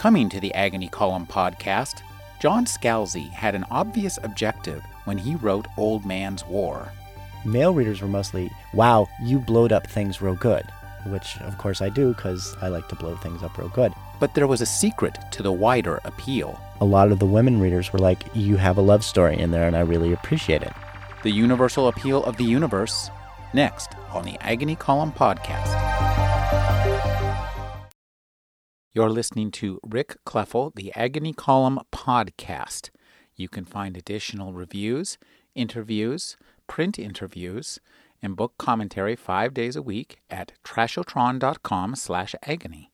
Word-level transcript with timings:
Coming 0.00 0.30
to 0.30 0.40
the 0.40 0.54
Agony 0.54 0.88
Column 0.88 1.26
podcast, 1.26 2.00
John 2.40 2.64
Scalzi 2.64 3.28
had 3.28 3.54
an 3.54 3.66
obvious 3.70 4.18
objective 4.22 4.82
when 5.04 5.18
he 5.18 5.34
wrote 5.34 5.66
Old 5.76 6.06
Man's 6.06 6.42
War. 6.46 6.90
Male 7.44 7.74
readers 7.74 8.00
were 8.00 8.08
mostly, 8.08 8.50
wow, 8.72 9.06
you 9.22 9.38
blowed 9.38 9.72
up 9.72 9.86
things 9.86 10.22
real 10.22 10.36
good, 10.36 10.64
which 11.04 11.36
of 11.42 11.58
course 11.58 11.82
I 11.82 11.90
do 11.90 12.14
because 12.14 12.56
I 12.62 12.68
like 12.68 12.88
to 12.88 12.94
blow 12.94 13.14
things 13.16 13.42
up 13.42 13.58
real 13.58 13.68
good. 13.68 13.92
But 14.18 14.32
there 14.32 14.46
was 14.46 14.62
a 14.62 14.66
secret 14.66 15.18
to 15.32 15.42
the 15.42 15.52
wider 15.52 16.00
appeal. 16.04 16.58
A 16.80 16.86
lot 16.86 17.12
of 17.12 17.18
the 17.18 17.26
women 17.26 17.60
readers 17.60 17.92
were 17.92 17.98
like, 17.98 18.24
you 18.32 18.56
have 18.56 18.78
a 18.78 18.80
love 18.80 19.04
story 19.04 19.38
in 19.38 19.50
there 19.50 19.66
and 19.66 19.76
I 19.76 19.80
really 19.80 20.14
appreciate 20.14 20.62
it. 20.62 20.72
The 21.24 21.30
universal 21.30 21.88
appeal 21.88 22.24
of 22.24 22.38
the 22.38 22.44
universe, 22.44 23.10
next 23.52 23.96
on 24.14 24.24
the 24.24 24.38
Agony 24.40 24.76
Column 24.76 25.12
podcast. 25.12 25.99
You're 28.92 29.10
listening 29.10 29.52
to 29.52 29.78
Rick 29.86 30.16
Kleffel, 30.26 30.74
the 30.74 30.92
Agony 30.96 31.32
Column 31.32 31.78
podcast. 31.92 32.90
You 33.36 33.48
can 33.48 33.64
find 33.64 33.96
additional 33.96 34.52
reviews, 34.52 35.16
interviews, 35.54 36.36
print 36.66 36.98
interviews, 36.98 37.78
and 38.20 38.34
book 38.34 38.54
commentary 38.58 39.14
five 39.14 39.54
days 39.54 39.76
a 39.76 39.82
week 39.82 40.18
at 40.28 40.54
trashotron.com 40.64 41.94
slash 41.94 42.34
agony. 42.42 42.90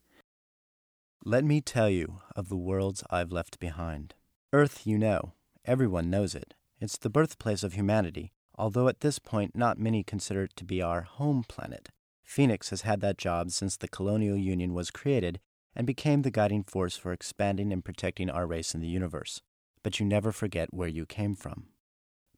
Let 1.24 1.44
me 1.46 1.62
tell 1.62 1.88
you 1.88 2.20
of 2.36 2.50
the 2.50 2.58
worlds 2.58 3.02
I've 3.08 3.32
left 3.32 3.58
behind. 3.58 4.12
Earth, 4.52 4.86
you 4.86 4.98
know. 4.98 5.32
Everyone 5.64 6.10
knows 6.10 6.34
it. 6.34 6.52
It's 6.78 6.98
the 6.98 7.08
birthplace 7.08 7.62
of 7.62 7.72
humanity, 7.72 8.34
although 8.54 8.88
at 8.88 9.00
this 9.00 9.18
point 9.18 9.56
not 9.56 9.78
many 9.78 10.04
consider 10.04 10.42
it 10.42 10.56
to 10.56 10.64
be 10.66 10.82
our 10.82 11.00
home 11.00 11.42
planet. 11.48 11.88
Phoenix 12.22 12.68
has 12.68 12.82
had 12.82 13.00
that 13.00 13.16
job 13.16 13.50
since 13.50 13.78
the 13.78 13.88
colonial 13.88 14.36
union 14.36 14.74
was 14.74 14.90
created 14.90 15.40
and 15.76 15.86
became 15.86 16.22
the 16.22 16.30
guiding 16.30 16.64
force 16.64 16.96
for 16.96 17.12
expanding 17.12 17.72
and 17.72 17.84
protecting 17.84 18.30
our 18.30 18.46
race 18.46 18.74
in 18.74 18.80
the 18.80 18.88
universe. 18.88 19.42
But 19.82 20.00
you 20.00 20.06
never 20.06 20.32
forget 20.32 20.72
where 20.72 20.88
you 20.88 21.06
came 21.06 21.36
from. 21.36 21.66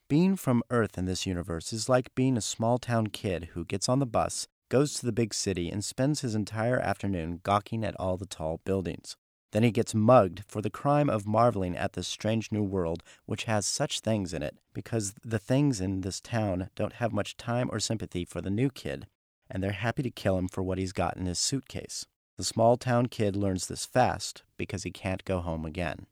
Being 0.08 0.36
from 0.36 0.62
Earth 0.70 0.98
in 0.98 1.05
this 1.05 1.27
universe 1.27 1.72
is 1.72 1.89
like 1.89 2.14
being 2.14 2.36
a 2.36 2.42
small 2.42 2.78
town 2.78 3.08
kid 3.08 3.50
who 3.53 3.64
gets 3.64 3.89
on 3.89 3.98
the 3.98 4.06
bus, 4.06 4.48
goes 4.70 4.95
to 4.95 5.06
the 5.06 5.12
big 5.12 5.33
city, 5.33 5.70
and 5.70 5.84
spends 5.84 6.20
his 6.20 6.34
entire 6.34 6.78
afternoon 6.78 7.41
gawking 7.42 7.84
at 7.84 7.95
all 8.00 8.17
the 8.17 8.27
tall 8.27 8.61
buildings. 8.64 9.17
Then 9.52 9.62
he 9.62 9.70
gets 9.70 9.95
mugged 9.95 10.45
for 10.47 10.61
the 10.61 10.70
crime 10.70 11.08
of 11.08 11.27
marveling 11.27 11.77
at 11.77 11.95
this 11.95 12.08
strange 12.08 12.52
new 12.52 12.62
world 12.62 13.02
which 13.25 13.45
has 13.45 13.67
such 13.67 14.00
things 14.00 14.34
in 14.34 14.42
it, 14.42 14.58
because 14.75 15.14
the 15.25 15.39
things 15.39 15.80
in 15.80 16.02
this 16.02 16.20
town 16.20 16.70
don't 16.75 16.95
have 16.95 17.12
much 17.12 17.36
time 17.36 17.69
or 17.73 17.80
sympathy 17.80 18.25
for 18.25 18.41
the 18.41 18.50
new 18.50 18.69
kid, 18.69 19.06
and 19.50 19.62
they're 19.62 19.73
happy 19.73 20.02
to 20.02 20.11
kill 20.11 20.36
him 20.36 20.48
for 20.48 20.62
what 20.62 20.78
he's 20.78 20.92
got 20.92 21.17
in 21.17 21.27
his 21.27 21.39
suitcase. 21.39 22.05
The 22.39 22.44
small 22.44 22.77
town 22.77 23.06
kid 23.06 23.34
learns 23.34 23.67
this 23.67 23.84
fast 23.84 24.44
because 24.56 24.84
he 24.84 24.92
can't 24.92 25.25
go 25.25 25.41
home 25.41 25.64
again. 25.64 26.06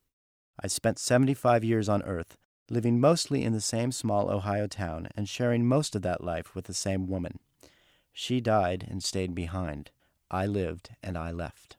I 0.60 0.66
spent 0.66 0.98
75 0.98 1.62
years 1.62 1.88
on 1.88 2.02
Earth, 2.02 2.36
living 2.68 3.00
mostly 3.00 3.44
in 3.44 3.52
the 3.52 3.60
same 3.60 3.92
small 3.92 4.28
Ohio 4.28 4.66
town 4.66 5.06
and 5.16 5.28
sharing 5.28 5.64
most 5.64 5.94
of 5.94 6.02
that 6.02 6.24
life 6.24 6.52
with 6.52 6.64
the 6.64 6.74
same 6.74 7.06
woman. 7.06 7.38
She 8.12 8.40
died 8.40 8.84
and 8.90 9.04
stayed 9.04 9.36
behind. 9.36 9.92
I 10.28 10.46
lived 10.46 10.90
and 11.00 11.16
I 11.16 11.30
left. 11.30 11.76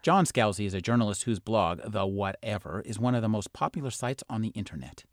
John 0.00 0.24
Scalzi 0.24 0.64
is 0.64 0.72
a 0.72 0.80
journalist 0.80 1.24
whose 1.24 1.40
blog, 1.40 1.80
The 1.84 2.06
Whatever, 2.06 2.82
is 2.86 2.98
one 2.98 3.14
of 3.14 3.20
the 3.20 3.28
most 3.28 3.52
popular 3.52 3.90
sites 3.90 4.24
on 4.30 4.40
the 4.40 4.48
internet. 4.48 5.04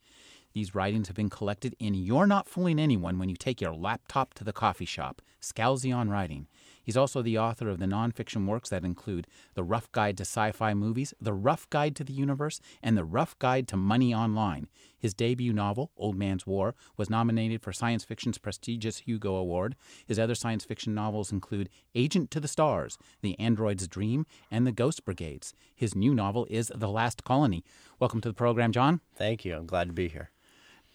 These 0.54 0.76
writings 0.76 1.08
have 1.08 1.16
been 1.16 1.30
collected 1.30 1.76
in 1.80 1.94
You're 1.94 2.28
Not 2.28 2.48
Fooling 2.48 2.80
Anyone 2.80 3.20
when 3.20 3.28
you 3.28 3.36
take 3.36 3.60
your 3.60 3.74
laptop 3.74 4.34
to 4.36 4.46
the 4.46 4.54
coffee 4.54 4.86
shop, 4.86 5.22
Scalzi 5.42 5.94
on 5.96 6.10
Writing. 6.10 6.48
He's 6.92 6.98
also 6.98 7.22
the 7.22 7.38
author 7.38 7.70
of 7.70 7.80
the 7.80 7.86
nonfiction 7.86 8.46
works 8.48 8.68
that 8.68 8.84
include 8.84 9.26
The 9.54 9.64
Rough 9.64 9.90
Guide 9.94 10.18
to 10.18 10.24
Sci 10.24 10.52
Fi 10.52 10.74
Movies, 10.74 11.14
The 11.22 11.32
Rough 11.32 11.70
Guide 11.70 11.96
to 11.96 12.04
the 12.04 12.12
Universe, 12.12 12.60
and 12.84 12.98
The 12.98 13.06
Rough 13.06 13.40
Guide 13.40 13.66
to 13.70 13.78
Money 13.78 14.14
Online. 14.14 14.68
His 15.00 15.14
debut 15.14 15.54
novel, 15.54 15.92
Old 15.96 16.18
Man's 16.18 16.46
War, 16.46 16.76
was 16.98 17.10
nominated 17.10 17.62
for 17.62 17.72
science 17.72 18.04
fiction's 18.04 18.38
prestigious 18.38 18.98
Hugo 18.98 19.36
Award. 19.36 19.78
His 20.06 20.20
other 20.20 20.36
science 20.36 20.66
fiction 20.66 20.94
novels 20.94 21.32
include 21.32 21.70
Agent 21.96 22.30
to 22.32 22.42
the 22.42 22.50
Stars, 22.50 22.98
The 23.22 23.40
Android's 23.40 23.88
Dream, 23.88 24.26
and 24.52 24.68
The 24.68 24.74
Ghost 24.74 25.06
Brigades. 25.06 25.54
His 25.74 25.96
new 25.96 26.14
novel 26.14 26.46
is 26.50 26.74
The 26.76 26.90
Last 26.90 27.24
Colony. 27.24 27.64
Welcome 28.00 28.20
to 28.20 28.28
the 28.28 28.34
program, 28.34 28.74
John. 28.74 29.00
Thank 29.16 29.46
you. 29.46 29.56
I'm 29.56 29.66
glad 29.66 29.88
to 29.88 29.94
be 29.94 30.10
here. 30.10 30.32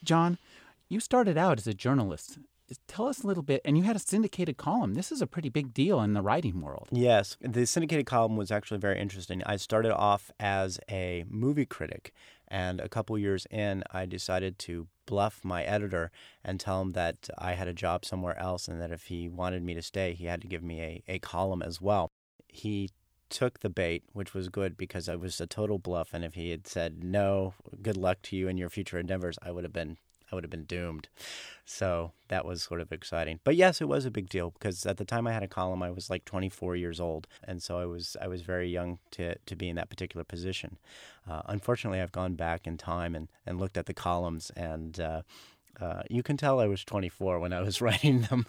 John, 0.04 0.37
you 0.91 1.00
started 1.00 1.38
out 1.38 1.56
as 1.56 1.66
a 1.66 1.72
journalist 1.72 2.38
tell 2.88 3.06
us 3.06 3.22
a 3.22 3.27
little 3.27 3.43
bit. 3.43 3.60
And 3.65 3.77
you 3.77 3.84
had 3.84 3.97
a 3.97 4.00
syndicated 4.00 4.56
column. 4.56 4.94
This 4.94 5.12
is 5.12 5.22
a 5.22 5.27
pretty 5.27 5.49
big 5.49 5.72
deal 5.75 6.00
in 6.00 6.15
the 6.15 6.22
writing 6.22 6.60
world. 6.60 6.88
Yes, 6.91 7.37
the 7.41 7.66
syndicated 7.66 8.06
column 8.06 8.37
was 8.37 8.50
actually 8.50 8.78
very 8.78 8.99
interesting. 9.00 9.43
I 9.44 9.56
started 9.56 9.94
off 9.94 10.31
as 10.41 10.78
a 10.91 11.25
movie 11.28 11.66
critic, 11.66 12.12
and 12.49 12.81
a 12.81 12.88
couple 12.88 13.19
years 13.19 13.47
in, 13.50 13.82
I 13.91 14.06
decided 14.06 14.59
to 14.60 14.88
bluff 15.06 15.44
my 15.44 15.62
editor 15.65 16.10
and 16.44 16.59
tell 16.59 16.81
him 16.81 16.93
that 16.93 17.28
I 17.38 17.53
had 17.53 17.69
a 17.69 17.72
job 17.72 18.04
somewhere 18.04 18.38
else 18.38 18.69
and 18.69 18.81
that 18.81 18.91
if 18.91 19.04
he 19.04 19.28
wanted 19.28 19.62
me 19.62 19.75
to 19.75 19.83
stay, 19.83 20.15
he 20.15 20.27
had 20.27 20.43
to 20.43 20.48
give 20.48 20.62
me 20.62 20.81
a, 20.81 21.03
a 21.09 21.19
column 21.19 21.62
as 21.62 21.81
well. 21.81 22.10
He 22.48 22.91
took 23.28 23.60
the 23.60 23.71
bait, 23.71 24.04
which 24.12 24.34
was 24.34 24.48
good 24.48 24.77
because 24.77 25.09
I 25.09 25.16
was 25.16 25.41
a 25.41 25.47
total 25.47 25.78
bluff. 25.78 26.10
And 26.12 26.25
if 26.25 26.34
he 26.34 26.50
had 26.50 26.66
said, 26.66 27.03
no, 27.03 27.54
good 27.83 27.97
luck 27.97 28.19
to 28.22 28.37
you 28.37 28.48
in 28.48 28.56
your 28.56 28.69
future 28.69 28.98
endeavors, 28.98 29.38
I 29.43 29.50
would 29.50 29.65
have 29.65 29.72
been 29.72 29.98
I 30.31 30.34
would 30.34 30.44
have 30.44 30.50
been 30.50 30.64
doomed. 30.64 31.09
So 31.64 32.12
that 32.28 32.44
was 32.44 32.62
sort 32.62 32.81
of 32.81 32.92
exciting. 32.92 33.41
But 33.44 33.56
yes, 33.56 33.81
it 33.81 33.88
was 33.88 34.04
a 34.04 34.10
big 34.10 34.28
deal 34.28 34.50
because 34.50 34.87
at 34.87 34.97
the 34.97 35.04
time 35.04 35.26
I 35.26 35.32
had 35.32 35.42
a 35.42 35.48
column, 35.48 35.82
I 35.82 35.91
was 35.91 36.10
like 36.10 36.25
24 36.25 36.76
years 36.76 37.00
old, 37.00 37.26
and 37.44 37.62
so 37.62 37.78
I 37.78 37.87
was 37.87 38.16
I 38.20 38.28
was 38.28 38.42
very 38.42 38.69
young 38.69 38.98
to 39.12 39.36
to 39.36 39.56
be 39.56 39.69
in 39.69 39.76
that 39.76 39.91
particular 39.91 40.25
position. 40.25 40.78
Uh, 41.28 41.42
unfortunately, 41.47 42.00
I've 42.00 42.12
gone 42.12 42.34
back 42.34 42.66
in 42.66 42.76
time 42.78 43.15
and 43.15 43.28
and 43.44 43.59
looked 43.59 43.76
at 43.76 43.86
the 43.86 43.94
columns, 43.94 44.50
and 44.56 44.98
uh, 45.00 45.22
uh, 45.81 46.03
you 46.09 46.22
can 46.22 46.36
tell 46.36 46.60
I 46.60 46.66
was 46.66 46.84
24 46.84 47.38
when 47.38 47.53
I 47.53 47.60
was 47.60 47.81
writing 47.84 48.22
them. 48.22 48.47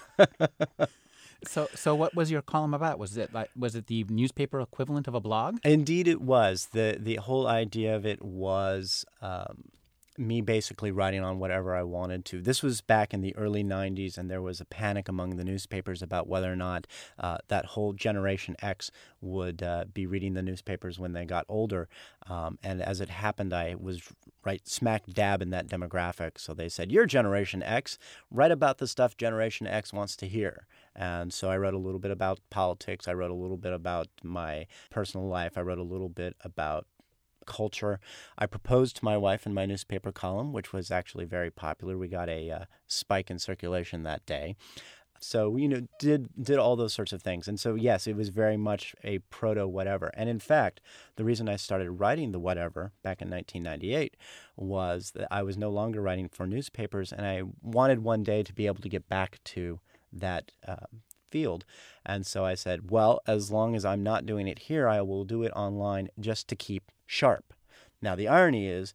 So, 1.46 1.68
so 1.76 1.94
what 1.94 2.16
was 2.16 2.32
your 2.32 2.42
column 2.42 2.74
about? 2.74 2.98
Was 2.98 3.16
it 3.16 3.34
like 3.34 3.50
was 3.56 3.76
it 3.76 3.88
the 3.88 4.06
newspaper 4.10 4.60
equivalent 4.60 5.08
of 5.08 5.14
a 5.14 5.20
blog? 5.20 5.60
Indeed, 5.64 6.08
it 6.08 6.22
was. 6.22 6.70
the 6.72 6.98
The 7.00 7.16
whole 7.18 7.48
idea 7.48 7.96
of 7.96 8.06
it 8.06 8.24
was 8.24 9.06
um, 9.22 9.66
me 10.18 10.42
basically 10.42 10.92
writing 10.92 11.24
on 11.24 11.40
whatever 11.40 11.76
I 11.76 11.84
wanted 11.84 12.26
to. 12.26 12.42
This 12.42 12.64
was 12.64 12.82
back 12.82 13.14
in 13.14 13.22
the 13.22 13.36
early 13.36 13.64
90s, 13.64 14.18
and 14.18 14.30
there 14.30 14.42
was 14.42 14.60
a 14.60 14.66
panic 14.66 15.08
among 15.08 15.38
the 15.38 15.44
newspapers 15.44 16.02
about 16.02 16.28
whether 16.28 16.52
or 16.52 16.56
not 16.56 16.88
uh, 17.20 17.38
that 17.48 17.66
whole 17.66 17.94
Generation 17.94 18.56
X 18.62 18.92
would 19.22 19.62
uh, 19.62 19.86
be 19.94 20.06
reading 20.06 20.34
the 20.34 20.42
newspapers 20.42 21.00
when 21.00 21.14
they 21.14 21.26
got 21.26 21.46
older. 21.48 21.88
Um, 22.30 22.58
and 22.64 22.82
as 22.82 23.02
it 23.02 23.10
happened, 23.10 23.54
I 23.54 23.76
was 23.80 24.02
right 24.44 24.68
smack 24.68 25.06
dab 25.08 25.42
in 25.42 25.50
that 25.52 25.68
demographic. 25.68 26.40
So 26.40 26.54
they 26.54 26.70
said, 26.70 26.92
You're 26.92 27.06
Generation 27.06 27.62
X, 27.62 27.98
write 28.32 28.52
about 28.52 28.78
the 28.78 28.88
stuff 28.88 29.18
Generation 29.18 29.68
X 29.68 29.94
wants 29.94 30.16
to 30.18 30.28
hear. 30.28 30.68
And 30.96 31.32
so 31.32 31.50
I 31.50 31.58
wrote 31.58 31.76
a 31.76 31.80
little 31.80 32.00
bit 32.00 32.12
about 32.12 32.40
politics. 32.50 33.08
I 33.08 33.14
wrote 33.14 33.30
a 33.30 33.36
little 33.36 33.58
bit 33.58 33.74
about 33.74 34.08
my 34.24 34.66
personal 34.90 35.28
life. 35.28 35.58
I 35.58 35.62
wrote 35.62 35.78
a 35.78 35.84
little 35.84 36.10
bit 36.10 36.36
about 36.44 36.88
culture. 37.48 38.00
I 38.38 38.46
proposed 38.46 38.98
to 38.98 39.06
my 39.06 39.18
wife 39.18 39.48
in 39.48 39.54
my 39.54 39.66
newspaper 39.66 40.12
column, 40.12 40.54
which 40.54 40.72
was 40.72 40.92
actually 40.92 41.26
very 41.26 41.50
popular. 41.50 41.98
We 41.98 42.08
got 42.08 42.30
a 42.30 42.52
uh, 42.52 42.66
spike 42.88 43.32
in 43.32 43.40
circulation 43.40 44.04
that 44.04 44.26
day. 44.26 44.56
So 45.20 45.56
you 45.56 45.68
know, 45.68 45.88
did 46.00 46.30
did 46.40 46.60
all 46.60 46.76
those 46.76 46.94
sorts 46.94 47.12
of 47.12 47.22
things, 47.22 47.48
and 47.48 47.60
so 47.60 47.76
yes, 47.76 48.08
it 48.08 48.16
was 48.16 48.30
very 48.30 48.58
much 48.58 48.96
a 49.04 49.20
proto 49.20 49.68
whatever. 49.68 50.12
And 50.14 50.30
in 50.30 50.40
fact, 50.40 50.82
the 51.16 51.24
reason 51.24 51.50
I 51.50 51.56
started 51.56 51.92
writing 51.92 52.32
the 52.32 52.40
whatever 52.40 52.92
back 53.04 53.22
in 53.22 53.30
1998 53.30 54.16
was 54.56 55.12
that 55.16 55.28
I 55.32 55.44
was 55.44 55.58
no 55.58 55.70
longer 55.70 56.02
writing 56.02 56.30
for 56.30 56.46
newspapers, 56.46 57.12
and 57.12 57.26
I 57.26 57.44
wanted 57.62 58.04
one 58.04 58.24
day 58.24 58.44
to 58.44 58.54
be 58.54 58.68
able 58.68 58.82
to 58.82 58.90
get 58.90 59.10
back 59.10 59.40
to 59.46 59.80
that 60.14 60.52
uh, 60.68 60.86
field. 61.30 61.66
And 62.06 62.26
so 62.26 62.46
I 62.46 62.56
said, 62.56 62.92
well, 62.92 63.22
as 63.28 63.52
long 63.52 63.76
as 63.76 63.86
I'm 63.86 64.04
not 64.04 64.26
doing 64.26 64.48
it 64.48 64.60
here, 64.60 64.88
I 64.88 65.02
will 65.02 65.24
do 65.24 65.44
it 65.44 65.52
online 65.56 66.10
just 66.20 66.48
to 66.50 66.56
keep 66.56 66.92
sharp. 67.06 67.54
Now, 68.02 68.16
the 68.16 68.28
irony 68.28 68.68
is, 68.68 68.94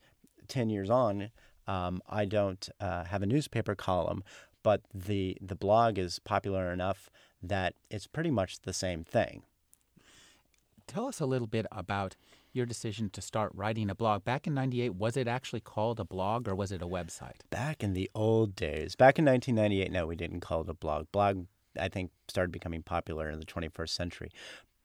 10 0.48 0.70
years 0.70 0.90
on, 0.90 1.30
um, 1.66 2.02
I 2.08 2.24
don't 2.24 2.68
uh, 2.80 3.04
have 3.04 3.22
a 3.22 3.26
newspaper 3.26 3.74
column, 3.74 4.22
but 4.62 4.82
the, 4.92 5.36
the 5.40 5.54
blog 5.54 5.98
is 5.98 6.18
popular 6.18 6.72
enough 6.72 7.10
that 7.42 7.74
it's 7.90 8.06
pretty 8.06 8.30
much 8.30 8.60
the 8.60 8.72
same 8.72 9.04
thing. 9.04 9.42
Tell 10.86 11.06
us 11.06 11.20
a 11.20 11.26
little 11.26 11.46
bit 11.46 11.66
about 11.72 12.16
your 12.52 12.66
decision 12.66 13.08
to 13.10 13.22
start 13.22 13.50
writing 13.54 13.90
a 13.90 13.94
blog. 13.94 14.24
Back 14.24 14.46
in 14.46 14.54
98, 14.54 14.94
was 14.94 15.16
it 15.16 15.26
actually 15.26 15.60
called 15.60 15.98
a 15.98 16.04
blog 16.04 16.48
or 16.48 16.54
was 16.54 16.70
it 16.70 16.82
a 16.82 16.86
website? 16.86 17.40
Back 17.50 17.82
in 17.82 17.94
the 17.94 18.10
old 18.14 18.54
days, 18.54 18.94
back 18.94 19.18
in 19.18 19.24
1998, 19.24 19.90
no, 19.90 20.06
we 20.06 20.16
didn't 20.16 20.40
call 20.40 20.62
it 20.62 20.68
a 20.68 20.74
blog. 20.74 21.06
Blog, 21.12 21.46
I 21.78 21.88
think, 21.88 22.10
started 22.28 22.52
becoming 22.52 22.82
popular 22.82 23.30
in 23.30 23.38
the 23.38 23.46
21st 23.46 23.90
century. 23.90 24.30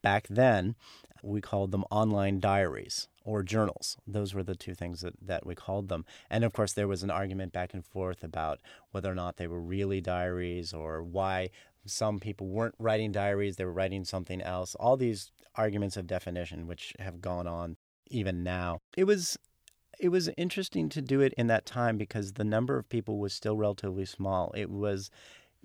Back 0.01 0.27
then, 0.29 0.75
we 1.23 1.41
called 1.41 1.71
them 1.71 1.83
online 1.89 2.39
diaries 2.39 3.07
or 3.25 3.43
journals. 3.43 3.97
Those 4.07 4.33
were 4.33 4.43
the 4.43 4.55
two 4.55 4.73
things 4.73 5.01
that, 5.01 5.15
that 5.21 5.45
we 5.45 5.55
called 5.55 5.89
them. 5.89 6.05
And 6.29 6.43
of 6.43 6.53
course, 6.53 6.73
there 6.73 6.87
was 6.87 7.03
an 7.03 7.11
argument 7.11 7.51
back 7.51 7.73
and 7.73 7.85
forth 7.85 8.23
about 8.23 8.59
whether 8.91 9.11
or 9.11 9.15
not 9.15 9.37
they 9.37 9.47
were 9.47 9.59
really 9.59 9.99
diaries 9.99 10.73
or 10.73 11.03
why 11.03 11.49
some 11.85 12.19
people 12.19 12.47
weren't 12.47 12.75
writing 12.79 13.11
diaries, 13.11 13.55
they 13.55 13.65
were 13.65 13.73
writing 13.73 14.05
something 14.05 14.41
else. 14.41 14.75
All 14.75 14.97
these 14.97 15.31
arguments 15.55 15.97
of 15.97 16.07
definition, 16.07 16.67
which 16.67 16.93
have 16.99 17.21
gone 17.21 17.47
on 17.47 17.77
even 18.09 18.43
now. 18.43 18.79
It 18.95 19.05
was 19.05 19.37
it 19.99 20.09
was 20.09 20.29
interesting 20.37 20.89
to 20.89 21.01
do 21.01 21.21
it 21.21 21.33
in 21.37 21.47
that 21.47 21.65
time 21.65 21.97
because 21.97 22.33
the 22.33 22.43
number 22.43 22.77
of 22.77 22.87
people 22.87 23.17
was 23.17 23.33
still 23.33 23.57
relatively 23.57 24.05
small. 24.05 24.51
It 24.55 24.69
was 24.69 25.09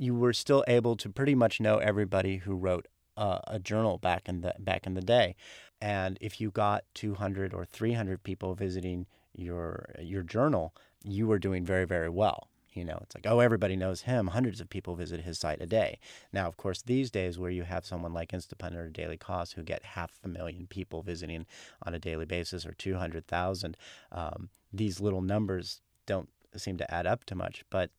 you 0.03 0.17
were 0.17 0.33
still 0.33 0.65
able 0.67 0.97
to 0.97 1.09
pretty 1.09 1.35
much 1.35 1.61
know 1.61 1.79
everybody 1.79 2.39
who 2.39 2.57
wrote 2.57 2.89
uh, 3.17 3.39
a 3.47 3.61
journal 3.61 3.99
back 3.99 4.29
in 4.29 4.41
the 4.41 4.53
back 4.59 4.85
in 4.85 4.95
the 4.95 5.01
day. 5.01 5.37
And 5.81 6.19
if 6.21 6.41
you 6.41 6.51
got 6.51 6.85
200 6.95 7.55
or 7.55 7.65
300 7.65 8.25
people 8.25 8.55
visiting 8.57 9.07
your 9.33 9.95
your 10.01 10.25
journal, 10.25 10.75
you 11.05 11.29
were 11.29 11.39
doing 11.39 11.65
very 11.65 11.85
very 11.85 12.09
well. 12.09 12.49
You 12.73 12.85
know, 12.85 12.99
it's 13.03 13.15
like, 13.15 13.27
oh, 13.29 13.39
everybody 13.39 13.77
knows 13.77 14.03
him. 14.03 14.29
Hundreds 14.29 14.61
of 14.61 14.71
people 14.71 14.97
visit 14.97 15.21
his 15.21 15.39
site 15.39 15.61
a 15.61 15.67
day. 15.67 16.01
Now, 16.33 16.49
of 16.49 16.57
course, 16.57 16.83
these 16.83 17.11
days 17.11 17.39
where 17.39 17.51
you 17.51 17.63
have 17.63 17.85
someone 17.85 18.15
like 18.15 18.33
Instapundit 18.33 18.77
or 18.77 18.89
Daily 18.89 19.19
Kos 19.19 19.53
who 19.53 19.63
get 19.63 19.85
half 19.85 20.19
a 20.25 20.29
million 20.29 20.67
people 20.67 21.03
visiting 21.03 21.47
on 21.85 21.95
a 21.95 21.99
daily 21.99 22.25
basis 22.25 22.65
or 22.65 22.73
200,000, 22.73 23.77
um, 24.11 24.49
these 24.73 25.03
little 25.03 25.21
numbers 25.21 25.83
don't 26.07 26.31
seem 26.57 26.79
to 26.79 26.93
add 26.93 27.07
up 27.07 27.25
to 27.25 27.35
much. 27.35 27.63
But 27.69 27.91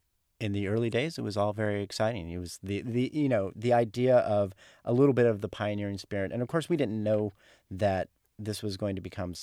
in 0.44 0.52
the 0.52 0.68
early 0.68 0.90
days, 0.90 1.18
it 1.18 1.22
was 1.22 1.38
all 1.38 1.54
very 1.54 1.82
exciting. 1.82 2.30
It 2.30 2.38
was 2.38 2.60
the, 2.62 2.82
the 2.82 3.10
you 3.14 3.30
know 3.30 3.54
the 3.56 3.72
idea 3.72 4.18
of 4.18 4.54
a 4.84 4.92
little 4.92 5.14
bit 5.14 5.26
of 5.26 5.40
the 5.40 5.48
pioneering 5.48 5.98
spirit, 5.98 6.34
and 6.34 6.42
of 6.42 6.50
course, 6.50 6.68
we 6.68 6.76
didn't 6.76 7.02
know 7.02 7.32
that 7.72 8.10
this 8.38 8.62
was 8.62 8.76
going 8.76 8.98
to 8.98 9.02
become 9.02 9.36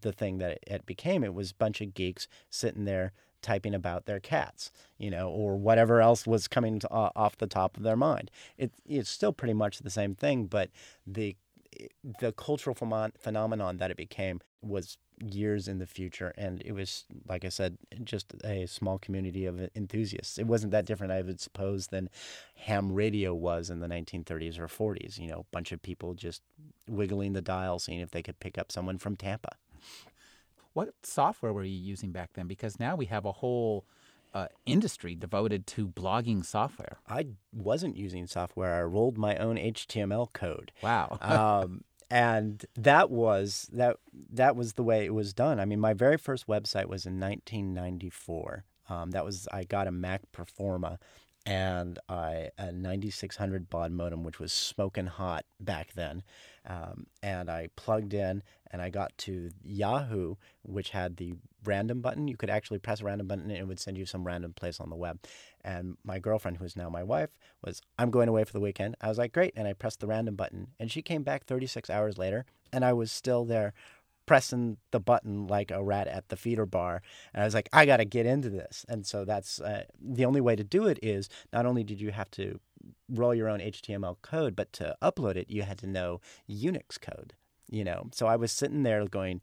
the 0.00 0.12
thing 0.12 0.38
that 0.38 0.58
it 0.66 0.86
became. 0.86 1.22
It 1.22 1.34
was 1.34 1.50
a 1.50 1.56
bunch 1.56 1.82
of 1.82 1.92
geeks 1.92 2.26
sitting 2.48 2.86
there 2.86 3.12
typing 3.42 3.74
about 3.74 4.06
their 4.06 4.18
cats, 4.18 4.72
you 4.96 5.10
know, 5.10 5.28
or 5.28 5.58
whatever 5.58 6.00
else 6.00 6.26
was 6.26 6.48
coming 6.48 6.78
to, 6.78 6.90
uh, 6.90 7.10
off 7.14 7.36
the 7.36 7.46
top 7.46 7.76
of 7.76 7.82
their 7.82 7.96
mind. 7.96 8.30
It, 8.56 8.72
it's 8.86 9.10
still 9.10 9.34
pretty 9.34 9.54
much 9.54 9.80
the 9.80 9.90
same 9.90 10.14
thing, 10.14 10.46
but 10.46 10.70
the 11.06 11.36
the 12.18 12.32
cultural 12.32 12.74
phenomenon 12.74 13.76
that 13.76 13.90
it 13.90 13.98
became 13.98 14.40
was 14.62 14.96
years 15.22 15.68
in 15.68 15.78
the 15.78 15.86
future, 15.86 16.32
and 16.36 16.62
it 16.64 16.72
was, 16.72 17.04
like 17.28 17.44
I 17.44 17.48
said, 17.48 17.78
just 18.04 18.34
a 18.44 18.66
small 18.66 18.98
community 18.98 19.46
of 19.46 19.60
enthusiasts. 19.74 20.38
It 20.38 20.46
wasn't 20.46 20.72
that 20.72 20.86
different, 20.86 21.12
I 21.12 21.22
would 21.22 21.40
suppose, 21.40 21.88
than 21.88 22.08
ham 22.56 22.92
radio 22.92 23.34
was 23.34 23.70
in 23.70 23.80
the 23.80 23.88
1930s 23.88 24.58
or 24.58 24.66
40s. 24.66 25.18
You 25.18 25.28
know, 25.28 25.40
a 25.40 25.52
bunch 25.52 25.72
of 25.72 25.82
people 25.82 26.14
just 26.14 26.42
wiggling 26.88 27.32
the 27.32 27.42
dial, 27.42 27.78
seeing 27.78 28.00
if 28.00 28.10
they 28.10 28.22
could 28.22 28.40
pick 28.40 28.58
up 28.58 28.70
someone 28.70 28.98
from 28.98 29.16
Tampa. 29.16 29.56
What 30.72 30.94
software 31.02 31.52
were 31.52 31.64
you 31.64 31.78
using 31.78 32.12
back 32.12 32.34
then? 32.34 32.46
Because 32.46 32.78
now 32.78 32.96
we 32.96 33.06
have 33.06 33.24
a 33.24 33.32
whole 33.32 33.86
uh, 34.34 34.48
industry 34.66 35.14
devoted 35.14 35.66
to 35.66 35.88
blogging 35.88 36.44
software. 36.44 36.98
I 37.08 37.28
wasn't 37.54 37.96
using 37.96 38.26
software. 38.26 38.74
I 38.74 38.82
rolled 38.82 39.16
my 39.16 39.36
own 39.38 39.56
HTML 39.56 40.30
code. 40.34 40.72
Wow. 40.82 41.16
um, 41.22 41.84
and 42.10 42.64
that 42.76 43.10
was 43.10 43.68
that 43.72 43.96
that 44.32 44.56
was 44.56 44.74
the 44.74 44.82
way 44.82 45.04
it 45.04 45.14
was 45.14 45.32
done. 45.32 45.58
I 45.58 45.64
mean, 45.64 45.80
my 45.80 45.92
very 45.92 46.16
first 46.16 46.46
website 46.46 46.86
was 46.86 47.06
in 47.06 47.18
1994. 47.18 48.64
Um, 48.88 49.10
that 49.10 49.24
was 49.24 49.48
I 49.52 49.64
got 49.64 49.88
a 49.88 49.92
Mac 49.92 50.22
Performa 50.32 50.98
and 51.46 51.98
I, 52.08 52.50
a 52.58 52.72
9600 52.72 53.70
baud 53.70 53.92
modem, 53.92 54.24
which 54.24 54.40
was 54.40 54.52
smoking 54.52 55.06
hot 55.06 55.44
back 55.60 55.92
then. 55.94 56.24
Um, 56.66 57.06
and 57.22 57.48
I 57.48 57.68
plugged 57.76 58.12
in 58.14 58.42
and 58.72 58.82
I 58.82 58.90
got 58.90 59.16
to 59.18 59.50
Yahoo, 59.62 60.34
which 60.64 60.90
had 60.90 61.16
the 61.16 61.34
random 61.64 62.00
button. 62.00 62.26
You 62.26 62.36
could 62.36 62.50
actually 62.50 62.80
press 62.80 63.00
a 63.00 63.04
random 63.04 63.28
button 63.28 63.48
and 63.48 63.58
it 63.58 63.66
would 63.66 63.78
send 63.78 63.96
you 63.96 64.06
some 64.06 64.26
random 64.26 64.54
place 64.54 64.80
on 64.80 64.90
the 64.90 64.96
web. 64.96 65.20
And 65.66 65.96
my 66.04 66.20
girlfriend, 66.20 66.58
who 66.58 66.64
is 66.64 66.76
now 66.76 66.88
my 66.88 67.02
wife, 67.02 67.30
was, 67.62 67.82
I'm 67.98 68.12
going 68.12 68.28
away 68.28 68.44
for 68.44 68.52
the 68.52 68.60
weekend. 68.60 68.96
I 69.00 69.08
was 69.08 69.18
like, 69.18 69.32
great. 69.32 69.52
And 69.56 69.66
I 69.66 69.72
pressed 69.72 69.98
the 69.98 70.06
random 70.06 70.36
button. 70.36 70.68
And 70.78 70.92
she 70.92 71.02
came 71.02 71.24
back 71.24 71.44
36 71.44 71.90
hours 71.90 72.16
later 72.16 72.46
and 72.72 72.84
I 72.84 72.92
was 72.92 73.10
still 73.10 73.44
there 73.44 73.74
pressing 74.26 74.76
the 74.90 75.00
button 75.00 75.46
like 75.46 75.70
a 75.70 75.82
rat 75.82 76.06
at 76.06 76.28
the 76.28 76.36
feeder 76.36 76.66
bar. 76.66 77.02
And 77.34 77.42
I 77.42 77.44
was 77.44 77.54
like, 77.54 77.68
I 77.72 77.84
got 77.84 77.98
to 77.98 78.04
get 78.04 78.26
into 78.26 78.48
this. 78.48 78.86
And 78.88 79.04
so 79.04 79.24
that's 79.24 79.60
uh, 79.60 79.84
the 80.00 80.24
only 80.24 80.40
way 80.40 80.54
to 80.56 80.64
do 80.64 80.86
it 80.86 80.98
is 81.02 81.28
not 81.52 81.66
only 81.66 81.84
did 81.84 82.00
you 82.00 82.12
have 82.12 82.30
to 82.32 82.60
roll 83.08 83.34
your 83.34 83.48
own 83.48 83.60
HTML 83.60 84.16
code, 84.22 84.54
but 84.54 84.72
to 84.74 84.96
upload 85.02 85.36
it, 85.36 85.50
you 85.50 85.62
had 85.62 85.78
to 85.78 85.86
know 85.86 86.20
Unix 86.48 87.00
code. 87.00 87.34
You 87.68 87.82
know, 87.82 88.10
so 88.12 88.28
I 88.28 88.36
was 88.36 88.52
sitting 88.52 88.84
there 88.84 89.04
going, 89.06 89.40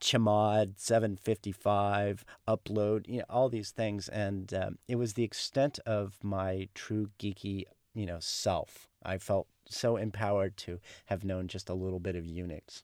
Chmod 0.00 0.74
755 0.76 2.24
upload, 2.46 3.08
you 3.08 3.18
know, 3.18 3.24
all 3.28 3.48
these 3.48 3.70
things, 3.70 4.08
and 4.08 4.52
um, 4.54 4.78
it 4.86 4.96
was 4.96 5.14
the 5.14 5.24
extent 5.24 5.78
of 5.86 6.18
my 6.22 6.68
true 6.74 7.10
geeky, 7.18 7.64
you 7.94 8.06
know, 8.06 8.18
self. 8.20 8.88
I 9.02 9.18
felt 9.18 9.46
so 9.68 9.96
empowered 9.96 10.56
to 10.58 10.80
have 11.06 11.24
known 11.24 11.48
just 11.48 11.68
a 11.68 11.74
little 11.74 12.00
bit 12.00 12.16
of 12.16 12.24
Unix 12.24 12.82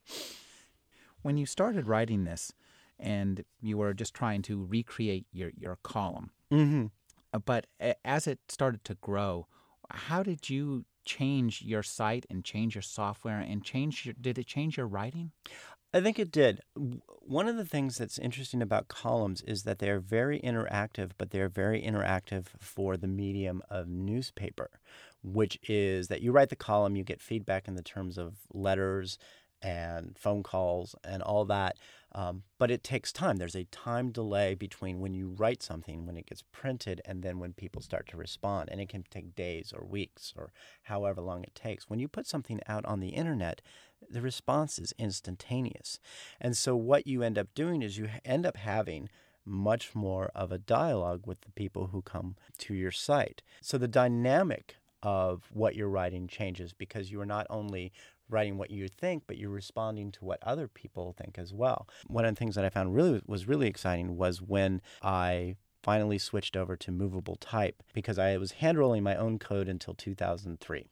when 1.25 1.39
you 1.39 1.47
started 1.47 1.89
writing 1.89 2.25
this 2.25 2.53
and 3.01 3.45
you 3.61 3.79
were 3.79 3.95
just 3.95 4.15
trying 4.15 4.43
to 4.43 4.65
recreate 4.67 5.27
your, 5.33 5.51
your 5.59 5.79
column, 5.83 6.31
mm-hmm. 6.53 6.87
Uh, 7.33 7.39
but 7.41 7.67
as 8.05 8.29
it 8.29 8.39
started 8.49 8.85
to 8.85 8.95
grow, 8.95 9.49
how 9.91 10.23
did 10.23 10.49
you 10.49 10.85
change 11.05 11.63
your 11.63 11.83
site 11.83 12.25
and 12.31 12.45
change 12.45 12.77
your 12.77 12.83
software 12.83 13.41
and 13.41 13.65
change 13.65 14.07
your, 14.07 14.15
did 14.21 14.39
it 14.39 14.47
change 14.47 14.77
your 14.77 14.87
writing? 14.87 15.33
I 15.95 16.01
think 16.01 16.19
it 16.19 16.33
did. 16.33 16.61
One 17.21 17.47
of 17.47 17.57
the 17.57 17.65
things 17.65 17.99
that's 17.99 18.19
interesting 18.19 18.61
about 18.61 18.89
columns 18.89 19.43
is 19.43 19.63
that 19.63 19.79
they're 19.79 20.01
very 20.01 20.41
interactive, 20.41 21.13
but 21.17 21.31
they're 21.31 21.49
very 21.49 21.81
interactive 21.81 22.47
for 22.59 22.97
the 22.97 23.07
medium 23.07 23.63
of 23.71 23.87
newspaper, 23.87 24.71
which 25.23 25.57
is 25.69 26.09
that 26.09 26.21
you 26.21 26.33
write 26.33 26.49
the 26.49 26.57
column, 26.57 26.97
you 26.97 27.05
get 27.05 27.23
feedback 27.23 27.69
in 27.69 27.77
the 27.77 27.83
terms 27.83 28.19
of 28.19 28.35
letters 28.53 29.19
and 29.63 30.19
phone 30.19 30.43
calls 30.43 30.97
and 31.05 31.23
all 31.23 31.45
that. 31.45 31.77
Um, 32.15 32.45
but 32.59 32.71
it 32.71 32.85
takes 32.85 33.13
time. 33.13 33.37
There's 33.37 33.57
a 33.57 33.65
time 33.65 34.11
delay 34.11 34.55
between 34.55 35.01
when 35.01 35.15
you 35.15 35.35
write 35.37 35.63
something, 35.63 36.07
when 36.07 36.17
it 36.17 36.27
gets 36.27 36.43
printed, 36.53 37.01
and 37.05 37.23
then 37.23 37.41
when 37.41 37.53
people 37.53 37.83
start 37.83 38.07
to 38.09 38.17
respond. 38.17 38.69
And 38.71 38.81
it 38.81 38.89
can 38.89 39.05
take 39.11 39.35
days 39.35 39.73
or 39.77 39.85
weeks 39.85 40.33
or 40.37 40.53
however 40.85 41.21
long 41.21 41.43
it 41.43 41.55
takes. 41.55 41.91
When 41.91 41.99
you 41.99 42.07
put 42.07 42.27
something 42.27 42.61
out 42.69 42.85
on 42.85 43.01
the 43.01 43.09
internet, 43.09 43.61
the 44.09 44.21
response 44.21 44.79
is 44.79 44.95
instantaneous. 44.99 45.99
And 46.41 46.57
so 46.57 46.77
what 46.77 47.07
you 47.07 47.23
end 47.23 47.39
up 47.39 47.49
doing 47.55 47.83
is 47.83 47.99
you 47.99 48.09
end 48.25 48.47
up 48.47 48.57
having 48.57 49.09
much 49.45 49.95
more 49.95 50.31
of 50.35 50.53
a 50.53 50.59
dialogue 50.59 51.27
with 51.27 51.41
the 51.43 51.53
people 51.53 51.89
who 51.89 52.01
come 52.01 52.37
to 52.59 52.75
your 52.75 52.91
site. 52.91 53.43
So 53.61 53.77
the 53.77 53.89
dynamic 53.89 54.77
of 55.03 55.51
what 55.53 55.77
you're 55.77 55.89
writing 55.89 56.27
changes 56.27 56.73
because 56.73 57.11
you 57.13 57.21
are 57.21 57.27
not 57.27 57.47
only 57.51 57.93
writing 58.29 58.57
what 58.57 58.71
you 58.71 58.89
think, 58.89 59.25
but 59.27 59.39
you're 59.39 59.51
responding 59.51 60.11
to 60.13 60.25
what 60.25 60.43
other 60.43 60.69
people 60.69 61.15
think 61.17 61.39
as 61.39 61.53
well. 61.53 61.89
One 62.07 62.25
of 62.25 62.35
the 62.35 62.39
things 62.39 62.55
that 62.55 62.65
I 62.65 62.71
found 62.71 62.95
really 62.95 63.23
was 63.27 63.47
really 63.47 63.67
exciting 63.67 64.17
was 64.17 64.41
when 64.41 64.81
I 65.03 65.57
finally 65.83 66.19
switched 66.19 66.57
over 66.57 66.77
to 66.77 66.91
movable 66.91 67.37
type 67.37 67.83
because 67.93 68.19
I 68.19 68.37
was 68.39 68.53
hand 68.53 68.79
rolling 68.79 69.03
my 69.03 69.17
own 69.17 69.39
code 69.39 69.69
until 69.69 69.95
2003. 69.95 70.87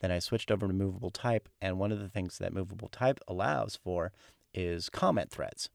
Then 0.00 0.10
I 0.12 0.18
switched 0.18 0.50
over 0.50 0.66
to 0.68 0.72
movable 0.72 1.10
type, 1.10 1.48
and 1.60 1.78
one 1.78 1.90
of 1.90 1.98
the 1.98 2.08
things 2.08 2.38
that 2.38 2.52
movable 2.52 2.88
type 2.88 3.18
allows 3.26 3.76
for 3.76 4.12
is 4.54 4.88
comment 4.88 5.30
threads. 5.30 5.68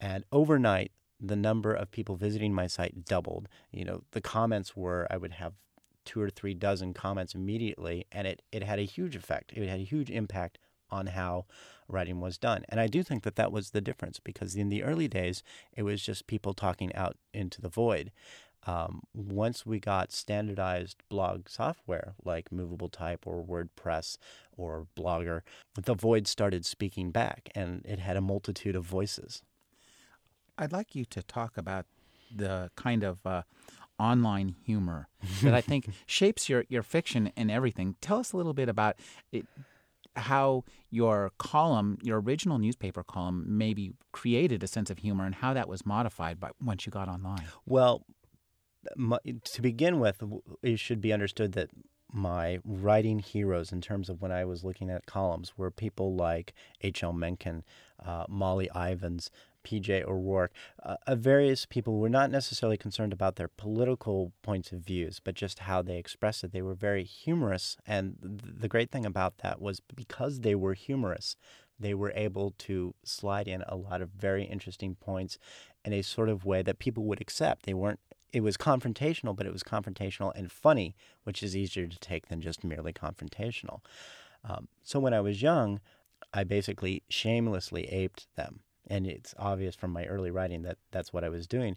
And 0.00 0.24
overnight, 0.32 0.92
the 1.20 1.36
number 1.36 1.72
of 1.72 1.90
people 1.90 2.16
visiting 2.16 2.54
my 2.54 2.66
site 2.66 3.04
doubled. 3.04 3.48
You 3.70 3.84
know, 3.84 4.02
the 4.12 4.20
comments 4.20 4.74
were 4.74 5.06
I 5.10 5.18
would 5.18 5.32
have 5.32 5.52
two 6.10 6.20
or 6.20 6.28
three 6.28 6.54
dozen 6.54 6.92
comments 6.92 7.36
immediately, 7.36 8.04
and 8.10 8.26
it, 8.26 8.42
it 8.50 8.64
had 8.64 8.80
a 8.80 8.82
huge 8.82 9.14
effect. 9.14 9.52
It 9.54 9.68
had 9.68 9.78
a 9.78 9.84
huge 9.84 10.10
impact 10.10 10.58
on 10.90 11.06
how 11.06 11.44
writing 11.86 12.20
was 12.20 12.36
done. 12.36 12.64
And 12.68 12.80
I 12.80 12.88
do 12.88 13.04
think 13.04 13.22
that 13.22 13.36
that 13.36 13.52
was 13.52 13.70
the 13.70 13.80
difference 13.80 14.18
because 14.18 14.56
in 14.56 14.70
the 14.70 14.82
early 14.82 15.06
days, 15.06 15.44
it 15.76 15.84
was 15.84 16.02
just 16.02 16.26
people 16.26 16.52
talking 16.52 16.92
out 16.96 17.16
into 17.32 17.60
the 17.62 17.68
void. 17.68 18.10
Um, 18.66 19.02
once 19.14 19.64
we 19.64 19.78
got 19.78 20.10
standardized 20.10 20.96
blog 21.08 21.48
software 21.48 22.14
like 22.24 22.50
Movable 22.50 22.88
Type 22.88 23.24
or 23.24 23.44
WordPress 23.44 24.18
or 24.56 24.88
Blogger, 24.96 25.42
the 25.80 25.94
void 25.94 26.26
started 26.26 26.66
speaking 26.66 27.12
back 27.12 27.50
and 27.54 27.86
it 27.86 28.00
had 28.00 28.16
a 28.16 28.20
multitude 28.20 28.74
of 28.74 28.84
voices. 28.84 29.42
I'd 30.58 30.72
like 30.72 30.96
you 30.96 31.04
to 31.04 31.22
talk 31.22 31.56
about 31.56 31.86
the 32.34 32.70
kind 32.74 33.04
of 33.04 33.24
uh, 33.24 33.42
online 34.00 34.56
humor 34.64 35.08
that 35.42 35.54
I 35.54 35.60
think 35.60 35.90
shapes 36.06 36.48
your, 36.48 36.64
your 36.68 36.82
fiction 36.82 37.32
and 37.36 37.50
everything. 37.50 37.96
Tell 38.00 38.18
us 38.18 38.32
a 38.32 38.36
little 38.36 38.54
bit 38.54 38.68
about 38.68 38.96
it, 39.30 39.46
how 40.16 40.64
your 40.90 41.30
column, 41.38 41.98
your 42.02 42.20
original 42.20 42.58
newspaper 42.58 43.04
column, 43.04 43.44
maybe 43.46 43.92
created 44.12 44.62
a 44.62 44.66
sense 44.66 44.90
of 44.90 44.98
humor 44.98 45.24
and 45.24 45.36
how 45.36 45.52
that 45.54 45.68
was 45.68 45.86
modified 45.86 46.40
by 46.40 46.50
once 46.60 46.86
you 46.86 46.90
got 46.90 47.08
online. 47.08 47.44
Well, 47.66 48.04
my, 48.96 49.18
to 49.44 49.62
begin 49.62 50.00
with, 50.00 50.22
it 50.62 50.80
should 50.80 51.00
be 51.00 51.12
understood 51.12 51.52
that 51.52 51.70
my 52.12 52.58
writing 52.64 53.18
heroes 53.18 53.72
in 53.72 53.80
terms 53.80 54.08
of 54.08 54.20
when 54.20 54.32
I 54.32 54.44
was 54.44 54.64
looking 54.64 54.90
at 54.90 55.06
columns 55.06 55.56
were 55.56 55.70
people 55.70 56.14
like 56.14 56.54
H.L. 56.80 57.12
Mencken, 57.12 57.62
uh, 58.04 58.24
Molly 58.28 58.68
Ivins, 58.74 59.30
PJ 59.64 60.04
O'Rourke, 60.04 60.52
uh, 60.82 60.96
various 61.14 61.66
people 61.66 61.98
were 61.98 62.08
not 62.08 62.30
necessarily 62.30 62.76
concerned 62.76 63.12
about 63.12 63.36
their 63.36 63.48
political 63.48 64.32
points 64.42 64.72
of 64.72 64.80
views, 64.80 65.20
but 65.22 65.34
just 65.34 65.60
how 65.60 65.82
they 65.82 65.98
expressed 65.98 66.44
it. 66.44 66.52
They 66.52 66.62
were 66.62 66.74
very 66.74 67.04
humorous, 67.04 67.76
and 67.86 68.16
th- 68.22 68.54
the 68.60 68.68
great 68.68 68.90
thing 68.90 69.06
about 69.06 69.38
that 69.38 69.60
was 69.60 69.80
because 69.94 70.40
they 70.40 70.54
were 70.54 70.74
humorous, 70.74 71.36
they 71.78 71.94
were 71.94 72.12
able 72.14 72.54
to 72.58 72.94
slide 73.04 73.48
in 73.48 73.62
a 73.66 73.76
lot 73.76 74.02
of 74.02 74.10
very 74.10 74.44
interesting 74.44 74.94
points 74.94 75.38
in 75.84 75.92
a 75.92 76.02
sort 76.02 76.28
of 76.28 76.44
way 76.44 76.62
that 76.62 76.78
people 76.78 77.04
would 77.04 77.20
accept. 77.20 77.64
They 77.64 77.74
weren't 77.74 78.00
it 78.32 78.42
was 78.42 78.56
confrontational, 78.56 79.34
but 79.34 79.46
it 79.46 79.52
was 79.52 79.62
confrontational 79.62 80.32
and 80.34 80.52
funny, 80.52 80.94
which 81.24 81.42
is 81.42 81.56
easier 81.56 81.86
to 81.86 81.98
take 81.98 82.28
than 82.28 82.40
just 82.40 82.62
merely 82.62 82.92
confrontational. 82.92 83.80
Um, 84.44 84.68
so 84.82 85.00
when 85.00 85.14
I 85.14 85.20
was 85.20 85.42
young, 85.42 85.80
I 86.32 86.44
basically 86.44 87.02
shamelessly 87.08 87.86
aped 87.86 88.28
them. 88.36 88.60
And 88.90 89.06
it's 89.06 89.34
obvious 89.38 89.74
from 89.74 89.92
my 89.92 90.04
early 90.04 90.30
writing 90.30 90.62
that 90.62 90.76
that's 90.90 91.12
what 91.12 91.24
I 91.24 91.30
was 91.30 91.46
doing. 91.46 91.76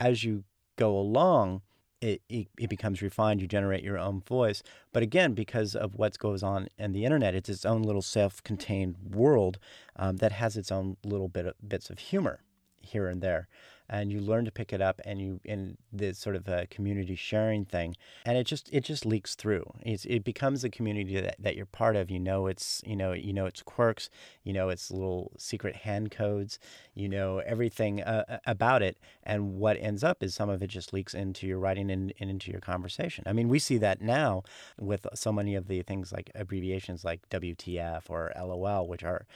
As 0.00 0.24
you 0.24 0.42
go 0.76 0.98
along, 0.98 1.62
it, 2.00 2.22
it, 2.28 2.48
it, 2.58 2.68
becomes 2.68 3.00
refined. 3.00 3.40
You 3.40 3.46
generate 3.46 3.84
your 3.84 3.98
own 3.98 4.22
voice. 4.22 4.62
But 4.92 5.02
again, 5.02 5.32
because 5.34 5.74
of 5.76 5.94
what 5.94 6.18
goes 6.18 6.42
on 6.42 6.68
in 6.78 6.92
the 6.92 7.04
internet, 7.04 7.34
it's 7.34 7.48
its 7.48 7.64
own 7.64 7.82
little 7.82 8.02
self 8.02 8.42
contained 8.42 8.96
world 9.14 9.58
um, 9.96 10.16
that 10.16 10.32
has 10.32 10.56
its 10.56 10.72
own 10.72 10.96
little 11.04 11.28
bit 11.28 11.46
of, 11.46 11.54
bits 11.66 11.88
of 11.90 11.98
humor 11.98 12.40
here 12.80 13.06
and 13.06 13.22
there 13.22 13.48
and 13.88 14.12
you 14.12 14.20
learn 14.20 14.44
to 14.44 14.50
pick 14.50 14.72
it 14.72 14.80
up 14.80 15.00
and 15.04 15.20
you 15.20 15.40
in 15.44 15.76
this 15.92 16.18
sort 16.18 16.36
of 16.36 16.48
a 16.48 16.66
community 16.66 17.14
sharing 17.14 17.64
thing. 17.64 17.96
And 18.24 18.36
it 18.36 18.44
just 18.44 18.68
it 18.72 18.84
just 18.84 19.06
leaks 19.06 19.34
through. 19.34 19.64
It's, 19.82 20.04
it 20.06 20.24
becomes 20.24 20.64
a 20.64 20.70
community 20.70 21.20
that, 21.20 21.36
that 21.38 21.56
you're 21.56 21.66
part 21.66 21.96
of. 21.96 22.10
You 22.10 22.20
know 22.20 22.46
it's 22.46 22.82
you 22.84 22.96
know 22.96 23.12
you 23.12 23.32
know 23.32 23.46
its 23.46 23.62
quirks. 23.62 24.10
You 24.44 24.52
know 24.52 24.68
its 24.68 24.90
little 24.90 25.32
secret 25.38 25.76
hand 25.76 26.10
codes. 26.10 26.58
You 26.94 27.08
know 27.08 27.38
everything 27.38 28.02
uh, 28.02 28.38
about 28.46 28.82
it. 28.82 28.98
And 29.22 29.54
what 29.54 29.76
ends 29.80 30.04
up 30.04 30.22
is 30.22 30.34
some 30.34 30.48
of 30.48 30.62
it 30.62 30.68
just 30.68 30.92
leaks 30.92 31.14
into 31.14 31.46
your 31.46 31.58
writing 31.58 31.90
and, 31.90 32.12
and 32.20 32.30
into 32.30 32.50
your 32.50 32.60
conversation. 32.60 33.24
I 33.26 33.32
mean 33.32 33.48
we 33.48 33.58
see 33.58 33.78
that 33.78 34.00
now 34.00 34.42
with 34.78 35.06
so 35.14 35.32
many 35.32 35.54
of 35.54 35.68
the 35.68 35.82
things 35.82 36.12
like 36.12 36.30
abbreviations 36.34 37.04
like 37.04 37.28
wtf 37.28 38.02
or 38.08 38.32
lol 38.36 38.88
which 38.88 39.04
are 39.04 39.26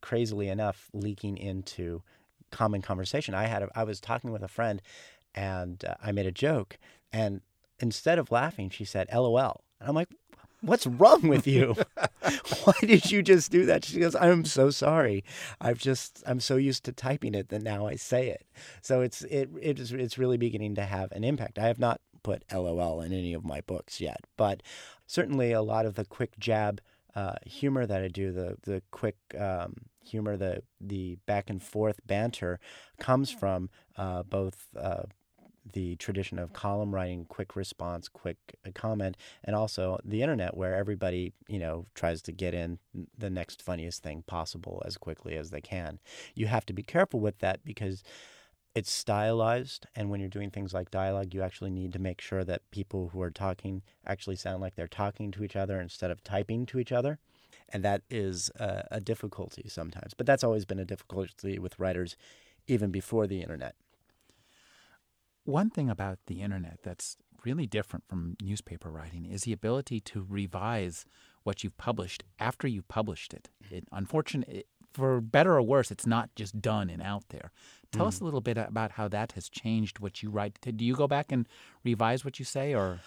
crazily 0.00 0.48
enough 0.48 0.88
leaking 0.92 1.36
into 1.36 2.02
common 2.50 2.82
conversation. 2.82 3.34
I 3.34 3.46
had 3.46 3.62
a, 3.62 3.68
I 3.74 3.84
was 3.84 4.00
talking 4.00 4.32
with 4.32 4.42
a 4.42 4.48
friend, 4.48 4.82
and 5.34 5.84
uh, 5.84 5.94
I 6.02 6.12
made 6.12 6.26
a 6.26 6.32
joke, 6.32 6.78
and 7.12 7.40
instead 7.78 8.18
of 8.18 8.30
laughing, 8.30 8.70
she 8.70 8.84
said 8.84 9.08
"LOL," 9.12 9.64
and 9.80 9.88
I'm 9.88 9.94
like, 9.94 10.08
"What's 10.60 10.86
wrong 10.86 11.28
with 11.28 11.46
you? 11.46 11.76
Why 12.64 12.74
did 12.80 13.10
you 13.10 13.22
just 13.22 13.50
do 13.50 13.66
that?" 13.66 13.84
She 13.84 14.00
goes, 14.00 14.14
"I'm 14.14 14.44
so 14.44 14.70
sorry. 14.70 15.24
I've 15.60 15.78
just 15.78 16.22
I'm 16.26 16.40
so 16.40 16.56
used 16.56 16.84
to 16.84 16.92
typing 16.92 17.34
it 17.34 17.48
that 17.48 17.62
now 17.62 17.86
I 17.86 17.96
say 17.96 18.28
it. 18.28 18.46
So 18.82 19.00
it's 19.00 19.22
it 19.22 19.50
it's 19.60 19.90
it's 19.90 20.18
really 20.18 20.36
beginning 20.36 20.74
to 20.76 20.84
have 20.84 21.12
an 21.12 21.24
impact. 21.24 21.58
I 21.58 21.66
have 21.66 21.78
not 21.78 22.00
put 22.22 22.44
LOL 22.52 23.00
in 23.00 23.12
any 23.12 23.32
of 23.32 23.44
my 23.44 23.60
books 23.62 24.00
yet, 24.00 24.26
but 24.36 24.62
certainly 25.06 25.52
a 25.52 25.62
lot 25.62 25.86
of 25.86 25.94
the 25.94 26.04
quick 26.04 26.38
jab 26.38 26.80
uh, 27.14 27.34
humor 27.44 27.86
that 27.86 28.02
I 28.02 28.08
do, 28.08 28.32
the 28.32 28.56
the 28.62 28.82
quick 28.90 29.16
um, 29.38 29.74
humor, 30.04 30.36
the 30.36 30.62
the 30.80 31.16
back 31.26 31.50
and 31.50 31.62
forth 31.62 32.00
banter, 32.06 32.58
comes 32.98 33.30
from 33.30 33.70
uh, 33.96 34.22
both 34.22 34.68
uh, 34.76 35.02
the 35.72 35.96
tradition 35.96 36.38
of 36.38 36.52
column 36.52 36.94
writing, 36.94 37.26
quick 37.26 37.54
response, 37.56 38.08
quick 38.08 38.38
uh, 38.66 38.70
comment, 38.74 39.16
and 39.44 39.54
also 39.54 39.98
the 40.04 40.22
internet, 40.22 40.56
where 40.56 40.74
everybody 40.74 41.32
you 41.48 41.58
know 41.58 41.86
tries 41.94 42.22
to 42.22 42.32
get 42.32 42.54
in 42.54 42.78
the 43.16 43.30
next 43.30 43.62
funniest 43.62 44.02
thing 44.02 44.22
possible 44.26 44.82
as 44.86 44.96
quickly 44.96 45.36
as 45.36 45.50
they 45.50 45.60
can. 45.60 45.98
You 46.34 46.46
have 46.46 46.66
to 46.66 46.72
be 46.72 46.82
careful 46.82 47.20
with 47.20 47.38
that 47.40 47.64
because 47.64 48.02
it's 48.74 48.90
stylized 48.90 49.86
and 49.96 50.10
when 50.10 50.20
you're 50.20 50.28
doing 50.28 50.50
things 50.50 50.72
like 50.72 50.90
dialogue 50.90 51.34
you 51.34 51.42
actually 51.42 51.70
need 51.70 51.92
to 51.92 51.98
make 51.98 52.20
sure 52.20 52.44
that 52.44 52.70
people 52.70 53.10
who 53.12 53.20
are 53.20 53.30
talking 53.30 53.82
actually 54.06 54.36
sound 54.36 54.60
like 54.60 54.74
they're 54.74 54.86
talking 54.86 55.30
to 55.30 55.42
each 55.42 55.56
other 55.56 55.80
instead 55.80 56.10
of 56.10 56.22
typing 56.22 56.66
to 56.66 56.78
each 56.78 56.92
other 56.92 57.18
and 57.68 57.84
that 57.84 58.02
is 58.10 58.50
a, 58.56 58.86
a 58.92 59.00
difficulty 59.00 59.64
sometimes 59.68 60.14
but 60.14 60.26
that's 60.26 60.44
always 60.44 60.64
been 60.64 60.78
a 60.78 60.84
difficulty 60.84 61.58
with 61.58 61.78
writers 61.78 62.16
even 62.66 62.90
before 62.90 63.26
the 63.26 63.42
internet 63.42 63.74
one 65.44 65.70
thing 65.70 65.90
about 65.90 66.18
the 66.26 66.40
internet 66.40 66.78
that's 66.82 67.16
really 67.44 67.66
different 67.66 68.04
from 68.08 68.36
newspaper 68.40 68.90
writing 68.90 69.24
is 69.24 69.42
the 69.42 69.52
ability 69.52 69.98
to 70.00 70.24
revise 70.28 71.04
what 71.42 71.64
you've 71.64 71.76
published 71.76 72.22
after 72.38 72.68
you've 72.68 72.88
published 72.88 73.32
it. 73.32 73.48
it 73.70 73.84
unfortunately, 73.92 74.64
for 74.92 75.20
better 75.20 75.56
or 75.56 75.62
worse, 75.62 75.90
it's 75.90 76.06
not 76.06 76.34
just 76.34 76.60
done 76.60 76.90
and 76.90 77.02
out 77.02 77.24
there. 77.30 77.52
Tell 77.92 78.04
mm. 78.04 78.08
us 78.08 78.20
a 78.20 78.24
little 78.24 78.40
bit 78.40 78.56
about 78.56 78.92
how 78.92 79.08
that 79.08 79.32
has 79.32 79.48
changed 79.48 79.98
what 79.98 80.22
you 80.22 80.30
write. 80.30 80.58
Do 80.62 80.84
you 80.84 80.94
go 80.94 81.08
back 81.08 81.32
and 81.32 81.46
revise 81.84 82.24
what 82.24 82.38
you 82.38 82.44
say, 82.44 82.74
or? 82.74 83.00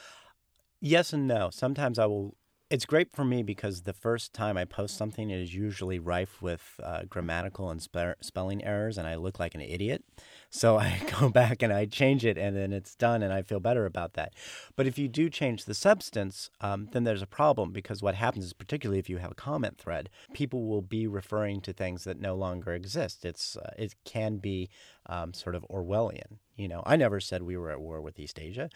Yes 0.81 1.13
and 1.13 1.27
no. 1.27 1.49
Sometimes 1.49 1.97
I 1.97 2.05
will 2.05 2.35
it's 2.73 2.87
great 2.87 3.15
for 3.15 3.23
me 3.23 3.43
because 3.43 3.83
the 3.83 3.93
first 3.93 4.33
time 4.33 4.57
I 4.57 4.65
post 4.65 4.97
something, 4.97 5.29
it 5.29 5.39
is 5.39 5.53
usually 5.53 5.99
rife 5.99 6.41
with 6.41 6.79
uh, 6.81 7.03
grammatical 7.07 7.69
and 7.69 7.79
spe- 7.79 8.19
spelling 8.19 8.65
errors, 8.65 8.97
and 8.97 9.07
I 9.07 9.13
look 9.13 9.39
like 9.39 9.53
an 9.53 9.61
idiot. 9.61 10.03
So 10.49 10.79
I 10.79 10.99
go 11.19 11.29
back 11.29 11.61
and 11.61 11.71
I 11.71 11.85
change 11.85 12.25
it, 12.25 12.35
and 12.35 12.57
then 12.57 12.73
it's 12.73 12.95
done, 12.95 13.21
and 13.21 13.31
I 13.31 13.43
feel 13.43 13.59
better 13.59 13.85
about 13.85 14.13
that. 14.13 14.33
But 14.75 14.87
if 14.87 14.97
you 14.97 15.07
do 15.07 15.29
change 15.29 15.65
the 15.65 15.75
substance, 15.75 16.49
um, 16.61 16.89
then 16.93 17.03
there's 17.03 17.21
a 17.21 17.27
problem 17.27 17.73
because 17.73 18.01
what 18.01 18.15
happens 18.15 18.45
is, 18.45 18.53
particularly 18.53 18.97
if 18.97 19.07
you 19.07 19.19
have 19.19 19.33
a 19.33 19.35
comment 19.35 19.77
thread, 19.77 20.09
people 20.33 20.65
will 20.65 20.81
be 20.81 21.05
referring 21.05 21.61
to 21.61 21.73
things 21.73 22.05
that 22.05 22.19
no 22.19 22.33
longer 22.33 22.73
exist. 22.73 23.23
It's 23.23 23.55
uh, 23.55 23.69
it 23.77 23.93
can 24.03 24.37
be 24.37 24.71
um, 25.05 25.35
sort 25.35 25.53
of 25.53 25.63
Orwellian. 25.69 26.39
You 26.55 26.69
know, 26.69 26.81
I 26.87 26.95
never 26.95 27.19
said 27.19 27.43
we 27.43 27.55
were 27.55 27.69
at 27.69 27.81
war 27.81 28.01
with 28.01 28.19
East 28.19 28.39
Asia 28.39 28.71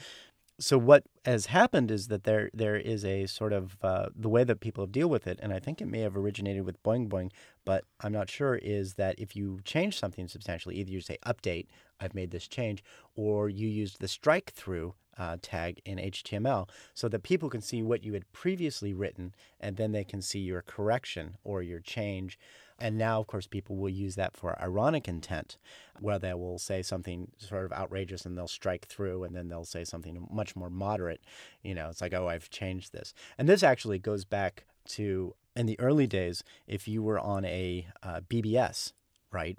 so 0.59 0.77
what 0.77 1.03
has 1.25 1.47
happened 1.47 1.91
is 1.91 2.07
that 2.07 2.23
there 2.23 2.49
there 2.53 2.75
is 2.75 3.05
a 3.05 3.27
sort 3.27 3.53
of 3.53 3.77
uh, 3.83 4.09
the 4.15 4.29
way 4.29 4.43
that 4.43 4.59
people 4.59 4.87
deal 4.87 5.07
with 5.07 5.27
it, 5.27 5.39
and 5.41 5.53
I 5.53 5.59
think 5.59 5.81
it 5.81 5.87
may 5.87 5.99
have 5.99 6.17
originated 6.17 6.65
with 6.65 6.81
Boing 6.83 7.07
Boing, 7.07 7.31
but 7.63 7.83
I'm 8.01 8.11
not 8.11 8.29
sure. 8.29 8.55
Is 8.55 8.95
that 8.95 9.19
if 9.19 9.35
you 9.35 9.59
change 9.63 9.99
something 9.99 10.27
substantially, 10.27 10.75
either 10.75 10.91
you 10.91 11.01
say 11.01 11.17
update, 11.25 11.67
I've 11.99 12.15
made 12.15 12.31
this 12.31 12.47
change, 12.47 12.83
or 13.15 13.49
you 13.49 13.67
use 13.67 13.97
the 13.99 14.07
strike 14.07 14.51
through 14.51 14.95
uh, 15.17 15.37
tag 15.41 15.81
in 15.85 15.97
HTML 15.97 16.69
so 16.93 17.07
that 17.09 17.23
people 17.23 17.49
can 17.49 17.61
see 17.61 17.81
what 17.81 18.03
you 18.03 18.13
had 18.13 18.31
previously 18.31 18.93
written, 18.93 19.35
and 19.59 19.77
then 19.77 19.91
they 19.91 20.03
can 20.03 20.21
see 20.21 20.39
your 20.39 20.61
correction 20.61 21.37
or 21.43 21.61
your 21.61 21.79
change. 21.79 22.39
And 22.79 22.98
now, 22.98 23.19
of 23.19 23.27
course, 23.27 23.48
people 23.48 23.75
will 23.75 23.89
use 23.89 24.15
that 24.15 24.38
for 24.38 24.60
ironic 24.62 25.07
intent, 25.07 25.57
where 26.00 26.19
they 26.19 26.34
will 26.34 26.60
say 26.60 26.81
something 26.84 27.31
sort 27.38 27.65
of 27.65 27.72
outrageous 27.74 28.25
and 28.25 28.38
they'll 28.38 28.48
strike 28.48 28.86
through, 28.86 29.24
and 29.24 29.36
then 29.36 29.50
they'll 29.50 29.65
say 29.65 29.84
something 29.84 30.27
much 30.31 30.55
more 30.55 30.69
moderate. 30.69 31.22
You 31.63 31.74
know, 31.74 31.89
it's 31.89 32.01
like, 32.01 32.13
oh, 32.13 32.27
I've 32.27 32.50
changed 32.50 32.93
this. 32.93 33.13
And 33.38 33.50
this 33.50 33.63
actually 33.63 34.00
goes 34.00 34.25
back 34.25 34.65
to 34.89 35.34
in 35.55 35.65
the 35.65 35.79
early 35.79 36.05
days, 36.05 36.43
if 36.67 36.88
you 36.88 37.01
were 37.01 37.19
on 37.19 37.43
a 37.46 37.88
uh, 38.03 38.22
BBS, 38.29 38.93
right? 39.31 39.57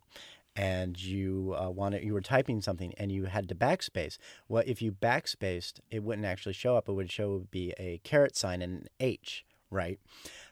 and 0.59 1.01
you 1.01 1.55
uh, 1.57 1.71
wanted 1.71 2.03
you 2.03 2.13
were 2.13 2.21
typing 2.21 2.61
something 2.61 2.93
and 2.99 3.13
you 3.13 3.27
had 3.27 3.49
to 3.49 3.55
backspace. 3.55 4.19
Well, 4.49 4.65
if 4.67 4.83
you 4.83 4.91
backspaced, 4.91 5.75
it 5.89 6.03
wouldn't 6.03 6.27
actually 6.27 6.55
show 6.55 6.77
up. 6.77 6.89
It 6.89 6.93
would 6.93 7.13
show 7.13 7.31
would 7.31 7.51
be 7.53 7.73
a 7.79 8.01
caret 8.03 8.37
sign 8.37 8.61
and 8.61 8.83
an 8.83 8.89
H, 8.99 9.45
right? 9.71 10.01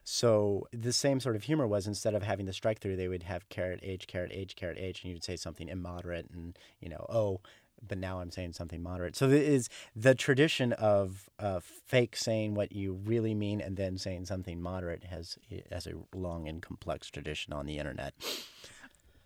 So 0.08 0.68
the 0.72 0.92
same 0.92 1.18
sort 1.18 1.34
of 1.34 1.42
humor 1.42 1.66
was 1.66 1.88
instead 1.88 2.14
of 2.14 2.22
having 2.22 2.46
the 2.46 2.52
strike 2.52 2.78
through, 2.78 2.94
they 2.94 3.08
would 3.08 3.25
have 3.25 3.48
caret 3.48 3.80
H, 3.82 4.06
caret 4.06 4.30
H, 4.32 4.54
caret 4.54 4.78
H, 4.78 5.02
and 5.02 5.12
you'd 5.12 5.25
say 5.25 5.34
something 5.34 5.68
immoderate 5.68 6.30
and, 6.32 6.56
you 6.80 6.88
know, 6.88 7.04
oh, 7.08 7.40
but 7.86 7.98
now 7.98 8.20
I'm 8.20 8.30
saying 8.30 8.52
something 8.52 8.80
moderate. 8.80 9.16
So 9.16 9.26
it 9.26 9.42
is 9.42 9.68
the 9.96 10.14
tradition 10.14 10.72
of 10.75 11.28
uh, 11.40 11.58
fake 11.58 12.14
saying 12.14 12.54
what 12.54 12.70
you 12.70 12.92
really 12.92 13.34
mean 13.34 13.60
and 13.60 13.76
then 13.76 13.98
saying 13.98 14.26
something 14.26 14.62
moderate 14.62 15.02
has 15.04 15.38
has 15.72 15.88
a 15.88 15.94
long 16.16 16.46
and 16.46 16.62
complex 16.62 17.08
tradition 17.10 17.52
on 17.52 17.66
the 17.66 17.78
internet. 17.78 18.14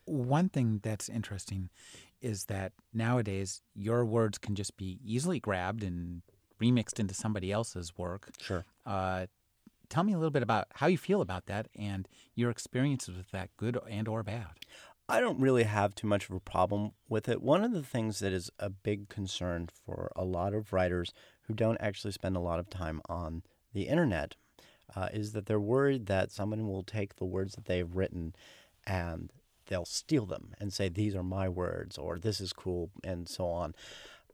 One 0.06 0.48
thing 0.48 0.80
that's 0.82 1.10
interesting 1.10 1.68
is 2.22 2.46
that 2.46 2.72
nowadays 2.94 3.60
your 3.74 4.06
words 4.06 4.38
can 4.38 4.54
just 4.54 4.78
be 4.78 4.98
easily 5.04 5.40
grabbed 5.40 5.84
and 5.84 6.22
remixed 6.60 6.98
into 6.98 7.12
somebody 7.12 7.52
else's 7.52 7.98
work. 7.98 8.30
Sure. 8.40 8.64
Uh, 8.86 9.26
tell 9.90 10.04
me 10.04 10.14
a 10.14 10.16
little 10.16 10.30
bit 10.30 10.42
about 10.42 10.68
how 10.76 10.86
you 10.86 10.96
feel 10.96 11.20
about 11.20 11.46
that 11.46 11.68
and 11.76 12.08
your 12.34 12.50
experiences 12.50 13.16
with 13.16 13.30
that, 13.32 13.50
good 13.58 13.78
and 13.88 14.08
or 14.08 14.22
bad. 14.22 14.46
I 15.08 15.20
don't 15.20 15.40
really 15.40 15.64
have 15.64 15.94
too 15.94 16.06
much 16.06 16.28
of 16.28 16.36
a 16.36 16.40
problem 16.40 16.92
with 17.08 17.28
it. 17.28 17.42
One 17.42 17.64
of 17.64 17.72
the 17.72 17.82
things 17.82 18.20
that 18.20 18.32
is 18.32 18.48
a 18.60 18.70
big 18.70 19.08
concern 19.08 19.68
for 19.84 20.12
a 20.14 20.24
lot 20.24 20.54
of 20.54 20.72
writers 20.72 21.12
who 21.42 21.54
don't 21.54 21.80
actually 21.80 22.12
spend 22.12 22.36
a 22.36 22.40
lot 22.40 22.60
of 22.60 22.70
time 22.70 23.02
on 23.08 23.42
the 23.74 23.88
internet 23.88 24.36
uh, 24.94 25.08
is 25.12 25.32
that 25.32 25.46
they're 25.46 25.60
worried 25.60 26.06
that 26.06 26.30
someone 26.30 26.68
will 26.68 26.84
take 26.84 27.16
the 27.16 27.24
words 27.24 27.56
that 27.56 27.64
they've 27.64 27.96
written 27.96 28.34
and 28.86 29.32
they'll 29.66 29.84
steal 29.84 30.26
them 30.26 30.54
and 30.60 30.72
say, 30.72 30.88
These 30.88 31.16
are 31.16 31.22
my 31.24 31.48
words, 31.48 31.98
or 31.98 32.18
this 32.18 32.40
is 32.40 32.52
cool, 32.52 32.90
and 33.02 33.28
so 33.28 33.46
on. 33.46 33.74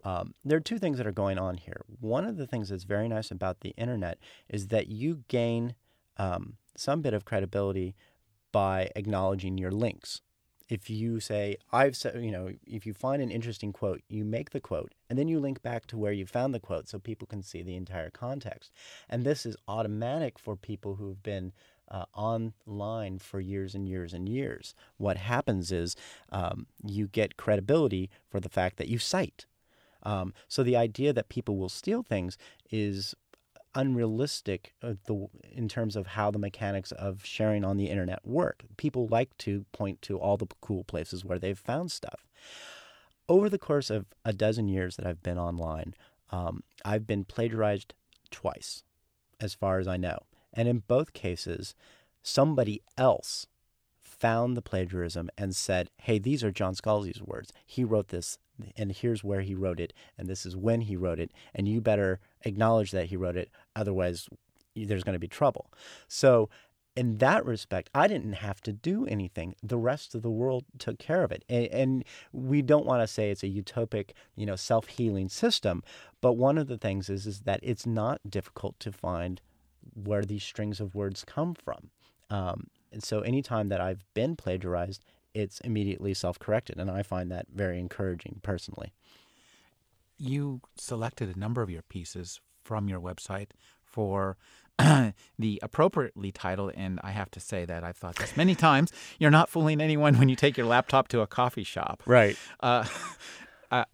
Um, 0.06 0.34
there 0.44 0.56
are 0.58 0.68
two 0.70 0.78
things 0.78 0.98
that 0.98 1.06
are 1.06 1.22
going 1.24 1.38
on 1.38 1.56
here. 1.56 1.80
One 2.00 2.24
of 2.30 2.36
the 2.36 2.46
things 2.46 2.68
that's 2.68 2.84
very 2.84 3.08
nice 3.08 3.32
about 3.32 3.60
the 3.60 3.74
internet 3.76 4.18
is 4.48 4.68
that 4.68 4.86
you 4.86 5.24
gain 5.26 5.74
um, 6.16 6.42
some 6.76 7.02
bit 7.02 7.14
of 7.14 7.24
credibility 7.24 7.96
by 8.52 8.90
acknowledging 8.94 9.58
your 9.58 9.72
links. 9.72 10.20
if 10.68 10.90
you 10.90 11.20
say 11.20 11.56
I've 11.72 11.96
said, 11.96 12.22
you 12.22 12.30
know, 12.30 12.50
if 12.66 12.86
you 12.86 12.92
find 12.92 13.22
an 13.22 13.30
interesting 13.30 13.72
quote, 13.72 14.02
you 14.08 14.24
make 14.24 14.50
the 14.50 14.60
quote, 14.60 14.94
and 15.08 15.18
then 15.18 15.28
you 15.28 15.38
link 15.38 15.62
back 15.62 15.86
to 15.88 15.98
where 15.98 16.12
you 16.12 16.26
found 16.26 16.54
the 16.54 16.60
quote, 16.60 16.88
so 16.88 16.98
people 16.98 17.26
can 17.26 17.42
see 17.42 17.62
the 17.62 17.76
entire 17.76 18.10
context. 18.10 18.72
And 19.08 19.24
this 19.24 19.46
is 19.46 19.56
automatic 19.68 20.38
for 20.38 20.56
people 20.56 20.96
who've 20.96 21.22
been 21.22 21.52
uh, 21.88 22.06
online 22.14 23.18
for 23.20 23.38
years 23.38 23.74
and 23.74 23.88
years 23.88 24.12
and 24.12 24.28
years. 24.28 24.74
What 24.96 25.18
happens 25.18 25.70
is 25.70 25.94
um, 26.30 26.66
you 26.84 27.06
get 27.06 27.36
credibility 27.36 28.10
for 28.28 28.40
the 28.40 28.48
fact 28.48 28.76
that 28.78 28.88
you 28.88 28.98
cite. 28.98 29.46
Um, 30.02 30.32
so 30.48 30.62
the 30.62 30.76
idea 30.76 31.12
that 31.12 31.28
people 31.28 31.56
will 31.56 31.68
steal 31.68 32.02
things 32.02 32.38
is 32.70 33.14
unrealistic 33.74 34.72
uh, 34.82 34.94
in 35.52 35.68
terms 35.68 35.96
of 35.96 36.06
how 36.06 36.30
the 36.30 36.38
mechanics 36.38 36.92
of 36.92 37.24
sharing 37.24 37.64
on 37.64 37.76
the 37.76 37.90
internet 37.90 38.26
work. 38.26 38.64
People 38.76 39.06
like 39.08 39.36
to 39.38 39.66
point 39.72 40.00
to 40.02 40.18
all 40.18 40.36
the 40.36 40.46
cool 40.60 40.82
places 40.82 41.24
where 41.24 41.38
they've 41.38 41.58
found 41.58 41.92
stuff. 41.92 42.26
Over 43.28 43.50
the 43.50 43.58
course 43.58 43.90
of 43.90 44.06
a 44.24 44.32
dozen 44.32 44.68
years 44.68 44.96
that 44.96 45.06
I've 45.06 45.22
been 45.22 45.38
online, 45.38 45.94
um, 46.30 46.62
I've 46.84 47.06
been 47.06 47.24
plagiarized 47.24 47.92
twice, 48.30 48.82
as 49.40 49.52
far 49.52 49.78
as 49.78 49.86
I 49.86 49.96
know. 49.96 50.18
And 50.54 50.68
in 50.68 50.82
both 50.86 51.12
cases, 51.12 51.74
somebody 52.22 52.82
else 52.96 53.46
found 54.00 54.56
the 54.56 54.62
plagiarism 54.62 55.28
and 55.36 55.54
said, 55.54 55.90
hey, 55.98 56.18
these 56.18 56.42
are 56.42 56.50
John 56.50 56.74
Scalzi's 56.74 57.22
words. 57.22 57.52
He 57.66 57.84
wrote 57.84 58.08
this, 58.08 58.38
and 58.76 58.92
here's 58.92 59.24
where 59.24 59.40
he 59.40 59.54
wrote 59.54 59.80
it, 59.80 59.92
and 60.18 60.28
this 60.28 60.46
is 60.46 60.56
when 60.56 60.82
he 60.82 60.96
wrote 60.96 61.18
it, 61.18 61.30
and 61.54 61.68
you 61.68 61.80
better 61.80 62.20
acknowledge 62.42 62.90
that 62.92 63.06
he 63.06 63.16
wrote 63.16 63.36
it, 63.36 63.50
otherwise, 63.74 64.28
there's 64.74 65.04
going 65.04 65.14
to 65.14 65.18
be 65.18 65.28
trouble. 65.28 65.70
So, 66.08 66.48
in 66.96 67.18
that 67.18 67.44
respect, 67.44 67.90
I 67.94 68.08
didn't 68.08 68.32
have 68.34 68.62
to 68.62 68.72
do 68.72 69.06
anything. 69.06 69.54
The 69.62 69.76
rest 69.76 70.14
of 70.14 70.22
the 70.22 70.30
world 70.30 70.64
took 70.78 70.98
care 70.98 71.22
of 71.22 71.30
it. 71.30 71.44
And, 71.46 71.66
and 71.66 72.04
we 72.32 72.62
don't 72.62 72.86
want 72.86 73.02
to 73.02 73.06
say 73.06 73.30
it's 73.30 73.42
a 73.42 73.48
utopic, 73.48 74.12
you 74.34 74.46
know, 74.46 74.56
self-healing 74.56 75.28
system, 75.28 75.82
but 76.22 76.34
one 76.34 76.56
of 76.56 76.68
the 76.68 76.78
things 76.78 77.10
is 77.10 77.26
is 77.26 77.40
that 77.40 77.60
it's 77.62 77.84
not 77.84 78.20
difficult 78.28 78.80
to 78.80 78.92
find 78.92 79.42
where 79.94 80.24
these 80.24 80.42
strings 80.42 80.80
of 80.80 80.94
words 80.94 81.22
come 81.24 81.54
from. 81.54 81.90
Um, 82.30 82.68
and 82.90 83.02
so 83.02 83.20
anytime 83.20 83.68
that 83.68 83.80
I've 83.80 84.04
been 84.14 84.34
plagiarized, 84.34 85.04
it's 85.36 85.60
immediately 85.60 86.14
self 86.14 86.38
corrected. 86.38 86.78
And 86.78 86.90
I 86.90 87.02
find 87.02 87.30
that 87.30 87.46
very 87.54 87.78
encouraging 87.78 88.40
personally. 88.42 88.92
You 90.18 90.62
selected 90.76 91.34
a 91.34 91.38
number 91.38 91.62
of 91.62 91.68
your 91.68 91.82
pieces 91.82 92.40
from 92.64 92.88
your 92.88 93.00
website 93.00 93.48
for 93.84 94.38
the 95.38 95.60
appropriately 95.62 96.32
titled, 96.32 96.72
and 96.74 96.98
I 97.02 97.10
have 97.10 97.30
to 97.32 97.40
say 97.40 97.66
that 97.66 97.84
I've 97.84 97.96
thought 97.96 98.16
this 98.16 98.36
many 98.36 98.54
times 98.54 98.92
you're 99.18 99.30
not 99.30 99.50
fooling 99.50 99.80
anyone 99.80 100.18
when 100.18 100.28
you 100.28 100.36
take 100.36 100.56
your 100.56 100.66
laptop 100.66 101.08
to 101.08 101.20
a 101.20 101.26
coffee 101.26 101.64
shop. 101.64 102.02
Right. 102.06 102.36
Uh, 102.60 102.86
uh, 103.70 103.84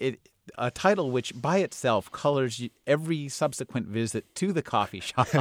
it, 0.00 0.18
a 0.58 0.70
title 0.70 1.12
which 1.12 1.40
by 1.40 1.58
itself 1.58 2.10
colors 2.10 2.60
every 2.86 3.28
subsequent 3.28 3.86
visit 3.86 4.34
to 4.34 4.52
the 4.52 4.62
coffee 4.62 5.00
shop. 5.00 5.28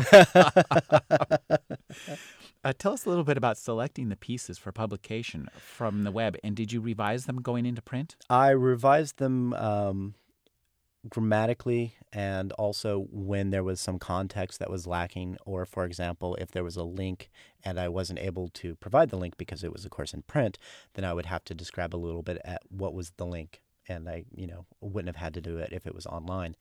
uh, 2.64 2.74
tell 2.78 2.94
us 2.94 3.06
a 3.06 3.10
little 3.10 3.24
bit 3.24 3.38
about 3.38 3.58
selecting 3.58 4.10
the 4.10 4.16
pieces 4.16 4.58
for 4.58 4.72
publication 4.72 5.48
from 5.58 6.04
the 6.04 6.12
web, 6.12 6.36
and 6.44 6.56
did 6.56 6.72
you 6.72 6.82
revise 6.82 7.26
them 7.26 7.42
going 7.42 7.66
into 7.66 7.82
print? 7.82 8.16
I 8.30 8.50
revised 8.50 9.18
them 9.18 9.54
um, 9.54 10.16
grammatically 11.08 11.96
and 12.12 12.52
also 12.54 13.08
when 13.12 13.52
there 13.52 13.64
was 13.64 13.80
some 13.80 14.00
context 14.00 14.60
that 14.60 14.70
was 14.70 14.88
lacking, 14.88 15.38
or 15.46 15.66
for 15.66 15.86
example, 15.86 16.36
if 16.36 16.52
there 16.52 16.64
was 16.64 16.76
a 16.76 16.84
link 16.84 17.30
and 17.64 17.80
I 17.80 17.88
wasn't 17.88 18.20
able 18.20 18.50
to 18.50 18.76
provide 18.76 19.10
the 19.10 19.18
link 19.18 19.38
because 19.38 19.64
it 19.64 19.72
was, 19.72 19.86
of 19.86 19.92
course, 19.92 20.14
in 20.14 20.24
print, 20.24 20.58
then 20.96 21.06
I 21.06 21.14
would 21.14 21.28
have 21.28 21.44
to 21.46 21.54
describe 21.54 21.96
a 21.96 21.98
little 21.98 22.24
bit 22.24 22.42
at 22.44 22.62
what 22.70 22.94
was 22.94 23.12
the 23.18 23.26
link 23.26 23.62
and 23.88 24.10
I, 24.10 24.26
you 24.36 24.48
know, 24.48 24.66
wouldn't 24.82 25.16
have 25.16 25.24
had 25.24 25.34
to 25.36 25.42
do 25.42 25.58
it 25.58 25.72
if 25.72 25.88
it 25.88 25.96
was 25.96 26.06
online. 26.06 26.56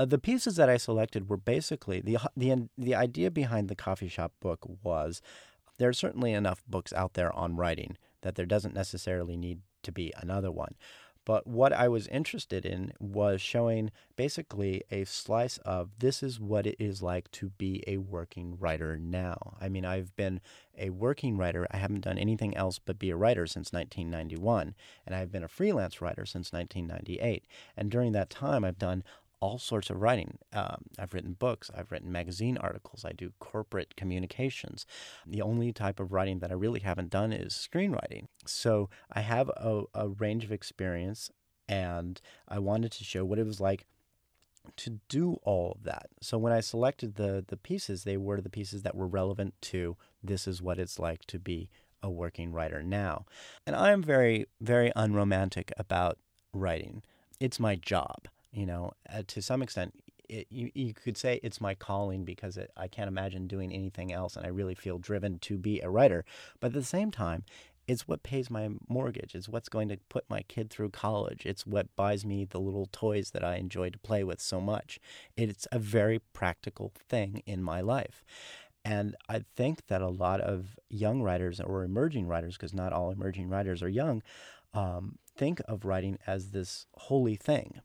Uh, 0.00 0.06
the 0.06 0.18
pieces 0.18 0.56
that 0.56 0.70
I 0.70 0.78
selected 0.78 1.28
were 1.28 1.36
basically 1.36 2.00
the 2.00 2.16
the 2.34 2.70
the 2.78 2.94
idea 2.94 3.30
behind 3.30 3.68
the 3.68 3.74
coffee 3.74 4.08
shop 4.08 4.32
book 4.40 4.60
was 4.82 5.20
there 5.76 5.90
are 5.90 5.92
certainly 5.92 6.32
enough 6.32 6.62
books 6.66 6.94
out 6.94 7.12
there 7.12 7.30
on 7.36 7.54
writing 7.54 7.98
that 8.22 8.34
there 8.34 8.46
doesn't 8.46 8.74
necessarily 8.74 9.36
need 9.36 9.60
to 9.82 9.92
be 9.92 10.10
another 10.16 10.50
one. 10.50 10.74
But 11.26 11.46
what 11.46 11.74
I 11.74 11.86
was 11.86 12.06
interested 12.08 12.64
in 12.64 12.94
was 12.98 13.42
showing 13.42 13.90
basically 14.16 14.82
a 14.90 15.04
slice 15.04 15.58
of 15.58 15.90
this 15.98 16.22
is 16.22 16.40
what 16.40 16.66
it 16.66 16.76
is 16.78 17.02
like 17.02 17.30
to 17.32 17.50
be 17.50 17.84
a 17.86 17.98
working 17.98 18.56
writer 18.58 18.96
now. 18.96 19.58
I 19.60 19.68
mean, 19.68 19.84
I've 19.84 20.16
been 20.16 20.40
a 20.78 20.88
working 20.88 21.36
writer. 21.36 21.66
I 21.70 21.76
haven't 21.76 22.04
done 22.04 22.16
anything 22.16 22.56
else 22.56 22.78
but 22.78 22.98
be 22.98 23.10
a 23.10 23.16
writer 23.16 23.46
since 23.46 23.70
1991, 23.70 24.74
and 25.04 25.14
I've 25.14 25.30
been 25.30 25.44
a 25.44 25.48
freelance 25.48 26.00
writer 26.00 26.24
since 26.24 26.54
1998. 26.54 27.44
And 27.76 27.90
during 27.90 28.12
that 28.12 28.30
time, 28.30 28.64
I've 28.64 28.78
done 28.78 29.04
all 29.40 29.58
sorts 29.58 29.90
of 29.90 30.00
writing. 30.00 30.38
Um, 30.52 30.84
I've 30.98 31.14
written 31.14 31.32
books, 31.32 31.70
I've 31.74 31.90
written 31.90 32.12
magazine 32.12 32.58
articles, 32.58 33.04
I 33.04 33.12
do 33.12 33.32
corporate 33.38 33.96
communications. 33.96 34.86
The 35.26 35.42
only 35.42 35.72
type 35.72 35.98
of 35.98 36.12
writing 36.12 36.40
that 36.40 36.50
I 36.50 36.54
really 36.54 36.80
haven't 36.80 37.10
done 37.10 37.32
is 37.32 37.54
screenwriting. 37.54 38.26
So 38.46 38.90
I 39.10 39.20
have 39.20 39.48
a, 39.50 39.84
a 39.94 40.08
range 40.08 40.44
of 40.44 40.52
experience, 40.52 41.30
and 41.68 42.20
I 42.48 42.58
wanted 42.58 42.92
to 42.92 43.04
show 43.04 43.24
what 43.24 43.38
it 43.38 43.46
was 43.46 43.60
like 43.60 43.86
to 44.76 45.00
do 45.08 45.40
all 45.42 45.72
of 45.72 45.84
that. 45.84 46.08
So 46.20 46.36
when 46.36 46.52
I 46.52 46.60
selected 46.60 47.14
the 47.14 47.44
the 47.46 47.56
pieces, 47.56 48.04
they 48.04 48.16
were 48.16 48.40
the 48.40 48.50
pieces 48.50 48.82
that 48.82 48.94
were 48.94 49.06
relevant 49.06 49.54
to 49.62 49.96
this 50.22 50.46
is 50.46 50.60
what 50.60 50.78
it's 50.78 50.98
like 50.98 51.24
to 51.26 51.38
be 51.38 51.70
a 52.02 52.10
working 52.10 52.52
writer 52.52 52.82
now. 52.82 53.24
And 53.66 53.74
I 53.74 53.90
am 53.90 54.02
very 54.02 54.46
very 54.60 54.92
unromantic 54.94 55.72
about 55.78 56.18
writing. 56.52 57.02
It's 57.40 57.58
my 57.58 57.74
job. 57.74 58.28
You 58.52 58.66
know, 58.66 58.92
uh, 59.12 59.22
to 59.28 59.42
some 59.42 59.62
extent, 59.62 59.94
it, 60.28 60.46
you, 60.50 60.70
you 60.74 60.94
could 60.94 61.16
say 61.16 61.40
it's 61.42 61.60
my 61.60 61.74
calling 61.74 62.24
because 62.24 62.56
it, 62.56 62.70
I 62.76 62.88
can't 62.88 63.08
imagine 63.08 63.46
doing 63.46 63.72
anything 63.72 64.12
else, 64.12 64.36
and 64.36 64.46
I 64.46 64.50
really 64.50 64.74
feel 64.74 64.98
driven 64.98 65.38
to 65.40 65.58
be 65.58 65.80
a 65.80 65.90
writer. 65.90 66.24
But 66.60 66.68
at 66.68 66.74
the 66.74 66.84
same 66.84 67.10
time, 67.10 67.44
it's 67.88 68.06
what 68.06 68.22
pays 68.22 68.48
my 68.50 68.68
mortgage. 68.88 69.34
It's 69.34 69.48
what's 69.48 69.68
going 69.68 69.88
to 69.88 69.96
put 70.08 70.30
my 70.30 70.42
kid 70.42 70.70
through 70.70 70.90
college. 70.90 71.44
It's 71.44 71.66
what 71.66 71.94
buys 71.96 72.24
me 72.24 72.44
the 72.44 72.60
little 72.60 72.86
toys 72.92 73.32
that 73.32 73.42
I 73.42 73.56
enjoy 73.56 73.90
to 73.90 73.98
play 73.98 74.22
with 74.22 74.40
so 74.40 74.60
much. 74.60 75.00
It's 75.36 75.66
a 75.72 75.80
very 75.80 76.20
practical 76.32 76.92
thing 77.08 77.42
in 77.46 77.64
my 77.64 77.80
life. 77.80 78.24
And 78.84 79.16
I 79.28 79.44
think 79.56 79.88
that 79.88 80.02
a 80.02 80.08
lot 80.08 80.40
of 80.40 80.78
young 80.88 81.22
writers 81.22 81.60
or 81.60 81.82
emerging 81.82 82.28
writers, 82.28 82.56
because 82.56 82.72
not 82.72 82.92
all 82.92 83.10
emerging 83.10 83.48
writers 83.48 83.82
are 83.82 83.88
young, 83.88 84.22
um, 84.72 85.18
think 85.36 85.60
of 85.66 85.84
writing 85.84 86.18
as 86.26 86.50
this 86.50 86.86
holy 86.94 87.34
thing 87.34 87.80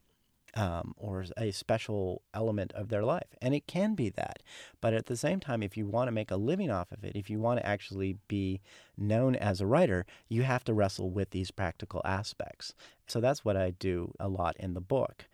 um, 0.55 0.93
or 0.97 1.25
a 1.37 1.51
special 1.51 2.21
element 2.33 2.71
of 2.73 2.89
their 2.89 3.03
life. 3.03 3.35
And 3.41 3.53
it 3.53 3.67
can 3.67 3.93
be 3.93 4.09
that. 4.11 4.41
But 4.81 4.93
at 4.93 5.07
the 5.07 5.17
same 5.17 5.39
time, 5.39 5.61
if 5.61 5.75
you 5.75 5.85
want 5.85 6.07
to 6.07 6.13
make 6.13 6.31
a 6.31 6.37
living 6.37 6.71
off 6.71 6.91
of 6.91 7.03
it, 7.03 7.15
if 7.15 7.29
you 7.29 7.39
want 7.39 7.59
to 7.59 7.65
actually 7.65 8.17
be 8.27 8.61
known 8.97 9.35
as 9.35 9.59
a 9.59 9.67
writer, 9.67 10.05
you 10.29 10.43
have 10.43 10.63
to 10.65 10.73
wrestle 10.73 11.09
with 11.09 11.31
these 11.31 11.51
practical 11.51 12.01
aspects. 12.05 12.73
So 13.07 13.19
that's 13.19 13.43
what 13.43 13.57
I 13.57 13.71
do 13.71 14.13
a 14.19 14.29
lot 14.29 14.55
in 14.57 14.73
the 14.73 14.81
book. 14.81 15.25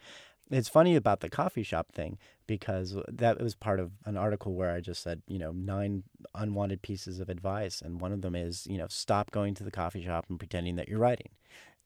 It's 0.49 0.67
funny 0.67 0.97
about 0.97 1.21
the 1.21 1.29
coffee 1.29 1.63
shop 1.63 1.93
thing 1.93 2.17
because 2.45 2.97
that 3.07 3.39
was 3.39 3.55
part 3.55 3.79
of 3.79 3.91
an 4.05 4.17
article 4.17 4.53
where 4.53 4.71
I 4.71 4.81
just 4.81 5.01
said, 5.01 5.21
you 5.25 5.39
know, 5.39 5.53
nine 5.53 6.03
unwanted 6.35 6.81
pieces 6.81 7.21
of 7.21 7.29
advice. 7.29 7.81
And 7.81 8.01
one 8.01 8.11
of 8.11 8.21
them 8.21 8.35
is, 8.35 8.67
you 8.69 8.77
know, 8.77 8.87
stop 8.89 9.31
going 9.31 9.53
to 9.53 9.63
the 9.63 9.71
coffee 9.71 10.03
shop 10.03 10.25
and 10.27 10.37
pretending 10.37 10.75
that 10.75 10.89
you're 10.89 10.99
writing 10.99 11.29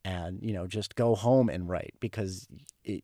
and 0.06 0.40
you 0.42 0.54
know 0.54 0.68
just 0.68 0.96
go 0.96 1.16
home 1.16 1.50
and 1.50 1.68
write 1.68 1.96
because 2.00 2.48
it, 2.84 3.02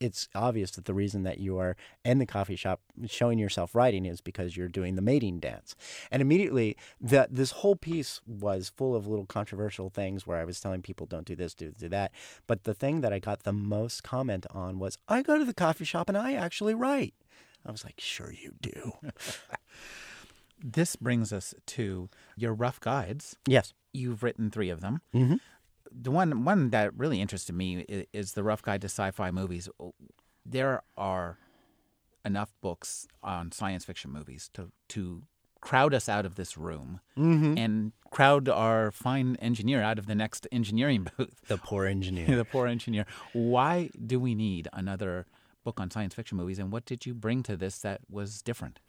it's 0.00 0.28
obvious 0.34 0.70
that 0.72 0.86
the 0.86 0.94
reason 0.94 1.22
that 1.24 1.38
you 1.38 1.58
are 1.58 1.76
in 2.04 2.18
the 2.18 2.26
coffee 2.26 2.56
shop 2.56 2.80
showing 3.06 3.38
yourself 3.38 3.74
writing 3.74 4.06
is 4.06 4.20
because 4.22 4.56
you're 4.56 4.68
doing 4.68 4.96
the 4.96 5.02
mating 5.02 5.38
dance. 5.38 5.76
And 6.10 6.22
immediately, 6.22 6.76
that 7.00 7.34
this 7.34 7.50
whole 7.50 7.76
piece 7.76 8.20
was 8.26 8.72
full 8.74 8.96
of 8.96 9.06
little 9.06 9.26
controversial 9.26 9.90
things 9.90 10.26
where 10.26 10.38
I 10.38 10.44
was 10.44 10.58
telling 10.58 10.80
people 10.80 11.06
don't 11.06 11.26
do 11.26 11.36
this, 11.36 11.54
do 11.54 11.70
do 11.70 11.88
that. 11.90 12.12
But 12.46 12.64
the 12.64 12.74
thing 12.74 13.02
that 13.02 13.12
I 13.12 13.18
got 13.18 13.42
the 13.42 13.52
most 13.52 14.02
comment 14.02 14.46
on 14.50 14.78
was 14.78 14.96
I 15.06 15.22
go 15.22 15.38
to 15.38 15.44
the 15.44 15.54
coffee 15.54 15.84
shop 15.84 16.08
and 16.08 16.16
I 16.16 16.32
actually 16.32 16.74
write. 16.74 17.14
I 17.66 17.70
was 17.70 17.84
like, 17.84 18.00
sure 18.00 18.32
you 18.32 18.54
do. 18.62 18.92
this 20.64 20.96
brings 20.96 21.30
us 21.30 21.54
to 21.66 22.08
your 22.36 22.54
rough 22.54 22.80
guides. 22.80 23.36
Yes. 23.46 23.74
You've 23.92 24.22
written 24.22 24.50
three 24.50 24.70
of 24.70 24.80
them. 24.80 25.02
Mm-hmm 25.14 25.36
the 25.92 26.10
one 26.10 26.44
one 26.44 26.70
that 26.70 26.96
really 26.96 27.20
interested 27.20 27.54
me 27.54 27.84
is, 27.88 28.06
is 28.12 28.32
the 28.32 28.42
rough 28.42 28.62
guide 28.62 28.80
to 28.82 28.86
sci-fi 28.86 29.30
movies. 29.30 29.68
There 30.44 30.82
are 30.96 31.38
enough 32.24 32.52
books 32.60 33.06
on 33.22 33.52
science 33.52 33.84
fiction 33.84 34.10
movies 34.10 34.50
to 34.54 34.70
to 34.88 35.22
crowd 35.60 35.92
us 35.92 36.08
out 36.08 36.24
of 36.24 36.36
this 36.36 36.56
room 36.56 37.00
mm-hmm. 37.18 37.56
and 37.58 37.92
crowd 38.10 38.48
our 38.48 38.90
fine 38.90 39.36
engineer 39.36 39.82
out 39.82 39.98
of 39.98 40.06
the 40.06 40.14
next 40.14 40.46
engineering 40.50 41.06
booth. 41.16 41.40
The 41.48 41.58
poor 41.58 41.84
engineer. 41.84 42.34
the 42.36 42.46
poor 42.46 42.66
engineer. 42.66 43.04
Why 43.34 43.90
do 44.06 44.18
we 44.18 44.34
need 44.34 44.68
another 44.72 45.26
book 45.62 45.78
on 45.78 45.90
science 45.90 46.14
fiction 46.14 46.36
movies, 46.38 46.58
and 46.58 46.72
what 46.72 46.84
did 46.84 47.06
you 47.06 47.14
bring 47.14 47.42
to 47.44 47.56
this 47.56 47.78
that 47.80 48.00
was 48.08 48.42
different? 48.42 48.80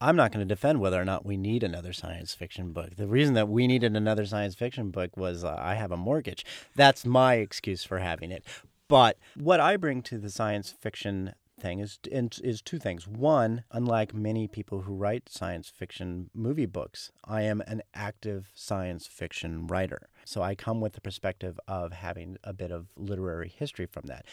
I'm 0.00 0.16
not 0.16 0.32
going 0.32 0.46
to 0.46 0.54
defend 0.54 0.80
whether 0.80 1.00
or 1.00 1.04
not 1.04 1.24
we 1.24 1.36
need 1.36 1.62
another 1.62 1.92
science 1.92 2.34
fiction 2.34 2.72
book. 2.72 2.96
The 2.96 3.06
reason 3.06 3.34
that 3.34 3.48
we 3.48 3.66
needed 3.66 3.96
another 3.96 4.26
science 4.26 4.54
fiction 4.54 4.90
book 4.90 5.16
was 5.16 5.44
uh, 5.44 5.56
I 5.58 5.74
have 5.74 5.92
a 5.92 5.96
mortgage. 5.96 6.44
That's 6.74 7.06
my 7.06 7.34
excuse 7.34 7.84
for 7.84 7.98
having 7.98 8.30
it. 8.30 8.44
But 8.88 9.18
what 9.34 9.60
I 9.60 9.76
bring 9.76 10.02
to 10.02 10.18
the 10.18 10.30
science 10.30 10.70
fiction 10.70 11.34
thing 11.60 11.78
is 11.78 11.98
is 12.12 12.60
two 12.60 12.78
things. 12.78 13.06
One, 13.06 13.64
unlike 13.70 14.12
many 14.12 14.48
people 14.48 14.82
who 14.82 14.94
write 14.94 15.28
science 15.28 15.70
fiction 15.70 16.28
movie 16.34 16.66
books, 16.66 17.10
I 17.24 17.42
am 17.42 17.62
an 17.66 17.82
active 17.94 18.50
science 18.54 19.06
fiction 19.06 19.66
writer. 19.66 20.08
So 20.24 20.42
I 20.42 20.54
come 20.54 20.80
with 20.80 20.94
the 20.94 21.00
perspective 21.00 21.58
of 21.66 21.92
having 21.92 22.36
a 22.44 22.52
bit 22.52 22.70
of 22.70 22.88
literary 22.96 23.48
history 23.48 23.86
from 23.86 24.04
that 24.06 24.26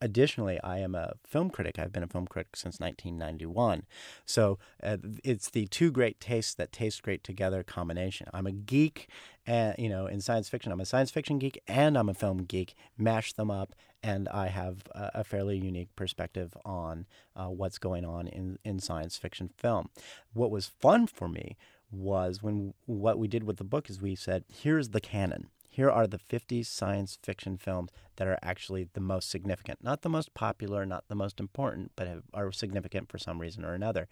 additionally, 0.00 0.60
I 0.62 0.78
am 0.78 0.94
a 0.94 1.14
film 1.24 1.50
critic. 1.50 1.78
I've 1.78 1.92
been 1.92 2.02
a 2.02 2.08
film 2.08 2.26
critic 2.26 2.56
since 2.56 2.80
1991. 2.80 3.84
So 4.24 4.58
uh, 4.82 4.98
it's 5.24 5.50
the 5.50 5.66
two 5.66 5.90
great 5.90 6.20
tastes 6.20 6.54
that 6.54 6.72
taste 6.72 7.02
great 7.02 7.24
together 7.24 7.62
combination. 7.62 8.28
I'm 8.32 8.46
a 8.46 8.52
geek, 8.52 9.08
and 9.46 9.74
you 9.78 9.88
know, 9.88 10.06
in 10.06 10.20
science 10.20 10.48
fiction, 10.48 10.72
I'm 10.72 10.80
a 10.80 10.86
science 10.86 11.10
fiction 11.10 11.38
geek 11.38 11.60
and 11.66 11.96
I'm 11.96 12.08
a 12.08 12.14
film 12.14 12.44
geek. 12.44 12.74
Mash 12.98 13.32
them 13.32 13.50
up, 13.50 13.74
and 14.02 14.28
I 14.28 14.48
have 14.48 14.82
a, 14.92 15.10
a 15.14 15.24
fairly 15.24 15.56
unique 15.56 15.94
perspective 15.96 16.56
on 16.64 17.06
uh, 17.34 17.48
what's 17.48 17.78
going 17.78 18.04
on 18.04 18.28
in 18.28 18.58
in 18.64 18.78
science 18.80 19.16
fiction 19.16 19.50
film. 19.56 19.90
What 20.32 20.50
was 20.50 20.66
fun 20.66 21.06
for 21.06 21.28
me 21.28 21.56
was 21.90 22.42
when 22.42 22.74
what 22.86 23.18
we 23.18 23.28
did 23.28 23.44
with 23.44 23.56
the 23.58 23.64
book 23.64 23.88
is 23.88 24.00
we 24.00 24.16
said, 24.16 24.44
here's 24.52 24.90
the 24.90 25.00
canon 25.00 25.48
here 25.76 25.90
are 25.90 26.06
the 26.06 26.18
50 26.18 26.62
science 26.62 27.18
fiction 27.22 27.58
films 27.58 27.90
that 28.16 28.26
are 28.26 28.38
actually 28.42 28.88
the 28.94 29.00
most 29.00 29.28
significant. 29.28 29.84
Not 29.84 30.00
the 30.00 30.08
most 30.08 30.32
popular, 30.32 30.86
not 30.86 31.04
the 31.08 31.14
most 31.14 31.38
important, 31.38 31.92
but 31.96 32.08
have, 32.08 32.22
are 32.32 32.50
significant 32.50 33.10
for 33.10 33.18
some 33.18 33.38
reason 33.38 33.62
or 33.62 33.74
another. 33.74 34.08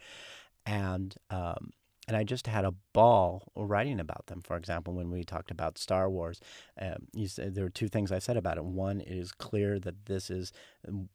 And 0.66 1.14
um, 1.30 1.70
and 2.06 2.16
I 2.16 2.24
just 2.24 2.46
had 2.46 2.64
a 2.64 2.74
ball 2.92 3.50
writing 3.56 3.98
about 3.98 4.26
them. 4.26 4.42
For 4.42 4.56
example, 4.56 4.92
when 4.94 5.10
we 5.10 5.24
talked 5.24 5.50
about 5.50 5.78
Star 5.78 6.10
Wars, 6.10 6.40
um, 6.80 7.06
you 7.12 7.28
said 7.28 7.54
there 7.54 7.64
were 7.64 7.70
two 7.70 7.88
things 7.88 8.12
I 8.12 8.18
said 8.18 8.36
about 8.36 8.58
it. 8.58 8.64
One, 8.64 9.00
it 9.00 9.08
is 9.08 9.32
clear 9.32 9.78
that 9.80 10.06
this 10.06 10.30
is 10.30 10.52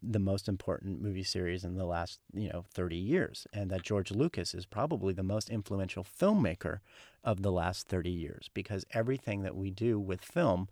the 0.02 0.19
most 0.19 0.47
important 0.47 1.02
movie 1.02 1.23
series 1.23 1.63
in 1.63 1.75
the 1.75 1.86
last 1.86 2.19
you 2.34 2.49
know 2.49 2.65
30 2.73 2.95
years, 2.95 3.45
and 3.54 3.69
that 3.69 3.84
George 3.84 4.12
Lucas 4.12 4.54
is 4.54 4.65
probably 4.65 5.13
the 5.13 5.23
most 5.23 5.49
influential 5.49 6.04
filmmaker 6.04 6.80
of 7.23 7.41
the 7.41 7.52
last 7.52 7.88
30 7.88 8.10
years 8.10 8.49
because 8.54 8.86
everything 8.93 9.43
that 9.43 9.56
we 9.56 9.69
do 9.71 9.99
with 9.99 10.21
film 10.21 10.67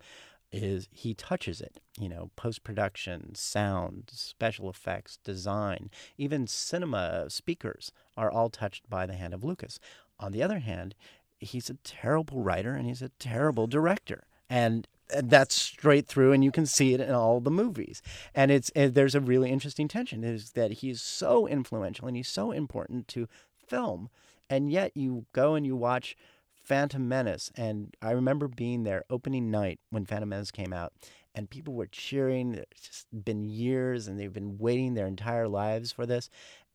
is 0.50 0.88
he 0.90 1.14
touches 1.14 1.60
it. 1.60 1.80
You 1.98 2.08
know, 2.08 2.30
post 2.36 2.64
production, 2.64 3.34
sound, 3.34 4.10
special 4.12 4.70
effects, 4.70 5.18
design, 5.22 5.90
even 6.16 6.46
cinema 6.46 7.28
speakers 7.28 7.92
are 8.16 8.30
all 8.30 8.48
touched 8.48 8.88
by 8.88 9.06
the 9.06 9.14
hand 9.14 9.34
of 9.34 9.44
Lucas. 9.44 9.78
On 10.20 10.32
the 10.32 10.42
other 10.42 10.58
hand, 10.58 10.94
he's 11.40 11.70
a 11.70 11.74
terrible 11.84 12.42
writer 12.42 12.74
and 12.74 12.86
he's 12.86 13.02
a 13.02 13.10
terrible 13.18 13.66
director. 13.66 14.24
And 14.50 14.86
that's 15.08 15.54
straight 15.54 16.06
through 16.06 16.32
and 16.32 16.44
you 16.44 16.50
can 16.50 16.66
see 16.66 16.94
it 16.94 17.00
in 17.00 17.12
all 17.12 17.40
the 17.40 17.50
movies. 17.50 18.02
And 18.34 18.50
it's 18.50 18.70
and 18.70 18.94
there's 18.94 19.14
a 19.14 19.20
really 19.20 19.50
interesting 19.50 19.88
tension 19.88 20.24
is 20.24 20.52
that 20.52 20.72
he's 20.72 21.00
so 21.00 21.46
influential 21.46 22.08
and 22.08 22.16
he's 22.16 22.28
so 22.28 22.52
important 22.52 23.08
to 23.08 23.28
film. 23.66 24.10
And 24.50 24.70
yet 24.70 24.96
you 24.96 25.26
go 25.32 25.54
and 25.54 25.66
you 25.66 25.76
watch 25.76 26.16
Phantom 26.62 27.06
Menace. 27.08 27.50
And 27.54 27.94
I 28.02 28.10
remember 28.10 28.48
being 28.48 28.82
there 28.82 29.04
opening 29.08 29.50
night 29.50 29.80
when 29.90 30.04
Phantom 30.04 30.28
Menace 30.28 30.50
came 30.50 30.72
out 30.72 30.92
and 31.34 31.48
people 31.48 31.74
were 31.74 31.86
cheering. 31.86 32.54
It's 32.54 32.88
just 32.88 33.24
been 33.24 33.44
years 33.44 34.08
and 34.08 34.18
they've 34.18 34.32
been 34.32 34.58
waiting 34.58 34.94
their 34.94 35.06
entire 35.06 35.48
lives 35.48 35.92
for 35.92 36.04
this. 36.04 36.28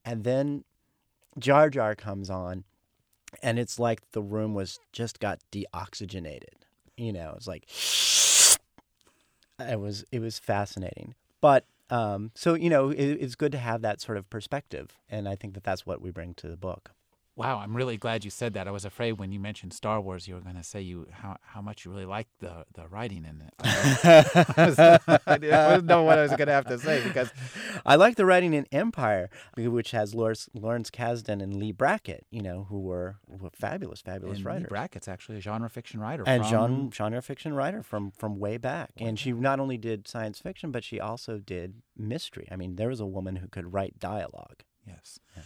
And 0.06 0.24
then 0.24 0.64
Jar 1.38 1.70
Jar 1.70 1.96
comes 1.96 2.30
on 2.30 2.64
and 3.42 3.58
it's 3.58 3.80
like 3.80 4.02
the 4.12 4.22
room 4.22 4.54
was 4.54 4.80
just 4.92 5.20
got 5.20 5.40
deoxygenated. 5.52 6.56
You 6.98 7.14
know, 7.14 7.34
it's 7.36 7.48
like 7.48 7.68
it 9.60 9.80
was 9.80 10.06
it 10.12 10.20
was 10.20 10.40
fascinating. 10.40 11.16
But 11.42 11.66
um, 11.90 12.32
so 12.36 12.54
you 12.54 12.70
know, 12.70 12.90
it, 12.90 12.98
it's 13.00 13.36
good 13.36 13.52
to 13.54 13.58
have 13.58 13.82
that 13.82 14.02
sort 14.02 14.18
of 14.18 14.30
perspective, 14.30 14.98
and 15.10 15.28
I 15.28 15.36
think 15.36 15.54
that 15.54 15.64
that's 15.64 15.86
what 15.86 16.02
we 16.02 16.12
bring 16.12 16.34
to 16.36 16.48
the 16.48 16.58
book. 16.58 16.92
Wow, 17.36 17.58
I'm 17.58 17.76
really 17.76 17.98
glad 17.98 18.24
you 18.24 18.30
said 18.30 18.54
that. 18.54 18.68
I 18.68 18.72
was 18.72 18.86
afraid 18.86 19.14
when 19.14 19.32
you 19.32 19.40
mentioned 19.40 19.74
Star 19.74 20.00
Wars, 20.00 20.28
you 20.28 20.36
were 20.36 20.42
going 20.42 20.56
to 20.56 20.64
say 20.64 20.82
you 20.82 21.08
how, 21.12 21.38
how 21.42 21.62
much 21.62 21.84
you 21.84 21.90
really 21.90 22.06
liked 22.06 22.30
the 22.40 22.66
the 22.76 22.88
writing 22.88 23.26
in 23.26 23.42
it. 23.42 23.54
I 25.26 25.38
didn't 25.40 25.88
know 25.88 26.04
what 26.04 26.20
I 26.20 26.22
was 26.22 26.32
going 26.32 26.48
to 26.48 26.54
have 26.54 26.68
to 26.68 26.78
say 26.78 27.04
because 27.04 27.32
I 27.88 27.96
like 27.96 28.18
the 28.18 28.26
writing 28.26 28.54
in 28.54 28.68
Empire, 28.72 29.32
which 29.58 29.92
has 29.92 30.14
Lawrence, 30.14 30.48
Lawrence 30.54 30.92
Kasdan 30.92 31.42
and 31.42 31.56
Leigh 31.56 31.72
Brackett, 31.72 32.28
you 32.30 32.42
know, 32.42 32.68
who 32.70 32.80
were, 32.80 33.16
were 33.28 33.50
fabulous, 33.52 34.02
fabulous 34.02 34.38
and 34.38 34.46
writers. 34.46 34.64
Leigh 34.64 34.70
Brackett's 34.70 35.08
actually 35.08 35.40
a 35.40 35.42
genre 35.42 35.72
fiction 35.72 36.00
writer, 36.00 36.24
and 36.28 36.44
from... 36.44 36.52
genre, 36.52 36.90
genre 36.94 37.22
fiction 37.24 37.56
writer 37.56 37.82
from 37.82 38.12
from 38.12 38.38
way 38.38 38.58
back. 38.58 38.92
Way 39.00 39.08
and 39.08 39.18
back. 39.18 39.24
she 39.24 39.32
not 39.32 39.60
only 39.60 39.78
did 39.80 40.08
science 40.08 40.38
fiction, 40.38 40.72
but 40.72 40.84
she 40.84 41.00
also 41.00 41.40
did 41.40 41.82
mystery. 41.98 42.48
I 42.52 42.58
mean, 42.58 42.76
there 42.76 42.90
was 42.90 43.00
a 43.00 43.08
woman 43.08 43.38
who 43.38 43.48
could 43.48 43.74
write 43.74 43.98
dialogue. 43.98 44.62
Yes. 44.86 45.20
yes. 45.36 45.46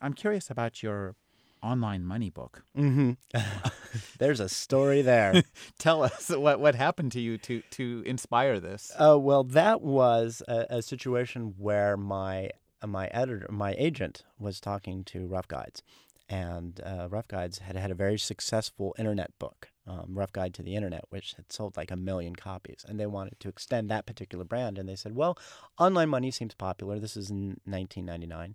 I'm 0.00 0.14
curious 0.14 0.50
about 0.50 0.82
your 0.82 1.14
online 1.62 2.04
money 2.04 2.30
book. 2.30 2.64
Mm-hmm. 2.76 3.12
There's 4.18 4.40
a 4.40 4.48
story 4.48 5.02
there. 5.02 5.42
Tell 5.78 6.02
us 6.02 6.30
what 6.30 6.60
what 6.60 6.74
happened 6.74 7.12
to 7.12 7.20
you 7.20 7.38
to 7.38 7.62
to 7.72 8.02
inspire 8.06 8.60
this. 8.60 8.92
Uh, 8.98 9.18
well, 9.18 9.44
that 9.44 9.82
was 9.82 10.42
a, 10.48 10.66
a 10.70 10.82
situation 10.82 11.54
where 11.58 11.96
my 11.96 12.50
my 12.86 13.08
editor, 13.08 13.46
my 13.50 13.74
agent, 13.78 14.24
was 14.38 14.60
talking 14.60 15.04
to 15.04 15.26
Rough 15.26 15.48
Guides, 15.48 15.82
and 16.28 16.80
uh, 16.84 17.08
Rough 17.10 17.28
Guides 17.28 17.58
had 17.58 17.76
had 17.76 17.90
a 17.90 17.94
very 17.94 18.18
successful 18.18 18.94
internet 18.98 19.38
book, 19.38 19.68
um, 19.86 20.06
Rough 20.08 20.32
Guide 20.32 20.54
to 20.54 20.62
the 20.62 20.76
Internet, 20.76 21.04
which 21.10 21.34
had 21.34 21.52
sold 21.52 21.76
like 21.76 21.90
a 21.90 21.96
million 21.96 22.36
copies, 22.36 22.84
and 22.88 22.98
they 22.98 23.06
wanted 23.06 23.38
to 23.40 23.48
extend 23.48 23.90
that 23.90 24.06
particular 24.06 24.44
brand. 24.44 24.78
And 24.78 24.88
they 24.88 24.96
said, 24.96 25.14
"Well, 25.14 25.36
online 25.78 26.08
money 26.08 26.30
seems 26.30 26.54
popular. 26.54 26.98
This 26.98 27.16
is 27.16 27.30
in 27.30 27.60
1999, 27.64 28.54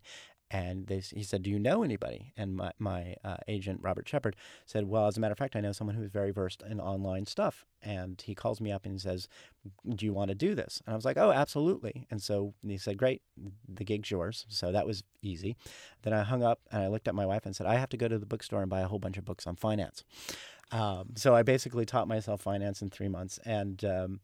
and 0.55 0.87
they, 0.87 0.99
he 0.99 1.21
said, 1.21 1.43
"Do 1.43 1.49
you 1.49 1.59
know 1.59 1.83
anybody?" 1.83 2.31
And 2.37 2.55
my 2.55 2.71
my 2.79 3.15
uh, 3.25 3.35
agent 3.45 3.81
Robert 3.83 4.07
Shepard 4.07 4.37
said, 4.65 4.87
"Well, 4.87 5.07
as 5.07 5.17
a 5.17 5.19
matter 5.19 5.33
of 5.33 5.37
fact, 5.37 5.57
I 5.57 5.59
know 5.59 5.73
someone 5.73 5.97
who's 5.97 6.09
very 6.09 6.31
versed 6.31 6.63
in 6.63 6.79
online 6.79 7.25
stuff." 7.25 7.65
And 7.81 8.21
he 8.25 8.33
calls 8.33 8.61
me 8.61 8.71
up 8.71 8.85
and 8.85 9.01
says, 9.01 9.27
"Do 9.95 10.05
you 10.05 10.13
want 10.13 10.29
to 10.29 10.35
do 10.35 10.55
this?" 10.55 10.81
And 10.85 10.93
I 10.93 10.95
was 10.95 11.03
like, 11.03 11.17
"Oh, 11.17 11.31
absolutely." 11.31 12.07
And 12.09 12.23
so 12.23 12.53
he 12.65 12.77
said, 12.77 12.97
"Great, 12.97 13.21
the 13.67 13.83
gig's 13.83 14.09
yours." 14.09 14.45
So 14.47 14.71
that 14.71 14.87
was 14.87 15.03
easy. 15.21 15.57
Then 16.03 16.13
I 16.13 16.23
hung 16.23 16.41
up 16.41 16.61
and 16.71 16.81
I 16.81 16.87
looked 16.87 17.09
at 17.09 17.15
my 17.15 17.25
wife 17.25 17.45
and 17.45 17.53
said, 17.53 17.67
"I 17.67 17.75
have 17.75 17.89
to 17.89 17.97
go 17.97 18.07
to 18.07 18.17
the 18.17 18.25
bookstore 18.25 18.61
and 18.61 18.69
buy 18.69 18.79
a 18.79 18.87
whole 18.87 18.99
bunch 18.99 19.17
of 19.17 19.25
books 19.25 19.45
on 19.45 19.57
finance." 19.57 20.05
Um, 20.71 21.09
so 21.15 21.35
I 21.35 21.43
basically 21.43 21.85
taught 21.85 22.07
myself 22.07 22.39
finance 22.39 22.81
in 22.81 22.89
three 22.89 23.09
months 23.09 23.39
and 23.45 23.83
um, 23.83 24.21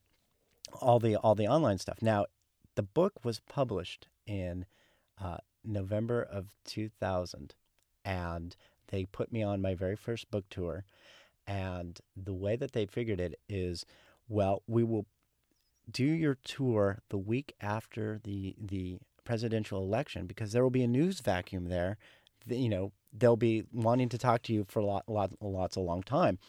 all 0.80 0.98
the 0.98 1.18
all 1.18 1.36
the 1.36 1.50
online 1.50 1.78
stuff. 1.78 2.02
Now, 2.02 2.28
the 2.76 2.84
book 2.84 3.26
was 3.26 3.42
published 3.42 4.08
in 4.26 4.66
uh, 5.22 5.38
November 5.64 6.22
of 6.22 6.54
2000, 6.66 7.56
and 8.04 8.56
they 8.88 9.06
put 9.06 9.32
me 9.32 9.44
on 9.44 9.62
my 9.62 9.76
very 9.76 9.96
first 9.96 10.30
book 10.32 10.46
tour. 10.50 10.84
And 11.48 12.00
the 12.16 12.34
way 12.34 12.56
that 12.56 12.74
they 12.74 12.86
figured 12.86 13.20
it 13.20 13.40
is, 13.50 13.86
well, 14.28 14.64
we 14.68 14.84
will 14.84 15.06
do 15.90 16.06
your 16.06 16.36
tour 16.36 17.00
the 17.10 17.18
week 17.18 17.54
after 17.60 18.20
the 18.24 18.56
the 18.60 19.00
presidential 19.24 19.84
election 19.84 20.26
because 20.26 20.52
there 20.52 20.64
will 20.64 20.70
be 20.70 20.84
a 20.84 20.88
news 20.88 21.20
vacuum 21.20 21.66
there. 21.66 21.98
You 22.48 22.70
know, 22.70 22.92
they'll 23.14 23.36
be 23.36 23.64
wanting 23.74 24.10
to 24.10 24.18
talk 24.18 24.42
to 24.44 24.54
you 24.54 24.66
for 24.68 24.82
lot, 24.82 25.08
lot, 25.08 25.32
lots 25.42 25.76
a 25.76 25.80
long 25.80 26.04
time. 26.04 26.40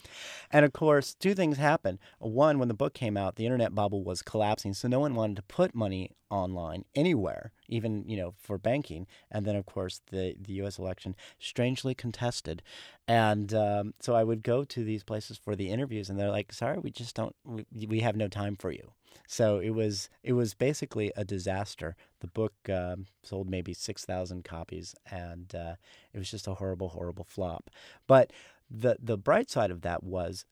And 0.51 0.65
of 0.65 0.73
course, 0.73 1.15
two 1.15 1.35
things 1.35 1.59
happened. 1.59 1.99
One, 2.19 2.59
when 2.59 2.69
the 2.69 2.75
book 2.75 2.95
came 2.95 3.17
out, 3.17 3.37
the 3.37 3.47
internet 3.47 3.75
bubble 3.75 4.05
was 4.05 4.23
collapsing, 4.23 4.75
so 4.75 4.89
no 4.89 5.01
one 5.01 5.15
wanted 5.15 5.37
to 5.37 5.43
put 5.43 5.75
money 5.75 6.13
online 6.31 6.85
anywhere, 6.95 7.53
even 7.69 8.09
you 8.09 8.17
know 8.17 8.35
for 8.41 8.59
banking. 8.59 9.07
And 9.31 9.45
then, 9.45 9.57
of 9.57 9.67
course, 9.67 10.01
the 10.11 10.35
the 10.41 10.55
U.S. 10.55 10.79
election 10.79 11.15
strangely 11.39 11.95
contested, 11.95 12.63
and 13.07 13.53
um, 13.55 13.95
so 14.01 14.15
I 14.15 14.25
would 14.25 14.43
go 14.43 14.65
to 14.65 14.85
these 14.85 15.05
places 15.05 15.37
for 15.37 15.55
the 15.55 15.71
interviews, 15.71 16.09
and 16.09 16.19
they're 16.19 16.31
like, 16.31 16.53
"Sorry, 16.53 16.79
we 16.79 16.91
just 16.91 17.15
don't. 17.15 17.37
We, 17.45 17.67
we 17.87 18.01
have 18.01 18.17
no 18.17 18.29
time 18.29 18.57
for 18.57 18.71
you." 18.71 18.93
So 19.27 19.59
it 19.59 19.71
was 19.71 20.09
it 20.23 20.33
was 20.35 20.55
basically 20.55 21.13
a 21.17 21.25
disaster. 21.25 21.97
The 22.21 22.27
book 22.27 22.55
um, 22.69 23.07
sold 23.23 23.49
maybe 23.49 23.75
six 23.75 24.05
thousand 24.05 24.45
copies, 24.45 24.95
and 25.11 25.55
uh, 25.55 25.75
it 26.13 26.19
was 26.19 26.31
just 26.31 26.47
a 26.47 26.55
horrible, 26.55 26.91
horrible 26.91 27.25
flop. 27.25 27.71
But 28.07 28.33
the 28.71 28.97
the 29.01 29.19
bright 29.19 29.51
side 29.51 29.71
of 29.71 29.83
that 29.83 30.03
was 30.03 30.45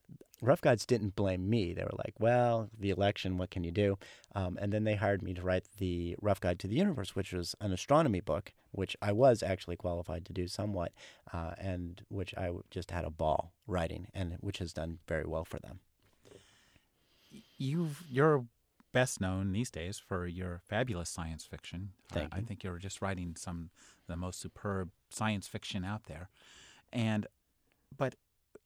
Rough 0.42 0.60
Guides 0.62 0.86
didn't 0.86 1.16
blame 1.16 1.50
me. 1.50 1.74
They 1.74 1.82
were 1.82 1.98
like, 1.98 2.14
"Well, 2.18 2.70
the 2.78 2.90
election. 2.90 3.38
What 3.38 3.50
can 3.50 3.64
you 3.64 3.70
do?" 3.70 3.98
Um, 4.34 4.58
and 4.60 4.72
then 4.72 4.84
they 4.84 4.94
hired 4.94 5.22
me 5.22 5.34
to 5.34 5.42
write 5.42 5.64
the 5.78 6.16
Rough 6.20 6.40
Guide 6.40 6.58
to 6.60 6.68
the 6.68 6.76
Universe, 6.76 7.14
which 7.14 7.32
was 7.32 7.54
an 7.60 7.72
astronomy 7.72 8.20
book, 8.20 8.52
which 8.70 8.96
I 9.02 9.12
was 9.12 9.42
actually 9.42 9.76
qualified 9.76 10.24
to 10.26 10.32
do 10.32 10.48
somewhat, 10.48 10.92
uh, 11.32 11.52
and 11.58 12.02
which 12.08 12.34
I 12.36 12.50
just 12.70 12.90
had 12.90 13.04
a 13.04 13.10
ball 13.10 13.52
writing, 13.66 14.08
and 14.14 14.38
which 14.40 14.58
has 14.58 14.72
done 14.72 14.98
very 15.06 15.26
well 15.26 15.44
for 15.44 15.58
them 15.58 15.80
you've 17.60 18.02
you're 18.10 18.46
best 18.92 19.20
known 19.20 19.52
these 19.52 19.70
days 19.70 19.98
for 19.98 20.26
your 20.26 20.62
fabulous 20.68 21.08
science 21.08 21.44
fiction. 21.44 21.90
Thank 22.10 22.34
I, 22.34 22.38
I 22.38 22.40
think 22.40 22.64
you're 22.64 22.78
just 22.78 23.00
writing 23.00 23.36
some 23.36 23.70
the 24.08 24.16
most 24.16 24.40
superb 24.40 24.90
science 25.10 25.46
fiction 25.46 25.84
out 25.84 26.06
there, 26.06 26.30
and 26.92 27.26
but 27.96 28.16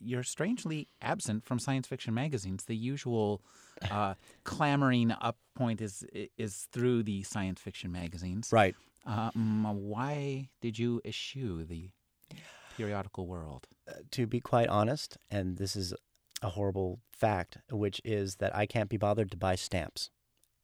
you're 0.01 0.23
strangely 0.23 0.89
absent 1.03 1.45
from 1.45 1.59
science 1.59 1.87
fiction 1.87 2.15
magazines. 2.15 2.65
The 2.65 2.77
usual 2.77 3.43
uh, 3.91 4.15
clamoring 4.45 5.11
up 5.21 5.37
point 5.55 5.81
is 5.81 6.05
is 6.39 6.69
through 6.73 7.03
the 7.03 7.23
science 7.25 7.61
fiction 7.61 7.93
magazines. 7.93 8.51
Right. 8.53 8.75
Um, 9.07 9.67
why 9.83 10.49
did 10.63 10.79
you 10.79 11.03
eschew 11.05 11.65
the 11.65 11.91
periodical 12.77 13.27
world? 13.27 13.67
Uh, 13.87 13.97
to 14.13 14.27
be 14.27 14.41
quite 14.41 14.69
honest, 14.69 15.19
and 15.31 15.59
this 15.59 15.77
is 15.77 15.93
a 16.45 16.51
horrible 16.51 17.01
fact, 17.11 17.59
which 17.71 18.01
is 18.05 18.37
that 18.37 18.55
I 18.55 18.67
can't 18.67 18.91
be 18.91 18.97
bothered 18.97 19.31
to 19.31 19.37
buy 19.37 19.55
stamps. 19.55 20.11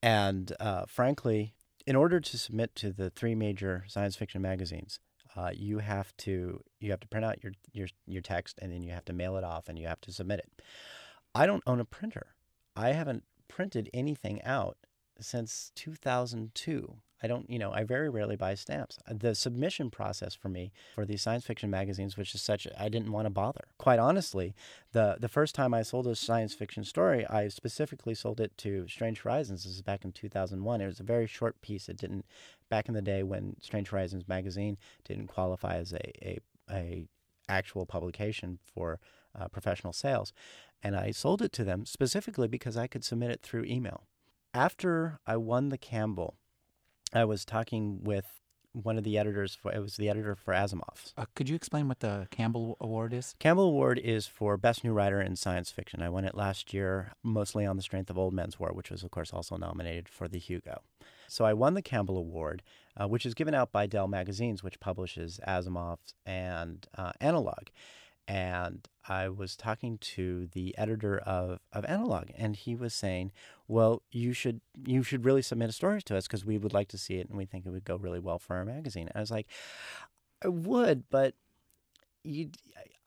And 0.02 0.52
uh, 0.60 0.84
frankly, 0.86 1.54
in 1.86 1.96
order 1.96 2.20
to 2.20 2.38
submit 2.38 2.74
to 2.76 2.92
the 2.92 3.10
three 3.10 3.34
major 3.34 3.84
science 3.88 4.14
fiction 4.14 4.42
magazines, 4.42 5.00
uh, 5.36 5.50
you 5.54 5.78
have 5.78 6.16
to 6.18 6.62
you 6.80 6.90
have 6.90 7.00
to 7.00 7.08
print 7.08 7.24
out 7.24 7.42
your, 7.42 7.52
your 7.72 7.88
your 8.06 8.22
text 8.22 8.58
and 8.60 8.72
then 8.72 8.82
you 8.82 8.92
have 8.92 9.04
to 9.06 9.12
mail 9.12 9.36
it 9.36 9.44
off 9.44 9.68
and 9.68 9.78
you 9.78 9.86
have 9.86 10.00
to 10.02 10.12
submit 10.12 10.40
it. 10.40 10.62
I 11.34 11.46
don't 11.46 11.62
own 11.66 11.80
a 11.80 11.84
printer. 11.84 12.34
I 12.76 12.92
haven't 12.92 13.24
printed 13.48 13.88
anything 13.94 14.42
out 14.42 14.76
since 15.20 15.72
2002. 15.76 16.96
I 17.22 17.26
don't, 17.26 17.48
you 17.50 17.58
know, 17.58 17.72
I 17.72 17.84
very 17.84 18.08
rarely 18.08 18.36
buy 18.36 18.54
stamps. 18.54 18.98
Uh, 19.08 19.14
the 19.16 19.34
submission 19.34 19.90
process 19.90 20.34
for 20.34 20.48
me 20.48 20.72
for 20.94 21.04
these 21.04 21.22
science 21.22 21.44
fiction 21.44 21.70
magazines 21.70 22.16
which 22.16 22.34
is 22.34 22.40
such 22.40 22.66
I 22.78 22.88
didn't 22.88 23.12
want 23.12 23.26
to 23.26 23.30
bother. 23.30 23.64
Quite 23.78 23.98
honestly, 23.98 24.54
the 24.92 25.16
the 25.20 25.28
first 25.28 25.54
time 25.54 25.74
I 25.74 25.82
sold 25.82 26.06
a 26.06 26.16
science 26.16 26.54
fiction 26.54 26.84
story, 26.84 27.26
I 27.26 27.48
specifically 27.48 28.14
sold 28.14 28.40
it 28.40 28.56
to 28.58 28.88
Strange 28.88 29.20
Horizons. 29.20 29.64
This 29.64 29.74
is 29.74 29.82
back 29.82 30.04
in 30.04 30.12
2001. 30.12 30.80
It 30.80 30.86
was 30.86 31.00
a 31.00 31.04
very 31.04 31.26
short 31.26 31.60
piece. 31.60 31.88
It 31.88 31.98
didn't 31.98 32.24
back 32.68 32.88
in 32.88 32.94
the 32.94 33.02
day 33.02 33.22
when 33.22 33.56
Strange 33.60 33.88
Horizons 33.88 34.26
magazine 34.26 34.78
didn't 35.04 35.26
qualify 35.26 35.76
as 35.76 35.92
a 35.92 36.26
a, 36.26 36.38
a 36.70 37.08
actual 37.48 37.84
publication 37.84 38.58
for 38.62 39.00
uh, 39.38 39.48
professional 39.48 39.92
sales, 39.92 40.32
and 40.82 40.96
I 40.96 41.10
sold 41.10 41.42
it 41.42 41.52
to 41.52 41.64
them 41.64 41.84
specifically 41.84 42.48
because 42.48 42.76
I 42.76 42.86
could 42.86 43.04
submit 43.04 43.30
it 43.30 43.42
through 43.42 43.64
email. 43.64 44.06
After 44.52 45.20
I 45.26 45.36
won 45.36 45.68
the 45.68 45.78
Campbell 45.78 46.36
I 47.12 47.24
was 47.24 47.44
talking 47.44 48.02
with 48.02 48.40
one 48.72 48.96
of 48.96 49.04
the 49.04 49.18
editors 49.18 49.54
for 49.54 49.72
it 49.72 49.80
was 49.80 49.96
the 49.96 50.08
editor 50.08 50.36
for 50.36 50.54
Asimov. 50.54 51.12
Uh, 51.16 51.24
could 51.34 51.48
you 51.48 51.56
explain 51.56 51.88
what 51.88 52.00
the 52.00 52.28
Campbell 52.30 52.76
Award 52.80 53.12
is? 53.12 53.34
Campbell 53.40 53.64
Award 53.64 53.98
is 53.98 54.26
for 54.26 54.56
best 54.56 54.84
new 54.84 54.92
writer 54.92 55.20
in 55.20 55.34
science 55.34 55.72
fiction. 55.72 56.02
I 56.02 56.08
won 56.08 56.24
it 56.24 56.36
last 56.36 56.72
year, 56.72 57.12
mostly 57.22 57.66
on 57.66 57.76
the 57.76 57.82
strength 57.82 58.10
of 58.10 58.18
Old 58.18 58.32
Man's 58.32 58.60
War, 58.60 58.70
which 58.72 58.90
was 58.90 59.02
of 59.02 59.10
course 59.10 59.32
also 59.32 59.56
nominated 59.56 60.08
for 60.08 60.28
the 60.28 60.38
Hugo. 60.38 60.82
So 61.28 61.44
I 61.44 61.52
won 61.52 61.74
the 61.74 61.82
Campbell 61.82 62.16
Award, 62.16 62.62
uh, 62.96 63.08
which 63.08 63.26
is 63.26 63.34
given 63.34 63.54
out 63.54 63.72
by 63.72 63.86
Dell 63.86 64.08
Magazines, 64.08 64.62
which 64.62 64.80
publishes 64.80 65.40
Asimov 65.46 65.98
and 66.24 66.86
uh, 66.96 67.12
Analog 67.20 67.68
and 68.30 68.86
I 69.08 69.28
was 69.28 69.56
talking 69.56 69.98
to 69.98 70.46
the 70.52 70.72
editor 70.78 71.18
of, 71.18 71.58
of 71.72 71.84
Analog, 71.86 72.28
and 72.38 72.54
he 72.54 72.76
was 72.76 72.94
saying, 72.94 73.32
"Well, 73.66 74.02
you 74.12 74.32
should 74.32 74.60
you 74.86 75.02
should 75.02 75.24
really 75.24 75.42
submit 75.42 75.68
a 75.68 75.72
story 75.72 76.00
to 76.02 76.16
us 76.16 76.28
because 76.28 76.44
we 76.44 76.56
would 76.56 76.72
like 76.72 76.86
to 76.90 76.98
see 76.98 77.16
it, 77.16 77.28
and 77.28 77.36
we 77.36 77.44
think 77.44 77.66
it 77.66 77.70
would 77.70 77.84
go 77.84 77.96
really 77.96 78.20
well 78.20 78.38
for 78.38 78.54
our 78.54 78.64
magazine." 78.64 79.08
I 79.16 79.18
was 79.18 79.32
like, 79.32 79.48
"I 80.44 80.48
would, 80.48 81.10
but 81.10 81.34
you, 82.22 82.50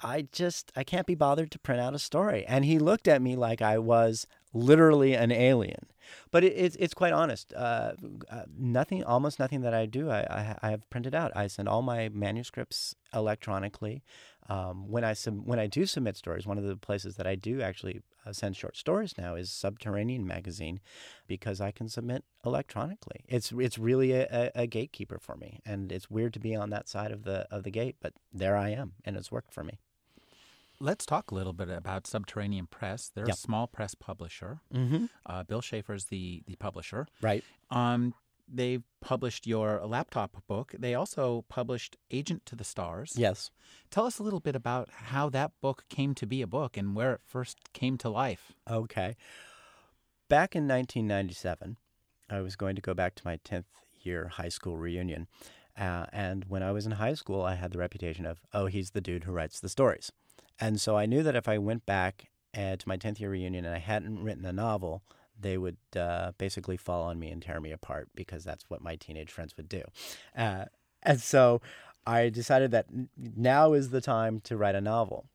I 0.02 0.28
just 0.34 0.74
I 0.76 0.84
can't 0.84 1.08
be 1.08 1.16
bothered 1.16 1.52
to 1.52 1.60
print 1.60 1.80
out 1.80 1.96
a 1.96 2.00
story." 2.00 2.44
And 2.46 2.66
he 2.66 2.78
looked 2.78 3.08
at 3.08 3.22
me 3.22 3.38
like 3.38 3.62
I 3.62 3.78
was 3.78 4.28
literally 4.54 5.14
an 5.14 5.32
alien. 5.32 5.88
But 6.32 6.44
it, 6.44 6.54
it's 6.58 6.76
it's 6.82 6.94
quite 6.94 7.14
honest. 7.14 7.54
Uh, 7.54 7.94
uh, 8.30 8.44
nothing, 8.58 9.06
almost 9.06 9.40
nothing 9.40 9.62
that 9.62 9.74
I 9.74 9.86
do, 9.86 10.10
I, 10.10 10.20
I, 10.20 10.58
I 10.62 10.70
have 10.72 10.90
printed 10.90 11.16
out. 11.16 11.32
I 11.34 11.48
send 11.48 11.70
all 11.70 11.82
my 11.82 12.10
manuscripts 12.10 12.94
electronically. 13.14 14.04
Um, 14.50 14.90
when 14.90 15.04
I 15.04 15.14
sub- 15.14 15.46
when 15.46 15.60
I 15.60 15.68
do 15.68 15.86
submit 15.86 16.18
stories, 16.18 16.46
one 16.46 16.58
of 16.58 16.66
the 16.66 16.76
places 16.76 17.16
that 17.16 17.26
I 17.26 17.36
do 17.36 17.62
actually 17.62 18.02
uh, 18.26 18.34
send 18.34 18.56
short 18.56 18.76
stories 18.76 19.16
now 19.18 19.36
is 19.36 19.52
Subterranean 19.52 20.28
Magazine, 20.28 20.80
because 21.28 21.62
I 21.62 21.72
can 21.72 21.88
submit 21.88 22.24
electronically. 22.46 23.24
It's 23.28 23.52
it's 23.54 23.78
really 23.78 24.12
a, 24.12 24.52
a, 24.54 24.68
gatekeeper 24.68 25.18
for 25.20 25.36
me, 25.36 25.62
and 25.66 25.92
it's 25.92 26.10
weird 26.10 26.34
to 26.34 26.40
be 26.40 26.56
on 26.56 26.70
that 26.72 26.90
side 26.90 27.12
of 27.12 27.24
the 27.24 27.48
of 27.52 27.64
the 27.64 27.72
gate, 27.72 27.96
but 28.02 28.14
there 28.34 28.58
I 28.58 28.70
am, 28.70 28.94
and 29.06 29.16
it's 29.16 29.32
worked 29.32 29.54
for 29.54 29.64
me. 29.64 29.80
Let's 30.80 31.06
talk 31.06 31.32
a 31.32 31.36
little 31.36 31.54
bit 31.54 31.70
about 31.70 32.08
Subterranean 32.08 32.68
Press. 32.68 33.10
They're 33.14 33.28
yep. 33.28 33.36
a 33.36 33.38
small 33.38 33.68
press 33.68 33.96
publisher. 33.96 34.60
Mm-hmm. 34.74 35.06
Uh, 35.26 35.44
Bill 35.44 35.62
Schafer's 35.62 36.06
the 36.06 36.44
the 36.46 36.56
publisher. 36.58 37.08
Right. 37.22 37.44
Um, 37.72 38.14
they 38.48 38.80
published 39.02 39.48
your 39.48 39.82
laptop 39.86 40.44
book. 40.48 40.74
They 40.78 40.96
also 40.96 41.46
published 41.50 41.98
Agent 42.12 42.46
to 42.48 42.56
the 42.56 42.64
Stars. 42.64 43.14
Yes. 43.16 43.52
Tell 43.90 44.06
us 44.06 44.20
a 44.20 44.24
little 44.24 44.40
bit 44.40 44.56
about 44.56 44.90
how 44.92 45.30
that 45.30 45.52
book 45.62 45.86
came 45.90 46.14
to 46.16 46.26
be 46.26 46.42
a 46.42 46.48
book 46.48 46.78
and 46.78 46.96
where 46.96 47.14
it 47.14 47.22
first 47.26 47.74
came 47.74 47.98
to 48.00 48.10
life. 48.10 48.54
Okay. 48.70 49.16
Back 50.30 50.56
in 50.56 50.68
1997, 50.68 51.78
I 52.30 52.42
was 52.42 52.56
going 52.56 52.76
to 52.76 52.82
go 52.82 52.94
back 52.94 53.16
to 53.16 53.26
my 53.26 53.38
10th 53.38 53.66
year 54.02 54.30
high 54.30 54.50
school 54.50 54.78
reunion. 54.78 55.28
Uh, 55.78 56.06
and 56.12 56.46
when 56.48 56.64
I 56.64 56.72
was 56.72 56.86
in 56.86 56.94
high 56.94 57.16
school, 57.16 57.42
I 57.42 57.56
had 57.56 57.72
the 57.72 57.80
reputation 57.80 58.26
of, 58.26 58.42
oh, 58.54 58.68
he's 58.68 58.92
the 58.92 59.02
dude 59.02 59.24
who 59.24 59.32
writes 59.32 59.60
the 59.60 59.70
stories. 59.70 60.12
And 60.60 60.80
so 60.80 60.98
I 60.98 61.06
knew 61.06 61.24
that 61.24 61.36
if 61.36 61.48
I 61.48 61.58
went 61.58 61.86
back 61.86 62.30
uh, 62.56 62.76
to 62.76 62.88
my 62.88 62.98
10th 62.98 63.20
year 63.20 63.32
reunion 63.32 63.66
and 63.66 63.76
I 63.76 63.80
hadn't 63.80 64.24
written 64.24 64.46
a 64.46 64.54
novel, 64.54 65.04
they 65.44 65.58
would 65.58 65.78
uh, 65.96 66.32
basically 66.38 66.78
fall 66.78 67.04
on 67.04 67.20
me 67.20 67.30
and 67.30 67.42
tear 67.42 67.60
me 67.60 67.72
apart 67.72 68.10
because 68.16 68.44
that's 68.44 68.70
what 68.70 68.82
my 68.82 68.96
teenage 68.96 69.32
friends 69.32 69.56
would 69.58 69.70
do. 69.70 69.84
Uh, 70.36 70.66
and 71.04 71.22
so 71.22 71.62
I 72.06 72.30
decided 72.30 72.72
that 72.72 72.88
now 73.18 73.74
is 73.74 73.90
the 73.90 74.02
time 74.02 74.40
to 74.42 74.58
write 74.58 74.76
a 74.76 74.82
novel. 74.82 75.26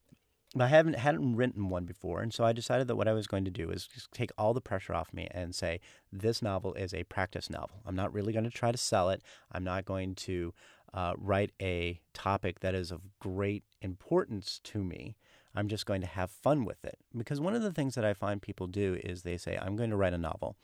I 0.59 0.67
haven't 0.67 0.95
hadn't 0.95 1.37
written 1.37 1.69
one 1.69 1.85
before, 1.85 2.23
and 2.23 2.33
so 2.33 2.43
I 2.43 2.55
decided 2.55 2.89
that 2.89 2.97
what 2.97 3.07
I 3.07 3.13
was 3.13 3.27
going 3.27 3.45
to 3.45 3.51
do 3.51 3.71
is 3.71 3.87
just 3.87 4.11
take 4.13 4.31
all 4.39 4.55
the 4.55 4.63
pressure 4.63 4.95
off 4.95 5.13
me 5.13 5.29
and 5.31 5.55
say 5.55 5.79
this 6.11 6.41
novel 6.41 6.73
is 6.73 6.95
a 6.95 7.05
practice 7.05 7.51
novel. 7.51 7.83
I'm 7.85 7.95
not 7.95 8.15
really 8.15 8.33
going 8.33 8.45
to 8.45 8.51
try 8.51 8.73
to 8.73 8.79
sell 8.79 9.11
it. 9.11 9.23
I'm 9.53 9.63
not 9.63 9.85
going 9.85 10.15
to 10.15 10.55
uh, 10.95 11.13
write 11.19 11.53
a 11.61 12.01
topic 12.15 12.61
that 12.61 12.75
is 12.75 12.91
of 12.91 13.03
great 13.21 13.63
importance 13.83 14.59
to 14.65 14.83
me. 14.83 15.17
I'm 15.59 15.67
just 15.67 15.87
going 15.87 16.03
to 16.03 16.07
have 16.07 16.31
fun 16.31 16.65
with 16.65 16.85
it. 16.85 16.99
Because 17.17 17.41
one 17.41 17.57
of 17.57 17.63
the 17.63 17.73
things 17.73 17.97
that 17.97 18.05
I 18.05 18.15
find 18.15 18.41
people 18.41 18.69
do 18.69 18.97
is 19.03 19.23
they 19.23 19.37
say, 19.37 19.59
I'm 19.61 19.75
going 19.75 19.91
to 19.91 19.97
write 19.97 20.15
a 20.15 20.19
novel, 20.19 20.57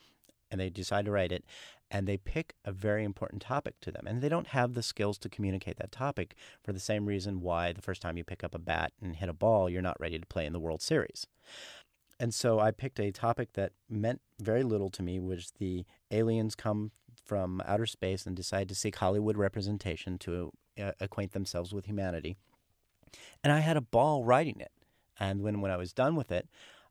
and 0.52 0.60
they 0.60 0.70
decide 0.70 1.06
to 1.06 1.10
write 1.10 1.32
it, 1.32 1.44
and 1.90 2.06
they 2.06 2.16
pick 2.16 2.54
a 2.64 2.70
very 2.70 3.02
important 3.02 3.42
topic 3.42 3.74
to 3.80 3.90
them. 3.90 4.06
And 4.06 4.22
they 4.22 4.28
don't 4.28 4.46
have 4.48 4.74
the 4.74 4.84
skills 4.84 5.18
to 5.18 5.28
communicate 5.28 5.78
that 5.78 5.90
topic 5.90 6.36
for 6.62 6.72
the 6.72 6.78
same 6.78 7.06
reason 7.06 7.40
why 7.40 7.72
the 7.72 7.82
first 7.82 8.02
time 8.02 8.16
you 8.16 8.22
pick 8.22 8.44
up 8.44 8.54
a 8.54 8.58
bat 8.60 8.92
and 9.02 9.16
hit 9.16 9.28
a 9.28 9.32
ball, 9.32 9.68
you're 9.68 9.82
not 9.82 10.00
ready 10.00 10.16
to 10.16 10.26
play 10.26 10.46
in 10.46 10.52
the 10.52 10.60
World 10.60 10.80
Series. 10.80 11.26
And 12.20 12.32
so 12.32 12.60
I 12.60 12.70
picked 12.70 13.00
a 13.00 13.10
topic 13.10 13.54
that 13.54 13.72
meant 13.90 14.20
very 14.40 14.62
little 14.62 14.90
to 14.90 15.02
me, 15.02 15.18
which 15.18 15.54
the 15.54 15.84
aliens 16.12 16.54
come 16.54 16.92
from 17.24 17.60
outer 17.66 17.86
space 17.86 18.26
and 18.26 18.36
decide 18.36 18.68
to 18.68 18.76
seek 18.76 18.94
Hollywood 18.94 19.36
representation 19.36 20.18
to 20.18 20.52
uh, 20.80 20.92
acquaint 21.00 21.32
themselves 21.32 21.74
with 21.74 21.86
humanity. 21.86 22.36
And 23.42 23.52
I 23.52 23.58
had 23.58 23.76
a 23.76 23.80
ball 23.80 24.22
writing 24.22 24.60
it. 24.60 24.70
And 25.18 25.42
when, 25.42 25.60
when 25.60 25.70
I 25.70 25.76
was 25.76 25.92
done 25.92 26.16
with 26.16 26.32
it, 26.32 26.48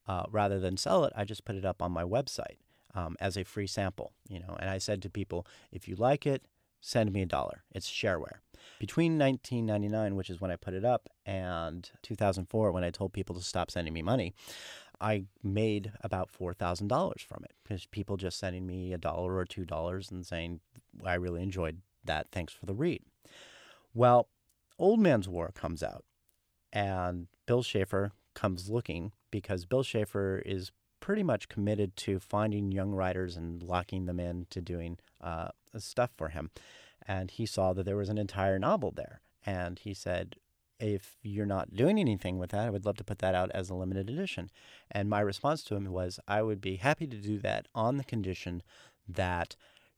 uh, 0.08 0.24
rather 0.32 0.60
than 0.60 0.78
sell 0.78 1.06
it, 1.06 1.14
I 1.16 1.26
just 1.26 1.46
put 1.46 1.56
it 1.56 1.66
up 1.66 1.82
on 1.82 1.92
my 1.92 2.04
website 2.04 2.58
um, 2.94 3.16
as 3.20 3.38
a 3.38 3.44
free 3.44 3.68
sample. 3.68 4.14
You 4.28 4.40
know, 4.40 4.56
and 4.60 4.70
I 4.70 4.78
said 4.78 5.02
to 5.04 5.10
people, 5.10 5.46
if 5.72 5.88
you 5.88 5.96
like 5.96 6.26
it, 6.26 6.44
send 6.82 7.12
me 7.12 7.22
a 7.22 7.26
dollar. 7.26 7.64
It's 7.72 7.90
shareware. 7.90 8.40
Between 8.80 9.18
1999, 9.18 10.16
which 10.16 10.30
is 10.30 10.42
when 10.42 10.52
I 10.52 10.56
put 10.56 10.74
it 10.74 10.86
up, 10.86 11.10
and 11.26 11.90
2004, 12.02 12.72
when 12.72 12.84
I 12.84 12.90
told 12.90 13.14
people 13.14 13.36
to 13.36 13.42
stop 13.42 13.72
sending 13.72 13.94
me 13.94 14.02
money, 14.02 14.34
I 15.00 15.26
made 15.42 15.92
about 16.02 16.30
$4,000 16.32 17.20
from 17.22 17.44
it 17.44 17.54
because 17.64 17.86
people 17.88 18.16
just 18.18 18.40
sending 18.40 18.66
me 18.66 18.94
a 18.94 18.98
dollar 18.98 19.36
or 19.36 19.46
two 19.46 19.66
dollars 19.66 20.12
and 20.12 20.26
saying, 20.26 20.62
I 21.04 21.16
really 21.16 21.42
enjoyed 21.42 21.82
that. 22.06 22.28
Thanks 22.32 22.54
for 22.54 22.66
the 22.66 22.74
read. 22.74 23.02
Well, 23.94 24.28
Old 24.80 25.00
Man's 25.00 25.30
War 25.30 25.52
comes 25.54 25.84
out, 25.84 26.04
and 26.72 27.28
Bill 27.46 27.64
Schafer 27.64 28.12
comes 28.34 28.70
looking 28.70 29.12
because 29.32 29.66
Bill 29.66 29.84
Schafer 29.84 30.42
is 30.46 30.72
pretty 31.00 31.24
much 31.24 31.50
committed 31.50 31.96
to 31.98 32.20
finding 32.20 32.72
young 32.72 32.94
writers 32.94 33.36
and 33.36 33.62
locking 33.62 34.06
them 34.06 34.20
in 34.20 34.48
to 34.50 34.62
doing 34.62 34.98
uh, 35.20 35.50
stuff 35.78 36.12
for 36.18 36.30
him. 36.30 36.50
And 37.06 37.30
he 37.30 37.46
saw 37.46 37.74
that 37.74 37.84
there 37.84 37.98
was 37.98 38.10
an 38.10 38.18
entire 38.18 38.58
novel 38.58 38.92
there. 38.96 39.20
And 39.46 39.80
he 39.80 39.94
said, 39.94 40.38
if 40.80 41.18
you're 41.22 41.46
not 41.46 41.76
doing 41.76 42.00
anything 42.00 42.40
with 42.40 42.52
that, 42.52 42.68
I 42.68 42.70
would 42.70 42.86
love 42.86 42.98
to 42.98 43.04
put 43.04 43.20
that 43.20 43.36
out 43.36 43.52
as 43.52 43.70
a 43.70 43.76
limited 43.76 44.10
edition. 44.10 44.50
And 44.92 45.10
my 45.10 45.20
response 45.20 45.64
to 45.66 45.76
him 45.76 45.92
was, 45.92 46.20
I 46.28 46.42
would 46.42 46.62
be 46.62 46.78
happy 46.78 47.08
to 47.08 47.18
do 47.18 47.38
that 47.40 47.68
on 47.76 47.98
the 47.98 48.04
condition 48.04 48.64
that 49.08 49.56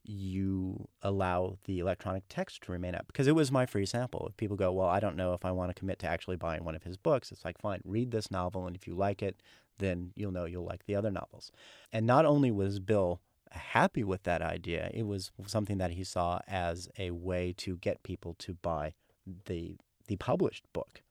you 0.08 0.88
allow 1.02 1.58
the 1.65 1.80
electronic 1.80 2.24
text 2.30 2.62
to 2.63 2.72
remain 2.72 2.96
up 2.96 3.08
because 3.08 3.28
it 3.28 3.36
was 3.36 3.52
my 3.52 3.65
free 3.65 3.86
sample. 3.86 4.28
If 4.30 4.38
people 4.38 4.58
go, 4.58 4.72
well, 4.72 4.88
I 4.88 5.00
don't 5.00 5.15
know 5.15 5.34
if 5.34 5.46
I 5.46 5.52
want 5.52 5.70
to 5.70 5.80
commit 5.80 6.00
to 6.00 6.08
actually 6.08 6.38
buying 6.38 6.63
one 6.63 6.76
of 6.76 6.84
his 6.84 6.98
books, 6.98 7.32
it's 7.32 7.46
like, 7.46 7.60
fine, 7.60 7.82
read 7.84 8.12
this 8.12 8.32
novel, 8.32 8.68
and 8.68 8.76
if 8.76 8.88
you 8.88 8.96
like 8.96 9.22
it, 9.22 9.41
then 9.78 10.12
you'll 10.15 10.32
know 10.32 10.46
you'll 10.46 10.65
like 10.65 10.86
the 10.86 10.96
other 10.96 11.12
novels. 11.12 11.52
And 11.91 12.06
not 12.06 12.26
only 12.26 12.52
was 12.52 12.80
Bill 12.80 13.20
happy 13.56 14.04
with 14.04 14.24
that 14.24 14.41
idea. 14.41 14.89
It 14.94 15.08
was 15.08 15.32
something 15.48 15.78
that 15.78 15.91
he 15.91 16.04
saw 16.04 16.39
as 16.48 16.89
a 16.98 17.12
way 17.12 17.54
to 17.58 17.78
get 17.78 18.04
people 18.04 18.36
to 18.39 18.54
buy 18.56 18.94
the 19.46 19.78
the 20.08 20.18
published 20.18 20.65
book 20.72 21.02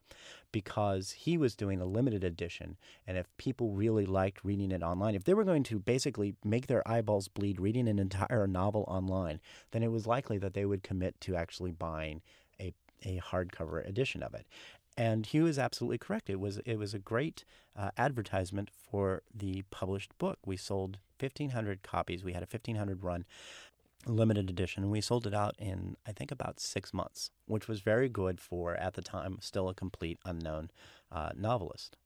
because 0.54 1.10
he 1.10 1.36
was 1.36 1.56
doing 1.56 1.80
a 1.80 1.84
limited 1.84 2.22
edition 2.22 2.76
and 3.08 3.18
if 3.18 3.26
people 3.38 3.72
really 3.72 4.06
liked 4.06 4.44
reading 4.44 4.70
it 4.70 4.84
online 4.84 5.16
if 5.16 5.24
they 5.24 5.34
were 5.34 5.42
going 5.42 5.64
to 5.64 5.80
basically 5.80 6.36
make 6.44 6.68
their 6.68 6.86
eyeballs 6.88 7.26
bleed 7.26 7.58
reading 7.58 7.88
an 7.88 7.98
entire 7.98 8.46
novel 8.46 8.84
online 8.86 9.40
then 9.72 9.82
it 9.82 9.90
was 9.90 10.06
likely 10.06 10.38
that 10.38 10.54
they 10.54 10.64
would 10.64 10.84
commit 10.84 11.20
to 11.20 11.34
actually 11.34 11.72
buying 11.72 12.22
a, 12.60 12.72
a 13.04 13.18
hardcover 13.18 13.84
edition 13.84 14.22
of 14.22 14.32
it 14.32 14.46
and 14.96 15.26
Hugh 15.26 15.42
was 15.42 15.58
absolutely 15.58 15.98
correct. 15.98 16.30
It 16.30 16.38
was 16.38 16.58
it 16.58 16.78
was 16.78 16.94
a 16.94 17.00
great 17.00 17.44
uh, 17.76 17.90
advertisement 17.98 18.70
for 18.70 19.22
the 19.34 19.62
published 19.72 20.16
book. 20.18 20.38
We 20.46 20.56
sold 20.56 20.98
1,500 21.18 21.82
copies. 21.82 22.22
We 22.22 22.32
had 22.32 22.44
a 22.44 22.46
1,500 22.48 23.02
run, 23.02 23.24
limited 24.06 24.50
edition, 24.50 24.82
and 24.82 24.92
we 24.92 25.00
sold 25.00 25.26
it 25.26 25.34
out 25.34 25.54
in 25.58 25.96
I 26.06 26.12
think 26.12 26.30
about 26.30 26.60
six 26.60 26.92
months, 26.92 27.30
which 27.46 27.68
was 27.68 27.80
very 27.80 28.08
good 28.08 28.40
for 28.40 28.74
at 28.74 28.94
the 28.94 29.02
time 29.02 29.38
still 29.40 29.68
a 29.68 29.74
complete 29.74 30.18
unknown 30.24 30.70
uh, 31.10 31.30
novelist. 31.36 31.96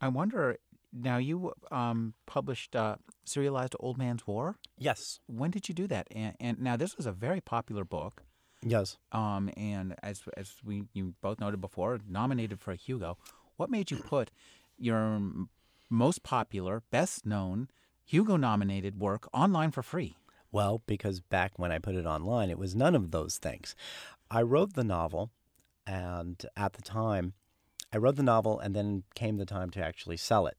I 0.00 0.08
wonder. 0.08 0.58
Now 0.96 1.16
you 1.16 1.52
um, 1.72 2.14
published 2.24 2.76
uh, 2.76 2.96
serialized 3.24 3.74
Old 3.80 3.98
Man's 3.98 4.28
War. 4.28 4.58
Yes. 4.78 5.18
When 5.26 5.50
did 5.50 5.68
you 5.68 5.74
do 5.74 5.88
that? 5.88 6.06
And, 6.14 6.36
and 6.38 6.60
now 6.60 6.76
this 6.76 6.96
was 6.96 7.04
a 7.04 7.10
very 7.10 7.40
popular 7.40 7.84
book. 7.84 8.22
Yes. 8.62 8.96
Um, 9.10 9.50
and 9.56 9.96
as 10.02 10.22
as 10.36 10.54
we 10.64 10.84
you 10.92 11.14
both 11.20 11.40
noted 11.40 11.60
before, 11.60 11.98
nominated 12.08 12.60
for 12.60 12.70
a 12.70 12.76
Hugo. 12.76 13.18
What 13.56 13.70
made 13.70 13.90
you 13.90 13.96
put 13.96 14.30
your 14.78 15.20
most 15.90 16.22
popular, 16.22 16.82
best 16.90 17.26
known, 17.26 17.68
Hugo 18.04 18.36
nominated 18.36 18.98
work 18.98 19.28
online 19.32 19.70
for 19.70 19.82
free? 19.82 20.16
Well, 20.54 20.82
because 20.86 21.18
back 21.18 21.58
when 21.58 21.72
I 21.72 21.80
put 21.80 21.96
it 21.96 22.06
online, 22.06 22.48
it 22.48 22.60
was 22.60 22.76
none 22.76 22.94
of 22.94 23.10
those 23.10 23.38
things. 23.38 23.74
I 24.30 24.42
wrote 24.42 24.74
the 24.74 24.84
novel, 24.84 25.32
and 25.84 26.40
at 26.56 26.74
the 26.74 26.80
time, 26.80 27.32
I 27.92 27.96
wrote 27.96 28.14
the 28.14 28.22
novel, 28.22 28.60
and 28.60 28.72
then 28.72 29.02
came 29.16 29.36
the 29.36 29.46
time 29.46 29.70
to 29.70 29.84
actually 29.84 30.16
sell 30.16 30.46
it. 30.46 30.56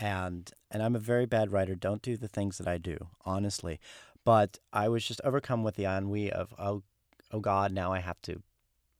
And 0.00 0.50
and 0.68 0.82
I'm 0.82 0.96
a 0.96 0.98
very 0.98 1.26
bad 1.26 1.52
writer. 1.52 1.76
Don't 1.76 2.02
do 2.02 2.16
the 2.16 2.26
things 2.26 2.58
that 2.58 2.66
I 2.66 2.76
do, 2.78 2.98
honestly. 3.24 3.78
But 4.24 4.58
I 4.72 4.88
was 4.88 5.06
just 5.06 5.20
overcome 5.22 5.62
with 5.62 5.76
the 5.76 5.84
ennui 5.84 6.32
of 6.32 6.52
oh 6.58 6.82
oh 7.30 7.38
God, 7.38 7.70
now 7.70 7.92
I 7.92 8.00
have 8.00 8.20
to 8.22 8.42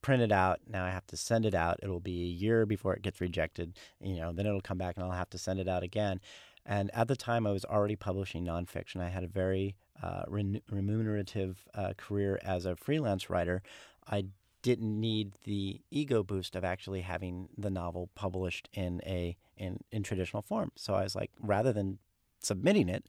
print 0.00 0.22
it 0.22 0.30
out. 0.30 0.60
Now 0.64 0.84
I 0.84 0.90
have 0.90 1.08
to 1.08 1.16
send 1.16 1.44
it 1.44 1.56
out. 1.56 1.80
It'll 1.82 1.98
be 1.98 2.22
a 2.22 2.36
year 2.44 2.66
before 2.66 2.94
it 2.94 3.02
gets 3.02 3.20
rejected. 3.20 3.76
You 4.00 4.20
know, 4.20 4.32
then 4.32 4.46
it'll 4.46 4.60
come 4.60 4.78
back 4.78 4.96
and 4.96 5.04
I'll 5.04 5.10
have 5.10 5.30
to 5.30 5.38
send 5.38 5.58
it 5.58 5.66
out 5.66 5.82
again. 5.82 6.20
And 6.64 6.88
at 6.94 7.08
the 7.08 7.16
time, 7.16 7.48
I 7.48 7.52
was 7.52 7.64
already 7.64 7.96
publishing 7.96 8.44
nonfiction. 8.44 9.00
I 9.00 9.08
had 9.08 9.24
a 9.24 9.28
very 9.28 9.74
uh, 10.02 10.22
remunerative 10.28 11.66
uh, 11.74 11.92
career 11.96 12.38
as 12.42 12.64
a 12.66 12.76
freelance 12.76 13.30
writer. 13.30 13.62
I 14.08 14.26
didn't 14.62 15.00
need 15.00 15.32
the 15.44 15.80
ego 15.90 16.22
boost 16.22 16.54
of 16.54 16.64
actually 16.64 17.00
having 17.00 17.48
the 17.56 17.70
novel 17.70 18.10
published 18.14 18.68
in 18.72 19.00
a 19.06 19.36
in, 19.56 19.80
in 19.90 20.02
traditional 20.02 20.42
form. 20.42 20.72
So 20.76 20.94
I 20.94 21.02
was 21.02 21.14
like, 21.14 21.30
rather 21.40 21.72
than 21.72 21.98
submitting 22.42 22.88
it, 22.88 23.06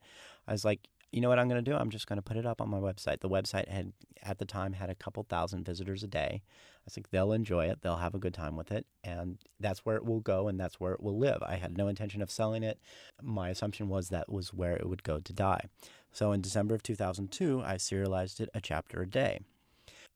I 0.47 0.51
was 0.51 0.65
like, 0.65 0.87
you 1.11 1.19
know 1.19 1.27
what 1.27 1.39
I'm 1.39 1.49
going 1.49 1.63
to 1.63 1.71
do? 1.71 1.75
I'm 1.75 1.89
just 1.89 2.07
going 2.07 2.17
to 2.17 2.21
put 2.21 2.37
it 2.37 2.45
up 2.45 2.61
on 2.61 2.69
my 2.69 2.79
website. 2.79 3.19
The 3.19 3.29
website 3.29 3.67
had, 3.67 3.91
at 4.23 4.37
the 4.39 4.45
time, 4.45 4.73
had 4.73 4.89
a 4.89 4.95
couple 4.95 5.23
thousand 5.23 5.65
visitors 5.65 6.03
a 6.03 6.07
day. 6.07 6.41
I 6.87 6.89
think 6.89 7.09
they'll 7.09 7.33
enjoy 7.33 7.65
it. 7.65 7.81
They'll 7.81 7.97
have 7.97 8.15
a 8.15 8.19
good 8.19 8.33
time 8.33 8.55
with 8.55 8.71
it. 8.71 8.85
And 9.03 9.37
that's 9.59 9.79
where 9.85 9.97
it 9.97 10.05
will 10.05 10.21
go 10.21 10.47
and 10.47 10.59
that's 10.59 10.79
where 10.79 10.93
it 10.93 11.01
will 11.01 11.17
live. 11.17 11.43
I 11.45 11.55
had 11.55 11.77
no 11.77 11.89
intention 11.89 12.21
of 12.21 12.31
selling 12.31 12.63
it. 12.63 12.79
My 13.21 13.49
assumption 13.49 13.89
was 13.89 14.09
that 14.09 14.31
was 14.31 14.53
where 14.53 14.75
it 14.77 14.87
would 14.87 15.03
go 15.03 15.19
to 15.19 15.33
die. 15.33 15.65
So 16.11 16.31
in 16.31 16.41
December 16.41 16.75
of 16.75 16.83
2002, 16.83 17.61
I 17.65 17.77
serialized 17.77 18.39
it 18.41 18.49
a 18.53 18.61
chapter 18.61 19.01
a 19.01 19.07
day. 19.07 19.39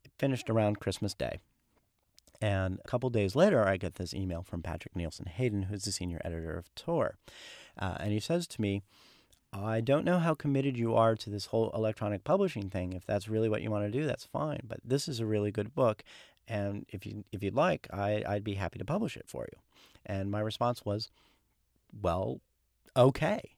It 0.03 0.12
finished 0.17 0.49
around 0.49 0.79
Christmas 0.79 1.13
Day. 1.13 1.39
And 2.41 2.79
a 2.84 2.88
couple 2.88 3.10
days 3.10 3.36
later, 3.36 3.65
I 3.65 3.77
get 3.77 3.95
this 3.95 4.13
email 4.13 4.43
from 4.43 4.62
Patrick 4.62 4.95
Nielsen 4.95 5.25
Hayden, 5.25 5.63
who's 5.63 5.86
the 5.86 5.91
senior 5.91 6.21
editor 6.25 6.58
of 6.58 6.73
Tor. 6.75 7.15
Uh, 7.79 7.95
and 7.99 8.12
he 8.12 8.19
says 8.19 8.45
to 8.47 8.62
me, 8.62 8.84
I 9.53 9.79
don't 9.79 10.03
know 10.03 10.19
how 10.19 10.34
committed 10.34 10.77
you 10.77 10.95
are 10.95 11.15
to 11.15 11.29
this 11.29 11.47
whole 11.47 11.71
electronic 11.73 12.23
publishing 12.23 12.69
thing. 12.69 12.93
If 12.93 13.05
that's 13.05 13.29
really 13.29 13.47
what 13.47 13.62
you 13.62 13.71
want 13.71 13.86
to 13.86 13.99
do, 13.99 14.05
that's 14.05 14.25
fine. 14.25 14.60
But 14.67 14.79
this 14.84 15.08
is 15.08 15.19
a 15.19 15.25
really 15.25 15.51
good 15.51 15.73
book, 15.73 16.03
and 16.47 16.86
if 16.89 17.05
you 17.05 17.23
if 17.31 17.41
you'd 17.41 17.55
like, 17.55 17.88
I 17.91 18.23
I'd 18.27 18.43
be 18.43 18.55
happy 18.55 18.79
to 18.79 18.86
publish 18.86 19.15
it 19.15 19.27
for 19.27 19.47
you. 19.51 19.60
And 20.05 20.29
my 20.29 20.41
response 20.41 20.84
was, 20.84 21.10
well, 22.01 22.41
okay. 22.97 23.55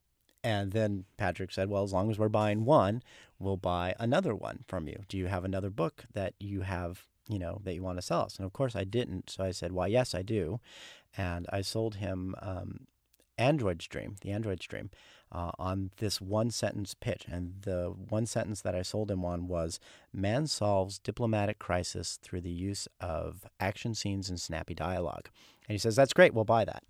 And 0.47 0.71
then 0.71 1.03
Patrick 1.17 1.51
said, 1.51 1.69
well, 1.69 1.83
as 1.83 1.91
long 1.91 2.09
as 2.09 2.17
we're 2.17 2.29
buying 2.29 2.63
one, 2.63 3.03
we'll 3.37 3.57
buy 3.57 3.93
another 3.99 4.33
one 4.33 4.63
from 4.65 4.87
you. 4.87 5.03
Do 5.09 5.17
you 5.17 5.25
have 5.25 5.43
another 5.43 5.69
book 5.69 6.05
that 6.13 6.35
you 6.39 6.61
have, 6.61 7.03
you 7.27 7.37
know, 7.37 7.59
that 7.65 7.73
you 7.73 7.83
want 7.83 7.97
to 7.97 8.01
sell 8.01 8.21
us? 8.21 8.37
And 8.37 8.45
of 8.45 8.53
course, 8.53 8.73
I 8.73 8.85
didn't. 8.85 9.29
So 9.29 9.43
I 9.43 9.51
said, 9.51 9.73
well, 9.73 9.89
yes, 9.89 10.15
I 10.15 10.21
do. 10.21 10.61
And 11.17 11.47
I 11.51 11.59
sold 11.59 11.95
him 11.95 12.33
um, 12.41 12.87
Android's 13.37 13.87
Dream, 13.87 14.15
the 14.21 14.31
Android's 14.31 14.65
Dream 14.65 14.89
uh, 15.33 15.51
on 15.59 15.91
this 15.97 16.21
one 16.21 16.49
sentence 16.49 16.93
pitch. 16.93 17.25
And 17.29 17.55
the 17.63 17.93
one 18.07 18.25
sentence 18.25 18.61
that 18.61 18.73
I 18.73 18.83
sold 18.83 19.11
him 19.11 19.25
on 19.25 19.49
was 19.49 19.81
Man 20.13 20.47
solves 20.47 20.97
diplomatic 20.97 21.59
crisis 21.59 22.19
through 22.23 22.39
the 22.39 22.49
use 22.49 22.87
of 23.01 23.45
action 23.59 23.93
scenes 23.93 24.29
and 24.29 24.39
snappy 24.39 24.75
dialogue. 24.75 25.27
And 25.67 25.73
he 25.73 25.77
says, 25.77 25.97
That's 25.97 26.13
great, 26.13 26.33
we'll 26.33 26.45
buy 26.45 26.63
that. 26.63 26.83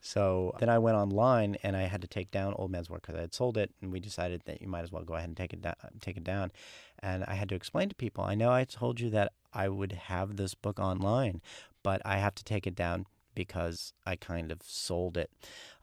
So 0.00 0.54
then 0.58 0.68
I 0.68 0.78
went 0.78 0.96
online 0.96 1.56
and 1.62 1.76
I 1.76 1.82
had 1.82 2.00
to 2.02 2.06
take 2.06 2.30
down 2.30 2.54
Old 2.54 2.70
Man's 2.70 2.88
War 2.90 2.98
because 3.00 3.16
I 3.16 3.20
had 3.20 3.34
sold 3.34 3.56
it, 3.56 3.70
and 3.80 3.92
we 3.92 4.00
decided 4.00 4.42
that 4.46 4.60
you 4.60 4.68
might 4.68 4.82
as 4.82 4.92
well 4.92 5.04
go 5.04 5.14
ahead 5.14 5.28
and 5.28 5.36
take 5.36 5.52
it 5.52 5.62
down. 5.62 5.74
Take 6.00 6.16
it 6.16 6.24
down, 6.24 6.52
and 7.00 7.24
I 7.24 7.34
had 7.34 7.48
to 7.50 7.54
explain 7.54 7.88
to 7.88 7.94
people. 7.94 8.24
I 8.24 8.34
know 8.34 8.50
I 8.52 8.64
told 8.64 9.00
you 9.00 9.10
that 9.10 9.32
I 9.52 9.68
would 9.68 9.92
have 9.92 10.36
this 10.36 10.54
book 10.54 10.78
online, 10.78 11.40
but 11.82 12.02
I 12.04 12.18
have 12.18 12.34
to 12.36 12.44
take 12.44 12.66
it 12.66 12.74
down 12.74 13.06
because 13.34 13.92
I 14.04 14.16
kind 14.16 14.50
of 14.50 14.62
sold 14.62 15.16
it. 15.16 15.30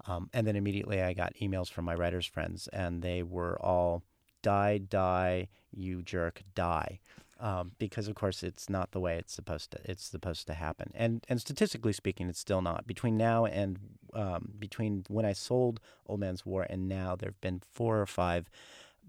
Um, 0.08 0.30
and 0.34 0.46
then 0.46 0.56
immediately 0.56 1.02
I 1.02 1.13
got 1.13 1.36
emails 1.36 1.69
from 1.69 1.86
my 1.86 1.96
writers' 1.96 2.26
friends, 2.26 2.67
and 2.74 3.02
they 3.02 3.24
were 3.24 3.58
all, 3.62 4.04
die, 4.41 4.80
die, 4.80 5.48
you 5.72 6.02
jerk, 6.02 6.41
die. 6.56 7.00
Um, 7.39 7.72
because 7.80 8.08
of 8.08 8.15
course 8.15 8.43
it's 8.43 8.69
not 8.69 8.91
the 8.91 9.00
way 9.00 9.17
it's 9.17 9.34
supposed 9.34 9.72
to 9.72 9.80
it's 9.84 10.06
supposed 10.06 10.46
to 10.48 10.54
happen 10.54 10.91
and 10.93 11.26
and 11.28 11.41
statistically 11.41 11.91
speaking 11.91 12.30
it's 12.30 12.39
still 12.39 12.62
not 12.62 12.86
between 12.86 13.17
now 13.17 13.46
and 13.46 13.80
um, 14.13 14.54
between 14.60 15.04
when 15.10 15.26
I 15.26 15.34
sold 15.34 15.80
Old 16.06 16.19
Man's 16.19 16.46
War 16.46 16.65
and 16.69 16.88
now 16.88 17.15
there 17.15 17.30
have 17.30 17.41
been 17.41 17.62
four 17.74 18.00
or 18.00 18.06
five 18.06 18.50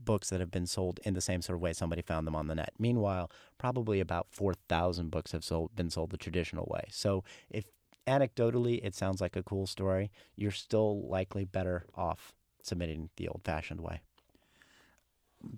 books 0.02 0.30
that 0.30 0.40
have 0.40 0.50
been 0.50 0.66
sold 0.66 1.00
in 1.04 1.14
the 1.14 1.20
same 1.20 1.42
sort 1.42 1.56
of 1.56 1.62
way 1.62 1.72
somebody 1.72 2.02
found 2.02 2.26
them 2.26 2.34
on 2.34 2.46
the 2.48 2.54
net. 2.54 2.72
Meanwhile, 2.78 3.30
probably 3.58 4.00
about 4.00 4.26
4,000 4.30 5.10
books 5.10 5.32
have 5.32 5.44
sold 5.44 5.74
been 5.76 5.90
sold 5.90 6.10
the 6.10 6.16
traditional 6.16 6.66
way. 6.70 6.84
So 6.90 7.24
if 7.50 7.64
anecdotally, 8.06 8.80
it 8.82 8.94
sounds 8.94 9.20
like 9.20 9.37
a 9.37 9.42
cool 9.42 9.66
story. 9.66 10.10
You're 10.37 10.50
still 10.50 11.06
likely 11.08 11.44
better 11.44 11.87
off 11.94 12.34
submitting 12.62 13.10
the 13.16 13.28
old 13.28 13.42
fashioned 13.44 13.80
way. 13.80 14.00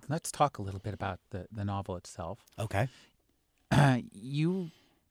Let's 0.09 0.31
talk 0.31 0.59
a 0.59 0.63
little 0.63 0.81
bit 0.81 0.95
about 0.95 1.21
the, 1.31 1.47
the 1.53 1.65
novel 1.65 1.97
itself. 1.97 2.45
Okay. 2.59 2.89
Uh, 3.71 3.99
you 4.13 4.71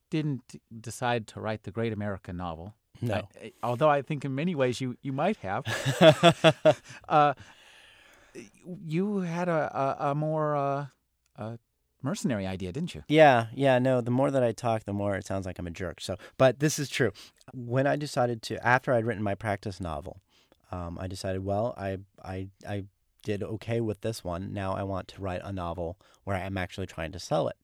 didn't 0.10 0.60
decide 0.82 1.28
to 1.28 1.40
write 1.40 1.64
the 1.64 1.72
great 1.72 1.94
American 1.94 2.38
novel. 2.38 2.76
No. 3.02 3.28
I, 3.42 3.52
although 3.62 3.90
I 3.90 4.02
think 4.02 4.24
in 4.24 4.36
many 4.36 4.56
ways 4.56 4.80
you, 4.80 4.98
you 5.02 5.12
might 5.12 5.38
have. 5.38 5.66
uh, 7.10 7.34
you 8.86 9.20
had 9.20 9.50
a, 9.50 9.98
a, 10.02 10.12
a 10.12 10.16
more 10.16 10.56
uh, 10.56 10.86
a 11.38 11.60
mercenary 12.02 12.46
idea, 12.46 12.72
didn't 12.72 12.96
you? 12.96 13.04
Yeah, 13.08 13.48
yeah, 13.54 13.80
no, 13.80 14.02
the 14.02 14.12
more 14.12 14.32
that 14.32 14.44
I 14.44 14.52
talk, 14.52 14.86
the 14.86 14.94
more 14.94 15.16
it 15.16 15.26
sounds 15.26 15.46
like 15.46 15.60
I'm 15.60 15.68
a 15.68 15.72
jerk. 15.72 16.00
So, 16.02 16.16
but 16.38 16.60
this 16.60 16.80
is 16.80 16.90
true. 16.90 17.12
When 17.54 17.88
I 17.88 17.96
decided 17.96 18.42
to, 18.44 18.66
after 18.66 18.94
I'd 18.94 19.06
written 19.06 19.24
my 19.24 19.36
practice 19.36 19.80
novel, 19.82 20.22
um, 20.72 20.98
I 21.00 21.08
decided, 21.08 21.44
well, 21.44 21.74
I, 21.78 21.98
I, 22.24 22.48
I 22.68 22.86
did 23.26 23.44
okay 23.44 23.82
with 23.82 24.00
this 24.02 24.24
one. 24.24 24.54
Now 24.54 24.74
I 24.74 24.84
want 24.84 25.10
to 25.10 25.22
write 25.22 25.42
a 25.44 25.52
novel 25.52 26.00
where 26.24 26.38
I'm 26.38 26.58
actually 26.58 26.88
trying 26.88 27.12
to 27.12 27.20
sell 27.20 27.50
it. 27.50 27.58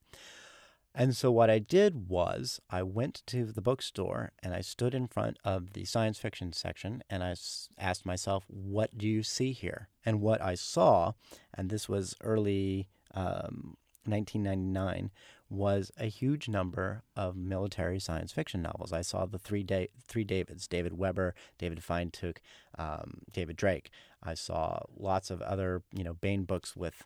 And 0.94 1.16
so 1.16 1.32
what 1.32 1.50
I 1.50 1.60
did 1.60 2.10
was 2.10 2.60
I 2.70 2.84
went 2.84 3.22
to 3.28 3.46
the 3.46 3.62
bookstore 3.62 4.34
and 4.44 4.54
I 4.54 4.60
stood 4.60 4.94
in 4.94 5.08
front 5.08 5.38
of 5.46 5.72
the 5.72 5.86
science 5.86 6.18
fiction 6.18 6.52
section 6.52 7.02
and 7.10 7.24
I 7.24 7.36
asked 7.78 8.06
myself, 8.06 8.44
what 8.48 8.98
do 8.98 9.08
you 9.08 9.24
see 9.24 9.54
here? 9.54 9.88
And 10.06 10.20
what 10.20 10.42
I 10.42 10.56
saw, 10.56 11.14
and 11.54 11.70
this 11.70 11.88
was 11.88 12.18
early 12.22 12.90
um, 13.14 13.78
1999 14.06 15.12
was 15.52 15.92
a 15.98 16.06
huge 16.06 16.48
number 16.48 17.04
of 17.16 17.36
military 17.36 18.00
science 18.00 18.32
fiction 18.32 18.62
novels. 18.62 18.94
I 18.94 19.02
saw 19.02 19.26
the 19.26 19.38
three 19.38 19.64
da- 19.64 19.90
three 20.08 20.24
Davids: 20.24 20.66
David 20.66 20.98
Weber, 20.98 21.36
David 21.58 21.80
Feintuch, 21.80 22.38
um, 22.80 23.20
David 23.32 23.58
Drake. 23.58 23.92
I 24.24 24.34
saw 24.34 24.80
lots 24.98 25.30
of 25.30 25.42
other 25.42 25.84
you 25.94 26.04
know 26.04 26.14
Baen 26.14 26.46
books 26.46 26.76
with 26.76 27.04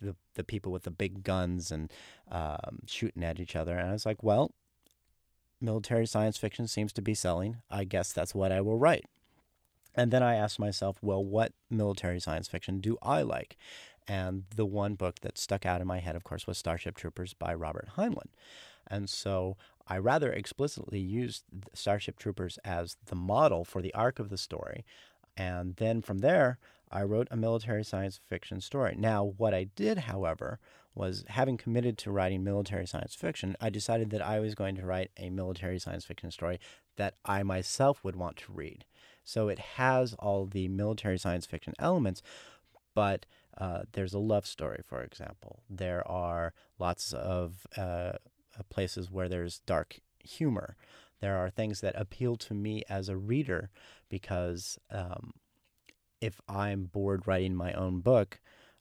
the 0.00 0.16
the 0.34 0.42
people 0.42 0.72
with 0.72 0.82
the 0.82 0.90
big 0.90 1.22
guns 1.22 1.70
and 1.70 1.92
um, 2.30 2.80
shooting 2.86 3.22
at 3.22 3.38
each 3.38 3.54
other, 3.54 3.78
and 3.78 3.88
I 3.88 3.92
was 3.92 4.04
like, 4.04 4.22
well, 4.24 4.50
military 5.60 6.06
science 6.06 6.36
fiction 6.36 6.66
seems 6.66 6.92
to 6.94 7.02
be 7.02 7.14
selling. 7.14 7.58
I 7.70 7.84
guess 7.84 8.12
that's 8.12 8.34
what 8.34 8.50
I 8.50 8.60
will 8.60 8.76
write. 8.76 9.04
And 9.94 10.10
then 10.10 10.24
I 10.24 10.34
asked 10.34 10.58
myself, 10.58 10.96
well, 11.00 11.24
what 11.24 11.52
military 11.70 12.18
science 12.18 12.48
fiction 12.48 12.80
do 12.80 12.98
I 13.00 13.22
like? 13.22 13.56
And 14.06 14.44
the 14.54 14.66
one 14.66 14.94
book 14.94 15.20
that 15.20 15.38
stuck 15.38 15.64
out 15.64 15.80
in 15.80 15.86
my 15.86 15.98
head, 15.98 16.16
of 16.16 16.24
course, 16.24 16.46
was 16.46 16.58
Starship 16.58 16.96
Troopers 16.96 17.32
by 17.32 17.54
Robert 17.54 17.88
Heinlein. 17.96 18.28
And 18.86 19.08
so 19.08 19.56
I 19.86 19.98
rather 19.98 20.30
explicitly 20.32 21.00
used 21.00 21.44
Starship 21.72 22.18
Troopers 22.18 22.58
as 22.64 22.96
the 23.06 23.14
model 23.14 23.64
for 23.64 23.80
the 23.80 23.94
arc 23.94 24.18
of 24.18 24.28
the 24.28 24.38
story. 24.38 24.84
And 25.36 25.76
then 25.76 26.02
from 26.02 26.18
there, 26.18 26.58
I 26.90 27.02
wrote 27.02 27.28
a 27.30 27.36
military 27.36 27.82
science 27.82 28.20
fiction 28.28 28.60
story. 28.60 28.94
Now, 28.96 29.24
what 29.24 29.54
I 29.54 29.64
did, 29.74 29.98
however, 29.98 30.60
was 30.94 31.24
having 31.28 31.56
committed 31.56 31.98
to 31.98 32.12
writing 32.12 32.44
military 32.44 32.86
science 32.86 33.14
fiction, 33.14 33.56
I 33.60 33.68
decided 33.70 34.10
that 34.10 34.22
I 34.22 34.38
was 34.38 34.54
going 34.54 34.76
to 34.76 34.86
write 34.86 35.10
a 35.16 35.30
military 35.30 35.78
science 35.78 36.04
fiction 36.04 36.30
story 36.30 36.60
that 36.96 37.14
I 37.24 37.42
myself 37.42 38.04
would 38.04 38.16
want 38.16 38.36
to 38.38 38.52
read. 38.52 38.84
So 39.24 39.48
it 39.48 39.58
has 39.58 40.14
all 40.14 40.46
the 40.46 40.68
military 40.68 41.18
science 41.18 41.46
fiction 41.46 41.74
elements, 41.78 42.22
but 42.94 43.26
uh, 43.58 43.82
there's 43.92 44.14
a 44.14 44.18
love 44.18 44.46
story, 44.46 44.80
for 44.84 45.02
example. 45.02 45.62
There 45.68 46.06
are 46.08 46.54
lots 46.78 47.12
of 47.12 47.66
uh, 47.76 48.12
places 48.70 49.10
where 49.10 49.28
there's 49.28 49.60
dark 49.60 50.00
humor. 50.18 50.76
There 51.20 51.36
are 51.36 51.50
things 51.50 51.80
that 51.80 51.98
appeal 51.98 52.36
to 52.36 52.54
me 52.54 52.82
as 52.88 53.08
a 53.08 53.16
reader 53.16 53.70
because 54.08 54.78
um, 54.90 55.32
if 56.20 56.40
I'm 56.48 56.84
bored 56.86 57.26
writing 57.26 57.54
my 57.54 57.72
own 57.72 58.00
book, 58.00 58.40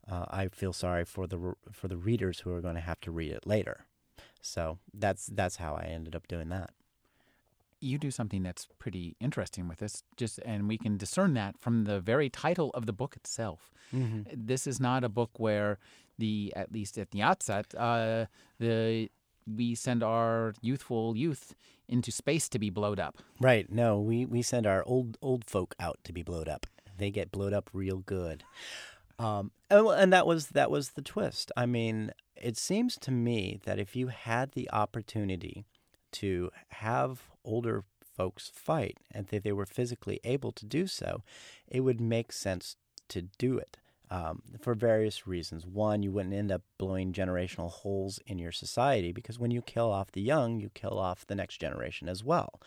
uh, 0.09 0.25
I 0.29 0.47
feel 0.47 0.73
sorry 0.73 1.05
for 1.05 1.27
the 1.27 1.53
for 1.71 1.87
the 1.87 1.97
readers 1.97 2.39
who 2.39 2.53
are 2.53 2.61
going 2.61 2.75
to 2.75 2.81
have 2.81 2.99
to 3.01 3.11
read 3.11 3.31
it 3.31 3.47
later. 3.47 3.85
So 4.41 4.79
that's 4.93 5.27
that's 5.27 5.57
how 5.57 5.75
I 5.75 5.83
ended 5.83 6.15
up 6.15 6.27
doing 6.27 6.49
that. 6.49 6.71
You 7.83 7.97
do 7.97 8.11
something 8.11 8.43
that's 8.43 8.67
pretty 8.79 9.15
interesting 9.19 9.67
with 9.67 9.79
this, 9.79 10.03
just 10.15 10.39
and 10.45 10.67
we 10.67 10.77
can 10.77 10.97
discern 10.97 11.33
that 11.33 11.59
from 11.59 11.83
the 11.83 11.99
very 11.99 12.29
title 12.29 12.71
of 12.73 12.85
the 12.85 12.93
book 12.93 13.15
itself. 13.15 13.71
Mm-hmm. 13.93 14.21
This 14.33 14.65
is 14.67 14.79
not 14.79 15.03
a 15.03 15.09
book 15.09 15.31
where 15.37 15.79
the 16.17 16.53
at 16.55 16.71
least 16.71 16.97
at 16.97 17.11
the 17.11 17.21
outset 17.21 17.73
uh, 17.75 18.25
the 18.59 19.09
we 19.45 19.75
send 19.75 20.03
our 20.03 20.53
youthful 20.61 21.17
youth 21.17 21.53
into 21.87 22.11
space 22.11 22.47
to 22.49 22.59
be 22.59 22.69
blowed 22.69 22.99
up. 22.99 23.17
Right. 23.39 23.69
No, 23.71 23.99
we, 23.99 24.25
we 24.25 24.41
send 24.41 24.65
our 24.65 24.83
old 24.85 25.17
old 25.21 25.45
folk 25.45 25.75
out 25.79 25.99
to 26.05 26.13
be 26.13 26.23
blowed 26.23 26.47
up. 26.47 26.65
They 26.97 27.11
get 27.11 27.31
blowed 27.31 27.53
up 27.53 27.69
real 27.73 27.97
good. 27.97 28.43
Um, 29.19 29.51
and, 29.69 29.87
and 29.87 30.13
that 30.13 30.25
was 30.25 30.47
that 30.49 30.71
was 30.71 30.91
the 30.91 31.01
twist. 31.01 31.51
I 31.55 31.65
mean, 31.65 32.11
it 32.35 32.57
seems 32.57 32.97
to 32.99 33.11
me 33.11 33.59
that 33.65 33.79
if 33.79 33.95
you 33.95 34.07
had 34.07 34.53
the 34.53 34.69
opportunity 34.71 35.65
to 36.13 36.51
have 36.69 37.23
older 37.43 37.83
folks 38.01 38.49
fight 38.53 38.97
and 39.11 39.27
that 39.27 39.43
they 39.43 39.51
were 39.51 39.65
physically 39.65 40.19
able 40.23 40.51
to 40.51 40.65
do 40.65 40.87
so, 40.87 41.23
it 41.67 41.81
would 41.81 41.99
make 41.99 42.31
sense 42.31 42.75
to 43.09 43.23
do 43.37 43.57
it 43.57 43.77
um, 44.09 44.41
for 44.61 44.73
various 44.73 45.25
reasons. 45.25 45.65
One, 45.65 46.03
you 46.03 46.11
wouldn't 46.11 46.35
end 46.35 46.51
up 46.51 46.61
blowing 46.77 47.13
generational 47.13 47.71
holes 47.71 48.19
in 48.27 48.37
your 48.37 48.51
society 48.51 49.11
because 49.11 49.39
when 49.39 49.51
you 49.51 49.61
kill 49.61 49.91
off 49.91 50.11
the 50.11 50.21
young, 50.21 50.59
you 50.59 50.69
kill 50.73 50.99
off 50.99 51.25
the 51.25 51.35
next 51.35 51.57
generation 51.57 52.07
as 52.07 52.23
well. 52.23 52.61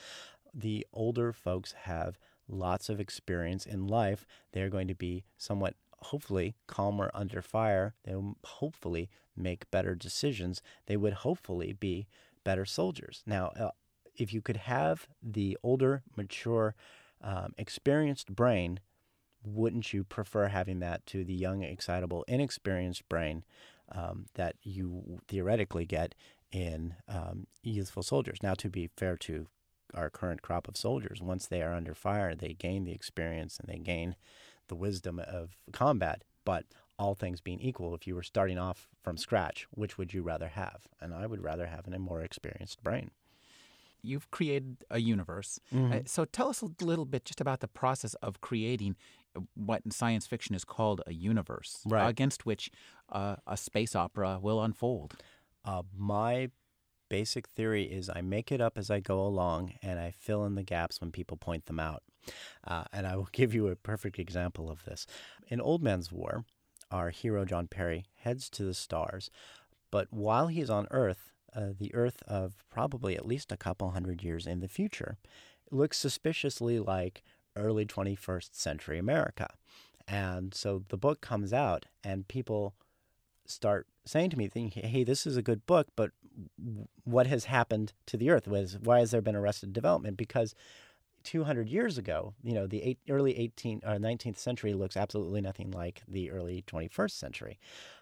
The 0.52 0.86
older 0.92 1.32
folks 1.32 1.72
have 1.82 2.18
lots 2.48 2.88
of 2.88 3.00
experience 3.00 3.66
in 3.66 3.86
life. 3.86 4.26
They're 4.52 4.70
going 4.70 4.88
to 4.88 4.94
be 4.94 5.24
somewhat 5.36 5.74
hopefully 5.98 6.54
calmer 6.66 7.10
under 7.14 7.42
fire. 7.42 7.94
They'll 8.04 8.36
hopefully 8.44 9.08
make 9.36 9.70
better 9.70 9.94
decisions. 9.94 10.62
They 10.86 10.96
would 10.96 11.12
hopefully 11.12 11.72
be 11.72 12.06
better 12.44 12.64
soldiers. 12.64 13.22
Now, 13.26 13.52
uh, 13.58 13.70
if 14.16 14.32
you 14.32 14.40
could 14.40 14.56
have 14.56 15.06
the 15.22 15.56
older, 15.62 16.02
mature, 16.16 16.74
um, 17.22 17.54
experienced 17.58 18.34
brain, 18.34 18.80
wouldn't 19.44 19.92
you 19.92 20.04
prefer 20.04 20.48
having 20.48 20.80
that 20.80 21.06
to 21.06 21.24
the 21.24 21.34
young, 21.34 21.62
excitable, 21.62 22.24
inexperienced 22.26 23.08
brain 23.08 23.44
um, 23.92 24.26
that 24.34 24.56
you 24.62 25.20
theoretically 25.28 25.86
get 25.86 26.14
in 26.50 26.94
um, 27.08 27.46
youthful 27.62 28.02
soldiers? 28.02 28.42
Now, 28.42 28.54
to 28.54 28.68
be 28.68 28.90
fair 28.96 29.16
to 29.18 29.46
our 29.94 30.10
current 30.10 30.42
crop 30.42 30.66
of 30.68 30.76
soldiers, 30.76 31.22
once 31.22 31.46
they 31.46 31.62
are 31.62 31.72
under 31.72 31.94
fire, 31.94 32.34
they 32.34 32.54
gain 32.54 32.84
the 32.84 32.92
experience 32.92 33.58
and 33.58 33.68
they 33.68 33.78
gain 33.78 34.16
the 34.68 34.74
wisdom 34.74 35.20
of 35.20 35.56
combat. 35.72 36.22
But 36.44 36.64
all 36.98 37.14
things 37.14 37.40
being 37.40 37.60
equal, 37.60 37.94
if 37.94 38.06
you 38.06 38.14
were 38.14 38.22
starting 38.22 38.58
off 38.58 38.88
from 39.02 39.16
scratch, 39.16 39.66
which 39.70 39.98
would 39.98 40.14
you 40.14 40.22
rather 40.22 40.48
have? 40.48 40.88
And 41.00 41.14
I 41.14 41.26
would 41.26 41.42
rather 41.42 41.66
have 41.66 41.86
a 41.86 41.98
more 41.98 42.22
experienced 42.22 42.82
brain. 42.82 43.10
You've 44.06 44.30
created 44.30 44.84
a 44.90 44.98
universe. 44.98 45.58
Mm-hmm. 45.74 45.92
Uh, 45.92 45.98
so 46.06 46.24
tell 46.24 46.48
us 46.48 46.62
a 46.62 46.68
little 46.84 47.04
bit 47.04 47.24
just 47.24 47.40
about 47.40 47.60
the 47.60 47.68
process 47.68 48.14
of 48.14 48.40
creating 48.40 48.96
uh, 49.36 49.40
what 49.54 49.82
in 49.84 49.90
science 49.90 50.26
fiction 50.26 50.54
is 50.54 50.64
called 50.64 51.02
a 51.06 51.12
universe, 51.12 51.80
right. 51.86 52.08
against 52.08 52.46
which 52.46 52.70
uh, 53.10 53.36
a 53.46 53.56
space 53.56 53.94
opera 53.94 54.38
will 54.40 54.62
unfold. 54.62 55.14
Uh, 55.64 55.82
my 55.96 56.50
basic 57.08 57.48
theory 57.48 57.84
is 57.84 58.10
I 58.10 58.20
make 58.20 58.50
it 58.50 58.60
up 58.60 58.78
as 58.78 58.90
I 58.90 59.00
go 59.00 59.20
along 59.20 59.74
and 59.82 59.98
I 59.98 60.12
fill 60.16 60.44
in 60.44 60.54
the 60.54 60.62
gaps 60.62 61.00
when 61.00 61.12
people 61.12 61.36
point 61.36 61.66
them 61.66 61.80
out. 61.80 62.02
Uh, 62.66 62.84
and 62.92 63.06
I 63.06 63.16
will 63.16 63.28
give 63.32 63.54
you 63.54 63.68
a 63.68 63.76
perfect 63.76 64.18
example 64.18 64.70
of 64.70 64.84
this. 64.84 65.06
In 65.48 65.60
Old 65.60 65.82
Man's 65.82 66.12
War, 66.12 66.44
our 66.90 67.10
hero 67.10 67.44
John 67.44 67.66
Perry 67.66 68.06
heads 68.16 68.48
to 68.50 68.64
the 68.64 68.74
stars, 68.74 69.30
but 69.90 70.12
while 70.12 70.48
he's 70.48 70.70
on 70.70 70.86
Earth, 70.90 71.32
uh, 71.56 71.70
the 71.78 71.94
Earth 71.94 72.22
of 72.28 72.54
probably 72.70 73.16
at 73.16 73.26
least 73.26 73.50
a 73.50 73.56
couple 73.56 73.90
hundred 73.90 74.22
years 74.22 74.46
in 74.46 74.60
the 74.60 74.68
future, 74.68 75.16
looks 75.70 75.98
suspiciously 75.98 76.78
like 76.78 77.22
early 77.56 77.86
21st 77.86 78.54
century 78.54 78.98
America. 78.98 79.54
And 80.06 80.54
so 80.54 80.84
the 80.88 80.98
book 80.98 81.20
comes 81.20 81.52
out, 81.52 81.86
and 82.04 82.28
people 82.28 82.74
start 83.46 83.86
saying 84.04 84.30
to 84.30 84.38
me, 84.38 84.48
thinking, 84.48 84.88
hey, 84.88 85.02
this 85.02 85.26
is 85.26 85.36
a 85.36 85.42
good 85.42 85.66
book, 85.66 85.88
but 85.96 86.10
what 87.04 87.26
has 87.26 87.46
happened 87.46 87.92
to 88.06 88.16
the 88.16 88.30
earth? 88.30 88.46
Why 88.46 89.00
has 89.00 89.10
there 89.10 89.22
been 89.22 89.36
arrested 89.36 89.72
development? 89.72 90.16
Because 90.16 90.54
200 91.24 91.68
years 91.68 91.98
ago, 91.98 92.34
you 92.42 92.54
know, 92.54 92.66
the 92.66 92.82
eight, 92.82 92.98
early 93.08 93.34
18th 93.34 93.84
or 93.84 93.98
19th 93.98 94.38
century 94.38 94.74
looks 94.74 94.96
absolutely 94.96 95.40
nothing 95.40 95.72
like 95.72 96.02
the 96.06 96.30
early 96.30 96.62
21st 96.68 97.10
century. 97.10 97.58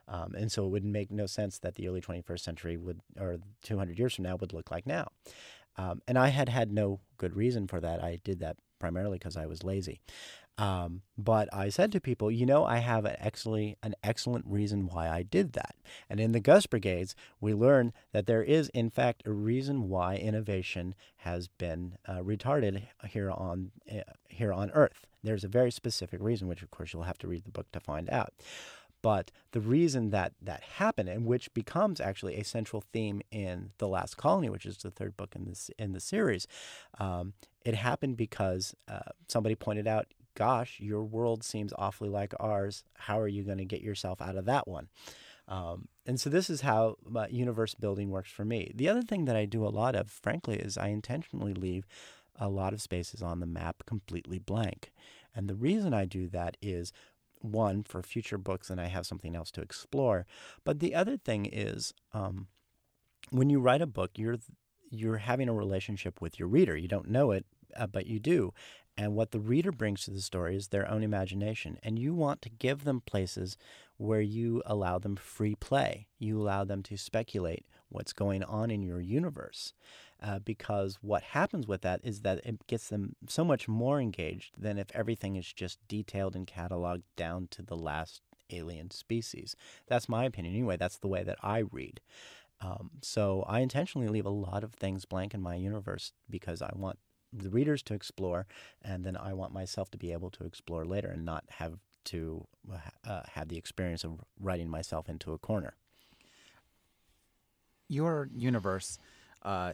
Um, 0.09 0.35
and 0.35 0.51
so 0.51 0.65
it 0.65 0.69
would 0.69 0.85
make 0.85 1.11
no 1.11 1.27
sense 1.27 1.59
that 1.59 1.77
the 1.77 1.89
early 1.89 2.01
21st 2.01 2.41
century 2.41 2.77
would, 2.77 3.01
or 3.19 3.39
200 3.63 3.99
years 3.99 4.15
from 4.15 4.25
now, 4.25 4.37
would 4.37 4.53
look 4.53 4.71
like 4.71 4.87
now. 4.87 5.09
Um, 5.77 6.03
and 6.07 6.19
I 6.19 6.29
had 6.29 6.49
had 6.49 6.73
no 6.73 7.01
good 7.19 7.35
reason 7.35 7.67
for 7.67 7.81
that. 7.81 8.03
I 8.03 8.21
did 8.23 8.41
that 8.41 8.57
primarily 8.79 9.19
because 9.19 9.37
I 9.37 9.47
was 9.47 9.65
lazy. 9.65 10.01
Um, 10.57 11.03
but 11.19 11.53
I 11.53 11.69
said 11.69 11.91
to 11.93 12.01
people, 12.01 12.31
you 12.31 12.47
know, 12.47 12.65
I 12.65 12.79
have 12.79 13.05
an 13.05 13.17
excellent, 13.19 13.77
an 13.83 13.95
excellent 14.05 14.45
reason 14.47 14.87
why 14.87 15.09
I 15.09 15.23
did 15.23 15.55
that. 15.55 15.75
And 16.09 16.21
in 16.21 16.31
the 16.31 16.39
Ghost 16.39 16.71
Brigades, 16.71 17.17
we 17.41 17.55
learned 17.55 17.93
that 18.13 18.27
there 18.27 18.43
is, 18.43 18.69
in 18.69 18.89
fact, 18.91 19.25
a 19.27 19.33
reason 19.33 19.89
why 19.89 20.15
innovation 20.17 20.95
has 21.19 21.49
been 21.49 21.97
uh, 22.07 22.19
retarded 22.19 22.83
here 23.09 23.33
on 23.33 23.73
uh, 23.91 24.03
here 24.29 24.53
on 24.53 24.71
Earth. 24.71 25.07
There's 25.25 25.45
a 25.45 25.49
very 25.49 25.73
specific 25.73 26.21
reason, 26.23 26.47
which 26.47 26.63
of 26.63 26.71
course 26.71 26.93
you'll 26.93 27.03
have 27.03 27.19
to 27.19 27.29
read 27.29 27.45
the 27.45 27.51
book 27.51 27.73
to 27.73 27.81
find 27.81 28.09
out. 28.11 28.33
But 29.05 29.31
the 29.53 29.61
reason 29.61 30.09
that 30.13 30.33
that 30.41 30.63
happened, 30.63 31.11
and 31.11 31.27
which 31.27 31.53
becomes 31.53 32.01
actually 32.01 32.37
a 32.37 32.43
central 32.43 32.83
theme 32.91 33.21
in 33.31 33.73
the 33.77 33.87
Last 33.87 34.17
Colony, 34.17 34.49
which 34.49 34.65
is 34.65 34.79
the 34.79 34.91
third 34.91 35.15
book 35.15 35.37
in 35.37 35.45
this 35.45 35.71
in 35.79 35.93
the 35.93 36.01
series, 36.01 36.47
um, 36.99 37.35
it 37.67 37.75
happened 37.75 38.17
because 38.17 38.75
uh, 38.89 39.11
somebody 39.29 39.57
pointed 39.57 39.87
out 39.87 40.07
gosh, 40.35 40.81
your 40.81 41.05
world 41.05 41.45
seems 41.45 41.75
awfully 41.77 42.09
like 42.09 42.33
ours. 42.41 42.83
How 42.95 43.21
are 43.21 43.29
you 43.29 43.43
going 43.43 43.59
to 43.59 43.67
get 43.67 43.83
yourself 43.83 44.23
out 44.23 44.37
of 44.37 44.47
that 44.47 44.67
one? 44.67 44.89
Um, 45.49 45.89
and 46.07 46.19
so 46.19 46.31
this 46.31 46.49
is 46.49 46.63
how 46.63 46.97
universe 47.29 47.75
building 47.75 48.11
works 48.11 48.31
for 48.31 48.47
me. 48.47 48.73
The 48.75 48.89
other 48.89 49.03
thing 49.03 49.27
that 49.27 49.37
I 49.37 49.45
do 49.45 49.67
a 49.67 49.69
lot 49.69 49.95
of, 49.95 50.11
frankly, 50.11 50.57
is 50.57 50.79
I 50.79 50.89
intentionally 50.89 51.53
leave 51.53 51.87
a 52.37 52.49
lot 52.49 52.73
of 52.73 52.81
spaces 52.81 53.21
on 53.21 53.41
the 53.41 53.47
map 53.47 53.85
completely 53.85 54.39
blank. 54.39 54.93
And 55.37 55.47
the 55.47 55.55
reason 55.55 55.93
I 55.93 56.05
do 56.05 56.27
that 56.29 56.57
is 56.63 56.93
one, 57.45 57.83
for 57.83 58.03
future 58.03 58.39
books, 58.39 58.71
and 58.71 58.81
I 58.81 58.87
have 58.87 59.07
something 59.07 59.37
else 59.37 59.51
to 59.53 59.61
explore. 59.61 60.27
But 60.65 60.81
the 60.81 60.95
other 60.95 61.17
thing 61.17 61.47
is, 61.47 61.93
um, 62.13 62.49
when 63.31 63.51
you 63.51 63.61
write 63.61 63.83
a 63.83 63.87
book, 63.87 64.13
you're 64.17 64.39
you're 64.91 65.19
having 65.19 65.49
a 65.49 65.55
relationship 65.55 66.21
with 66.21 66.39
your 66.39 66.49
reader. 66.49 66.77
You 66.77 66.89
don't 66.89 67.11
know 67.11 67.33
it, 67.33 67.45
uh, 67.77 67.87
but 67.87 68.07
you 68.07 68.21
do. 68.21 68.53
And 68.97 69.17
what 69.17 69.33
the 69.33 69.41
reader 69.41 69.73
brings 69.73 70.05
to 70.05 70.13
the 70.13 70.21
story 70.21 70.55
is 70.57 70.69
their 70.69 70.89
own 70.89 71.03
imagination. 71.03 71.79
And 71.83 71.99
you 71.99 72.15
want 72.15 72.43
to 72.43 72.49
give 72.49 72.85
them 72.85 73.01
places 73.01 73.57
where 73.97 74.21
you 74.21 74.63
allow 74.67 74.99
them 74.99 75.17
free 75.17 75.57
play. 75.57 76.07
You 76.19 76.41
allow 76.41 76.65
them 76.65 76.83
to 76.85 76.97
speculate 76.97 77.67
what's 77.89 78.13
going 78.13 78.45
on 78.45 78.71
in 78.71 78.83
your 78.83 79.01
universe. 79.01 79.73
Uh, 80.25 80.39
because 80.39 80.99
what 81.03 81.23
happens 81.23 81.69
with 81.69 81.83
that 81.83 82.01
is 82.03 82.23
that 82.23 82.41
it 82.47 82.67
gets 82.67 82.89
them 82.89 83.15
so 83.29 83.45
much 83.45 83.69
more 83.69 84.01
engaged 84.01 84.55
than 84.57 84.79
if 84.79 84.87
everything 84.95 85.37
is 85.37 85.53
just 85.53 85.79
detailed 85.87 86.35
and 86.35 86.47
cataloged 86.47 87.03
down 87.15 87.47
to 87.51 87.61
the 87.61 87.77
last 87.77 88.23
alien 88.49 88.91
species. 88.91 89.55
That's 89.87 90.09
my 90.09 90.25
opinion. 90.25 90.55
Anyway, 90.55 90.79
that's 90.79 90.97
the 90.97 91.09
way 91.09 91.25
that 91.25 91.37
I 91.43 91.59
read. 91.59 92.01
Um, 92.63 92.91
so 93.03 93.45
I 93.47 93.61
intentionally 93.61 94.09
leave 94.09 94.25
a 94.25 94.31
lot 94.31 94.65
of 94.65 94.73
things 94.73 95.05
blank 95.05 95.35
in 95.35 95.43
my 95.43 95.57
universe 95.57 96.15
because 96.31 96.63
I 96.63 96.73
want 96.75 96.99
the 97.31 97.51
readers 97.51 97.83
to 97.83 97.95
explore, 97.95 98.47
and 98.81 99.05
then 99.05 99.19
I 99.19 99.35
want 99.35 99.53
myself 99.53 99.91
to 99.91 99.99
be 99.99 100.13
able 100.13 100.31
to 100.31 100.45
explore 100.45 100.87
later 100.87 101.09
and 101.09 101.27
not 101.27 101.45
have 101.51 101.75
to 102.05 102.47
uh, 103.07 103.23
have 103.35 103.49
the 103.49 103.59
experience 103.59 104.05
of 104.05 104.21
writing 104.41 104.71
myself 104.71 105.11
into 105.11 105.35
a 105.35 105.39
corner. 105.39 105.75
Your 107.89 108.31
universe, 108.35 108.99
uh, 109.43 109.73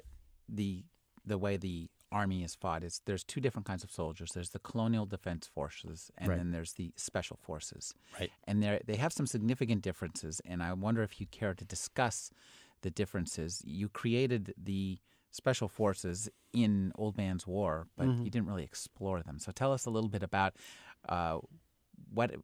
the 0.52 0.84
the 1.24 1.38
way 1.38 1.56
the 1.56 1.88
army 2.12 2.42
is 2.42 2.56
fought 2.56 2.82
is 2.82 3.00
there's 3.04 3.22
two 3.22 3.40
different 3.40 3.66
kinds 3.66 3.84
of 3.84 3.90
soldiers. 3.90 4.30
There's 4.34 4.50
the 4.50 4.58
colonial 4.58 5.06
defense 5.06 5.46
forces, 5.46 6.10
and 6.18 6.28
Right. 6.28 6.38
then 6.38 6.50
there's 6.50 6.72
the 6.72 6.92
special 6.96 7.36
forces. 7.36 7.94
Right. 8.18 8.30
And 8.44 8.62
they 8.62 8.80
they 8.86 8.96
have 8.96 9.12
some 9.12 9.26
significant 9.26 9.82
differences. 9.82 10.40
And 10.44 10.62
I 10.62 10.72
wonder 10.72 11.02
if 11.02 11.20
you 11.20 11.26
care 11.26 11.54
to 11.54 11.64
discuss 11.64 12.30
the 12.82 12.90
differences. 12.90 13.62
You 13.64 13.88
created 13.88 14.54
the 14.56 14.98
special 15.30 15.68
forces 15.68 16.28
in 16.52 16.90
Old 16.96 17.16
Man's 17.16 17.46
War, 17.46 17.86
but 17.96 18.08
Mm-hmm. 18.08 18.24
you 18.24 18.30
didn't 18.30 18.48
really 18.48 18.64
explore 18.64 19.22
them. 19.22 19.38
So 19.38 19.52
tell 19.52 19.72
us 19.72 19.86
a 19.86 19.90
little 19.90 20.10
bit 20.10 20.24
about 20.24 20.56
uh, 21.08 21.38
what 22.12 22.34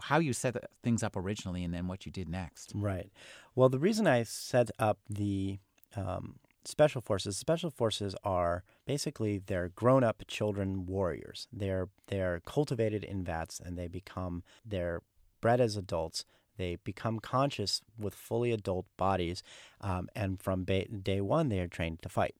how 0.00 0.18
you 0.18 0.32
set 0.32 0.56
things 0.82 1.02
up 1.02 1.14
originally, 1.14 1.62
and 1.62 1.74
then 1.74 1.88
what 1.88 2.06
you 2.06 2.12
did 2.12 2.28
next. 2.28 2.72
Right. 2.74 3.10
Well, 3.54 3.68
the 3.68 3.78
reason 3.78 4.06
I 4.06 4.22
set 4.22 4.70
up 4.78 4.98
the 5.10 5.58
um, 5.94 6.36
special 6.64 7.00
forces, 7.00 7.36
special 7.36 7.70
forces 7.70 8.14
are 8.24 8.64
basically 8.86 9.38
they're 9.38 9.68
grown-up 9.68 10.24
children 10.26 10.86
warriors. 10.86 11.48
They're 11.52 11.88
they're 12.08 12.40
cultivated 12.46 13.04
in 13.04 13.24
vats, 13.24 13.60
and 13.64 13.78
they 13.78 13.88
become 13.88 14.42
they're 14.64 15.02
bred 15.40 15.60
as 15.60 15.76
adults. 15.76 16.24
They 16.56 16.76
become 16.76 17.18
conscious 17.18 17.82
with 17.98 18.14
fully 18.14 18.52
adult 18.52 18.86
bodies, 18.96 19.42
um, 19.80 20.08
and 20.14 20.40
from 20.40 20.64
ba- 20.64 20.86
day 20.86 21.20
one 21.20 21.48
they 21.48 21.60
are 21.60 21.68
trained 21.68 22.02
to 22.02 22.08
fight. 22.08 22.34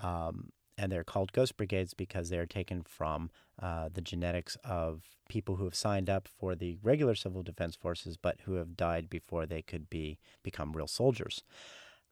Um, 0.00 0.50
and 0.76 0.92
they're 0.92 1.04
called 1.04 1.32
ghost 1.32 1.56
brigades 1.56 1.92
because 1.92 2.28
they're 2.28 2.46
taken 2.46 2.82
from 2.82 3.30
uh, 3.60 3.88
the 3.92 4.00
genetics 4.00 4.56
of 4.62 5.02
people 5.28 5.56
who 5.56 5.64
have 5.64 5.74
signed 5.74 6.08
up 6.08 6.28
for 6.28 6.54
the 6.54 6.78
regular 6.82 7.14
civil 7.14 7.42
defense 7.42 7.74
forces, 7.74 8.16
but 8.16 8.38
who 8.44 8.54
have 8.54 8.76
died 8.76 9.10
before 9.10 9.44
they 9.44 9.60
could 9.60 9.90
be 9.90 10.18
become 10.42 10.72
real 10.72 10.86
soldiers. 10.86 11.42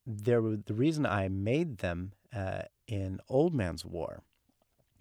There, 0.07 0.41
were- 0.41 0.57
the 0.57 0.75
reason 0.75 1.05
I 1.05 1.29
made 1.29 1.79
them 1.79 2.13
uh, 2.35 2.63
in 2.87 3.21
Old 3.29 3.55
Man's 3.55 3.85
War 3.85 4.23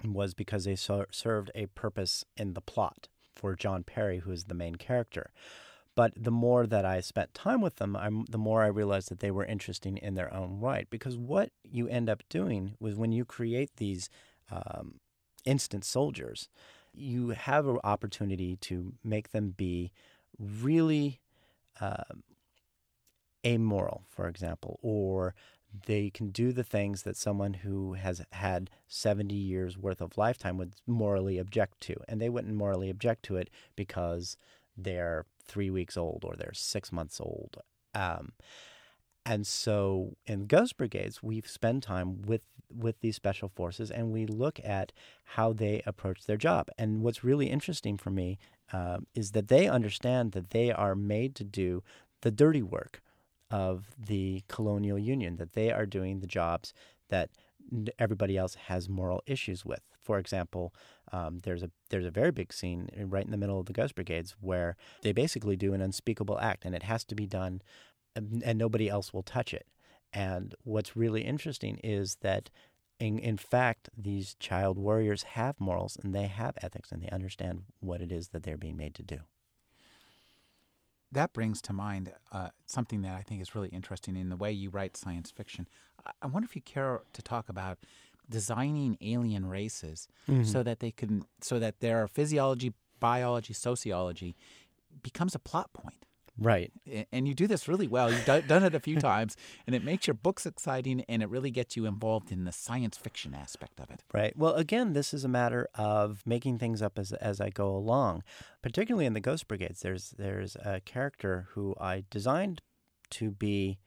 was 0.03 0.33
because 0.33 0.65
they 0.65 0.75
ser- 0.75 1.07
served 1.11 1.51
a 1.55 1.67
purpose 1.67 2.25
in 2.35 2.53
the 2.53 2.61
plot 2.61 3.07
for 3.35 3.55
John 3.55 3.83
Perry, 3.83 4.19
who 4.19 4.31
is 4.31 4.45
the 4.45 4.53
main 4.53 4.75
character. 4.75 5.31
But 5.95 6.13
the 6.17 6.31
more 6.31 6.67
that 6.67 6.85
I 6.85 6.99
spent 6.99 7.33
time 7.33 7.61
with 7.61 7.77
them, 7.77 7.95
I'm, 7.95 8.25
the 8.29 8.37
more 8.37 8.63
I 8.63 8.67
realized 8.67 9.09
that 9.09 9.19
they 9.19 9.31
were 9.31 9.45
interesting 9.45 9.97
in 9.97 10.15
their 10.15 10.33
own 10.33 10.59
right. 10.59 10.89
Because 10.89 11.17
what 11.17 11.51
you 11.63 11.87
end 11.87 12.09
up 12.09 12.23
doing 12.29 12.75
was 12.79 12.95
when 12.95 13.11
you 13.13 13.23
create 13.23 13.77
these 13.77 14.09
um, 14.51 14.99
instant 15.45 15.85
soldiers, 15.85 16.49
you 16.93 17.29
have 17.29 17.67
an 17.67 17.79
opportunity 17.83 18.57
to 18.57 18.93
make 19.03 19.31
them 19.31 19.53
be 19.55 19.91
really 20.37 21.19
um 21.79 22.23
amoral, 23.45 24.03
for 24.09 24.27
example, 24.27 24.79
or 24.81 25.35
they 25.85 26.09
can 26.09 26.29
do 26.29 26.51
the 26.51 26.63
things 26.63 27.03
that 27.03 27.17
someone 27.17 27.53
who 27.53 27.93
has 27.93 28.21
had 28.31 28.69
70 28.87 29.35
years 29.35 29.77
worth 29.77 30.01
of 30.01 30.17
lifetime 30.17 30.57
would 30.57 30.75
morally 30.87 31.37
object 31.37 31.81
to. 31.81 31.95
And 32.07 32.21
they 32.21 32.29
wouldn't 32.29 32.55
morally 32.55 32.89
object 32.89 33.23
to 33.23 33.35
it 33.35 33.49
because 33.75 34.37
they're 34.77 35.25
three 35.43 35.69
weeks 35.69 35.97
old 35.97 36.23
or 36.25 36.35
they're 36.35 36.53
six 36.53 36.91
months 36.91 37.19
old. 37.19 37.57
Um, 37.93 38.33
and 39.25 39.45
so 39.47 40.15
in 40.25 40.45
Ghost 40.47 40.77
Brigades, 40.77 41.23
we 41.23 41.41
spend 41.41 41.83
time 41.83 42.21
with 42.21 42.41
with 42.75 42.99
these 42.99 43.15
special 43.15 43.47
forces 43.47 43.91
and 43.91 44.11
we 44.11 44.25
look 44.25 44.59
at 44.63 44.91
how 45.23 45.53
they 45.53 45.81
approach 45.85 46.25
their 46.25 46.35
job. 46.35 46.67
And 46.77 47.01
what's 47.01 47.23
really 47.23 47.45
interesting 47.45 47.95
for 47.95 48.09
me 48.09 48.37
um, 48.73 49.05
is 49.13 49.31
that 49.31 49.47
they 49.47 49.67
understand 49.67 50.33
that 50.33 50.49
they 50.49 50.71
are 50.71 50.95
made 50.95 51.35
to 51.35 51.43
do 51.43 51.83
the 52.21 52.31
dirty 52.31 52.63
work 52.63 53.01
of 53.51 53.91
the 53.97 54.43
colonial 54.47 54.97
union, 54.97 55.37
that 55.37 55.53
they 55.53 55.71
are 55.71 55.85
doing 55.85 56.19
the 56.19 56.27
jobs 56.27 56.73
that 57.09 57.29
everybody 57.97 58.37
else 58.37 58.55
has 58.55 58.89
moral 58.89 59.23
issues 59.25 59.65
with. 59.65 59.81
For 60.01 60.19
example, 60.19 60.73
um, 61.11 61.39
there's 61.43 61.63
a 61.63 61.71
there's 61.89 62.05
a 62.05 62.11
very 62.11 62.31
big 62.31 62.53
scene 62.53 62.89
right 62.95 63.25
in 63.25 63.31
the 63.31 63.37
middle 63.37 63.59
of 63.59 63.65
the 63.65 63.73
Ghost 63.73 63.95
Brigades 63.95 64.35
where 64.39 64.75
they 65.01 65.11
basically 65.11 65.55
do 65.55 65.73
an 65.73 65.81
unspeakable 65.81 66.39
act, 66.39 66.65
and 66.65 66.75
it 66.75 66.83
has 66.83 67.03
to 67.05 67.15
be 67.15 67.25
done, 67.25 67.61
and 68.15 68.43
and 68.43 68.57
nobody 68.59 68.87
else 68.89 69.13
will 69.13 69.23
touch 69.23 69.53
it. 69.53 69.67
And 70.13 70.55
what's 70.63 70.95
really 70.95 71.23
interesting 71.23 71.77
is 71.83 72.17
that, 72.21 72.49
in, 72.99 73.19
in 73.19 73.35
fact, 73.35 73.89
these 73.97 74.35
child 74.39 74.77
warriors 74.77 75.23
have 75.23 75.59
morals 75.59 75.97
and 76.01 76.15
they 76.15 76.27
have 76.27 76.57
ethics 76.61 76.91
and 76.91 77.01
they 77.03 77.09
understand 77.09 77.63
what 77.81 78.01
it 78.01 78.11
is 78.11 78.29
that 78.29 78.43
they're 78.43 78.57
being 78.57 78.77
made 78.77 78.95
to 78.95 79.03
do. 79.03 79.19
That 81.11 81.33
brings 81.33 81.61
to 81.63 81.73
mind 81.73 82.11
uh, 82.31 82.49
something 82.65 83.01
that 83.03 83.15
I 83.15 83.21
think 83.21 83.41
is 83.41 83.55
really 83.55 83.69
interesting 83.69 84.15
in 84.15 84.29
the 84.29 84.35
way 84.35 84.51
you 84.51 84.69
write 84.69 84.97
science 84.97 85.31
fiction. 85.31 85.67
I- 86.21 86.27
wonder 86.27 86.45
if 86.45 86.55
you 86.55 86.61
care 86.61 87.01
to 87.13 87.21
talk 87.21 87.49
about 87.49 87.79
designing 88.29 88.97
alien 89.01 89.45
races 89.47 90.07
so 90.43 90.63
that 90.63 90.79
they 90.79 90.91
can, 90.91 91.23
so 91.41 91.59
that 91.59 91.79
their 91.79 92.07
physiology, 92.07 92.73
biology, 92.99 93.53
sociology 93.53 94.35
becomes 95.03 95.35
a 95.35 95.39
plot 95.39 95.71
point. 95.73 96.05
Right. 96.37 96.71
And 97.11 97.27
you 97.27 97.33
do 97.33 97.47
this 97.47 97.67
really 97.67 97.87
well. 97.87 98.11
You've 98.11 98.25
done 98.25 98.63
it 98.63 98.75
a 98.75 98.79
few 98.79 98.99
times, 98.99 99.37
and 99.65 99.75
it 99.75 99.83
makes 99.83 100.07
your 100.07 100.13
books 100.13 100.45
exciting, 100.45 101.05
and 101.07 101.23
it 101.23 101.29
really 101.29 101.51
gets 101.51 101.77
you 101.77 101.85
involved 101.85 102.31
in 102.31 102.43
the 102.43 102.51
science 102.51 102.97
fiction 102.97 103.33
aspect 103.33 103.79
of 103.79 103.89
it. 103.89 104.03
Right. 104.13 104.37
Well, 104.37 104.53
again, 104.53 104.93
this 104.93 105.13
is 105.13 105.23
a 105.23 105.29
matter 105.29 105.69
of 105.75 106.23
making 106.25 106.59
things 106.59 106.81
up 106.81 106.99
as 106.99 107.13
as 107.13 107.39
I 107.39 107.49
go 107.49 107.69
along. 107.69 108.23
Particularly 108.61 109.05
in 109.05 109.13
the 109.13 109.19
Ghost 109.19 109.47
Brigades, 109.47 109.79
there's 109.81 110.13
there's 110.17 110.55
a 110.57 110.81
character 110.81 111.47
who 111.51 111.75
I 111.79 112.03
designed 112.09 112.61
to 113.11 113.31
be 113.31 113.79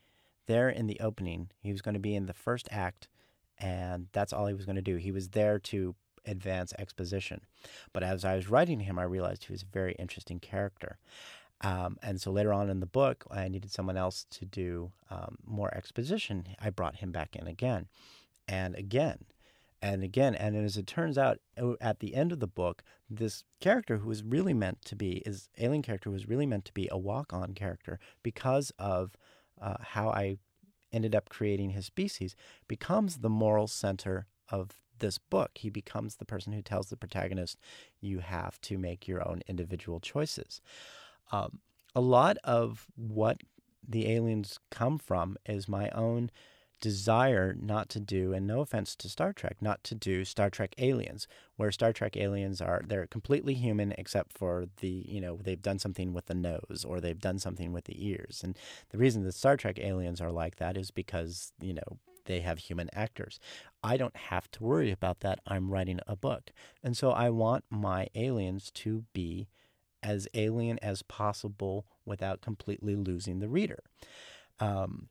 there 0.47 0.71
in 0.71 0.87
the 0.87 1.01
opening. 1.01 1.51
He 1.61 1.73
was 1.73 1.83
going 1.83 1.95
to 1.95 2.01
be 2.01 2.15
in 2.15 2.27
the 2.27 2.33
first 2.33 2.69
act, 2.71 3.09
and 3.59 4.07
that's 4.13 4.33
all 4.33 4.47
he 4.47 4.55
was 4.55 4.65
going 4.65 4.77
to 4.77 4.83
do. 4.83 4.97
He 4.97 5.13
was 5.13 5.31
there 5.31 5.59
to 5.59 5.95
advance 6.29 6.73
exposition. 6.79 7.41
But 7.93 8.03
as 8.03 8.25
I 8.25 8.37
was 8.37 8.51
writing 8.51 8.81
him, 8.81 8.99
I 8.99 9.05
realized 9.05 9.45
he 9.45 9.53
was 9.53 9.63
a 9.63 9.73
very 9.73 9.95
interesting 9.99 10.41
character. 10.41 10.99
Um, 11.61 11.97
and 12.03 12.21
so 12.21 12.31
later 12.31 12.53
on 12.53 12.71
in 12.71 12.81
the 12.81 12.87
book, 12.87 13.25
I 13.31 13.49
needed 13.49 13.73
someone 13.73 13.97
else 13.97 14.27
to 14.31 14.45
do 14.45 14.93
um, 15.11 15.39
more 15.45 15.75
exposition. 15.75 16.49
I 16.61 16.71
brought 16.71 16.97
him 16.97 17.11
back 17.11 17.35
in 17.35 17.47
again 17.49 17.89
and 18.47 18.77
again 18.77 19.25
and 19.83 20.03
again. 20.05 20.35
And 20.35 20.57
as 20.57 20.77
it 20.77 20.87
turns 20.87 21.19
out, 21.19 21.39
at 21.81 22.01
the 22.01 22.15
end 22.15 22.33
of 22.33 22.41
the 22.41 22.47
book, 22.47 22.83
this 23.11 23.45
character 23.61 23.99
who 23.99 24.09
was 24.09 24.23
really 24.23 24.55
meant 24.55 24.85
to 24.85 24.97
be, 24.97 25.23
is 25.27 25.49
alien 25.59 25.83
character 25.83 26.11
was 26.11 26.29
really 26.29 26.47
meant 26.47 26.65
to 26.67 26.73
be 26.73 26.89
a 26.91 26.99
walk 26.99 27.33
on 27.33 27.55
character 27.55 27.99
because 28.23 28.73
of 28.79 29.17
uh, 29.61 29.77
how 29.81 30.11
I 30.11 30.39
ended 30.93 31.15
up 31.15 31.29
creating 31.29 31.71
his 31.71 31.87
species, 31.87 32.35
becomes 32.67 33.19
the 33.19 33.29
moral 33.29 33.67
center 33.67 34.27
of 34.49 34.79
this 34.99 35.19
book. 35.19 35.51
He 35.55 35.71
becomes 35.71 36.17
the 36.17 36.25
person 36.25 36.53
who 36.53 36.63
tells 36.63 36.89
the 36.89 36.97
protagonist, 36.97 37.59
you 38.01 38.21
have 38.21 38.61
to 38.63 38.79
make 38.79 39.07
your 39.07 39.27
own 39.27 39.43
individual 39.47 40.01
choices. 40.01 40.61
Um, 41.31 41.61
a 41.95 42.01
lot 42.01 42.37
of 42.45 42.87
what 42.97 43.43
the 43.87 44.11
aliens 44.11 44.59
come 44.71 44.99
from 44.99 45.37
is 45.47 45.69
my 45.69 45.89
own 45.91 46.31
desire 46.81 47.57
not 47.59 47.89
to 47.89 48.01
do, 48.01 48.33
and 48.33 48.47
no 48.47 48.61
offense 48.61 48.95
to 48.97 49.09
Star 49.09 49.33
Trek, 49.33 49.57
not 49.61 49.83
to 49.85 49.95
do 49.95 50.25
Star 50.25 50.49
Trek 50.49 50.75
aliens, 50.79 51.27
where 51.57 51.73
Star 51.73 51.93
Trek 51.93 52.17
aliens 52.17 52.61
are 52.61 52.83
they're 52.87 53.07
completely 53.07 53.55
human 53.55 53.93
except 53.99 54.37
for 54.37 54.67
the 54.81 55.05
you 55.09 55.21
know 55.21 55.39
they've 55.43 55.63
done 55.63 55.79
something 55.79 56.13
with 56.13 56.27
the 56.27 56.35
nose 56.35 56.85
or 56.87 57.01
they've 57.01 57.19
done 57.19 57.39
something 57.39 57.73
with 57.73 57.85
the 57.85 58.07
ears, 58.07 58.43
and 58.45 58.57
the 58.91 58.99
reason 58.99 59.25
the 59.25 59.33
Star 59.33 59.57
Trek 59.57 59.79
aliens 59.79 60.21
are 60.21 60.33
like 60.33 60.57
that 60.57 60.77
is 60.77 60.91
because 60.91 61.53
you 61.61 61.75
know 61.75 61.99
they 62.27 62.41
have 62.41 62.59
human 62.59 62.91
actors. 62.93 63.41
I 63.83 63.97
don't 63.97 64.17
have 64.17 64.51
to 64.53 64.63
worry 64.63 64.91
about 64.91 65.21
that. 65.21 65.41
I'm 65.47 65.71
writing 65.71 66.01
a 66.07 66.17
book, 66.17 66.53
and 66.83 66.97
so 66.97 67.11
I 67.11 67.31
want 67.31 67.65
my 67.71 68.09
aliens 68.15 68.71
to 68.75 69.05
be 69.13 69.49
as 70.03 70.29
alien 70.35 70.79
as 70.81 71.03
possible 71.03 71.87
without 72.05 72.41
completely 72.41 72.95
losing 72.95 73.39
the 73.39 73.49
reader. 73.49 73.83
Um, 74.61 75.09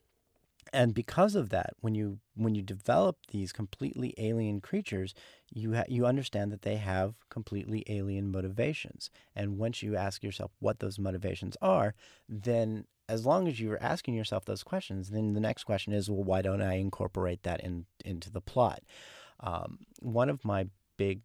and 0.73 0.93
because 0.93 1.35
of 1.35 1.49
that, 1.49 1.73
when 1.79 1.95
you 1.95 2.19
when 2.35 2.55
you 2.55 2.61
develop 2.61 3.17
these 3.31 3.53
completely 3.53 4.13
alien 4.17 4.59
creatures, 4.61 5.13
you 5.53 5.75
ha- 5.75 5.85
you 5.87 6.05
understand 6.05 6.51
that 6.51 6.63
they 6.63 6.75
have 6.75 7.15
completely 7.29 7.83
alien 7.87 8.31
motivations. 8.31 9.09
And 9.35 9.57
once 9.57 9.81
you 9.81 9.95
ask 9.95 10.23
yourself 10.23 10.51
what 10.59 10.79
those 10.79 10.99
motivations 10.99 11.55
are, 11.61 11.95
then 12.27 12.85
as 13.09 13.25
long 13.25 13.47
as 13.47 13.59
you're 13.59 13.81
asking 13.81 14.15
yourself 14.15 14.43
those 14.43 14.63
questions, 14.63 15.09
then 15.09 15.33
the 15.33 15.39
next 15.39 15.63
question 15.63 15.93
is, 15.93 16.09
well, 16.09 16.23
why 16.23 16.41
don't 16.41 16.61
I 16.61 16.75
incorporate 16.75 17.43
that 17.43 17.61
in 17.61 17.85
into 18.03 18.29
the 18.29 18.41
plot? 18.41 18.81
Um, 19.39 19.79
one 20.01 20.29
of 20.29 20.43
my 20.43 20.67
big 20.97 21.21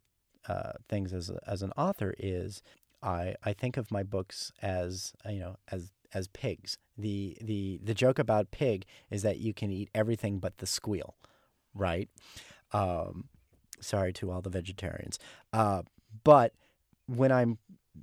uh, 0.48 0.72
things 0.88 1.12
as 1.12 1.30
a, 1.30 1.38
as 1.46 1.62
an 1.62 1.72
author 1.76 2.14
is 2.18 2.62
I 3.02 3.34
I 3.44 3.52
think 3.52 3.76
of 3.76 3.90
my 3.90 4.02
books 4.02 4.52
as 4.62 5.12
you 5.28 5.40
know 5.40 5.56
as 5.70 5.92
as 6.14 6.28
pigs. 6.28 6.78
The 6.96 7.36
the 7.40 7.80
the 7.82 7.94
joke 7.94 8.18
about 8.18 8.50
pig 8.50 8.84
is 9.10 9.22
that 9.22 9.38
you 9.38 9.54
can 9.54 9.70
eat 9.70 9.90
everything 9.94 10.38
but 10.38 10.58
the 10.58 10.66
squeal, 10.66 11.16
right? 11.74 12.08
Um, 12.72 13.28
Sorry 13.80 14.12
to 14.14 14.30
all 14.30 14.40
the 14.40 14.50
vegetarians. 14.50 15.18
Uh, 15.52 15.82
but 16.22 16.54
when 17.06 17.32
I'm 17.32 17.58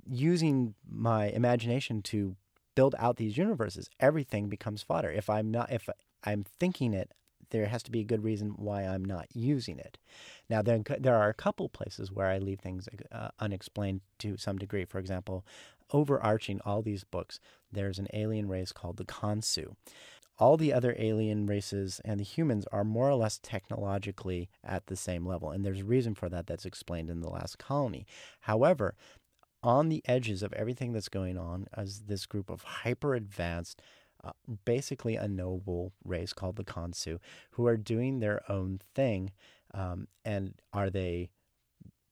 using 0.06 0.74
my 0.86 1.28
imagination 1.28 2.02
to 2.02 2.36
build 2.74 2.94
out 2.98 3.16
these 3.16 3.38
universes, 3.38 3.88
everything 3.98 4.48
becomes 4.48 4.82
fodder. 4.82 5.10
If 5.10 5.30
I'm 5.30 5.50
not, 5.50 5.72
if 5.72 5.88
I'm 6.24 6.44
thinking 6.44 6.92
it, 6.92 7.12
there 7.50 7.66
has 7.66 7.82
to 7.84 7.90
be 7.90 8.00
a 8.00 8.04
good 8.04 8.24
reason 8.24 8.50
why 8.56 8.82
I'm 8.82 9.04
not 9.04 9.26
using 9.34 9.78
it. 9.78 9.98
Now, 10.48 10.62
there, 10.62 10.80
there 10.98 11.16
are 11.16 11.28
a 11.28 11.34
couple 11.34 11.68
places 11.68 12.10
where 12.10 12.26
I 12.26 12.38
leave 12.38 12.60
things 12.60 12.88
uh, 13.12 13.28
unexplained 13.38 14.00
to 14.18 14.36
some 14.36 14.58
degree. 14.58 14.84
For 14.84 14.98
example, 14.98 15.44
overarching 15.92 16.60
all 16.64 16.82
these 16.82 17.04
books, 17.04 17.40
there's 17.70 17.98
an 17.98 18.08
alien 18.12 18.48
race 18.48 18.72
called 18.72 18.96
the 18.96 19.04
Consu. 19.04 19.74
All 20.38 20.56
the 20.56 20.72
other 20.72 20.96
alien 20.98 21.46
races 21.46 22.00
and 22.02 22.18
the 22.18 22.24
humans 22.24 22.64
are 22.72 22.84
more 22.84 23.10
or 23.10 23.14
less 23.14 23.38
technologically 23.38 24.48
at 24.64 24.86
the 24.86 24.96
same 24.96 25.26
level, 25.26 25.50
and 25.50 25.64
there's 25.64 25.82
a 25.82 25.84
reason 25.84 26.14
for 26.14 26.30
that 26.30 26.46
that's 26.46 26.64
explained 26.64 27.10
in 27.10 27.20
the 27.20 27.28
last 27.28 27.58
colony. 27.58 28.06
However, 28.40 28.94
on 29.62 29.90
the 29.90 30.02
edges 30.06 30.42
of 30.42 30.54
everything 30.54 30.92
that's 30.92 31.10
going 31.10 31.36
on 31.36 31.66
as 31.74 32.00
this 32.06 32.24
group 32.24 32.48
of 32.48 32.62
hyper 32.62 33.14
advanced 33.14 33.82
uh, 34.22 34.32
basically 34.64 35.16
a 35.16 35.28
noble 35.28 35.92
race 36.04 36.32
called 36.32 36.56
the 36.56 36.64
Consu, 36.64 37.18
who 37.52 37.66
are 37.66 37.76
doing 37.76 38.18
their 38.18 38.42
own 38.50 38.80
thing. 38.94 39.32
Um, 39.72 40.08
and 40.24 40.54
are 40.72 40.90
they 40.90 41.30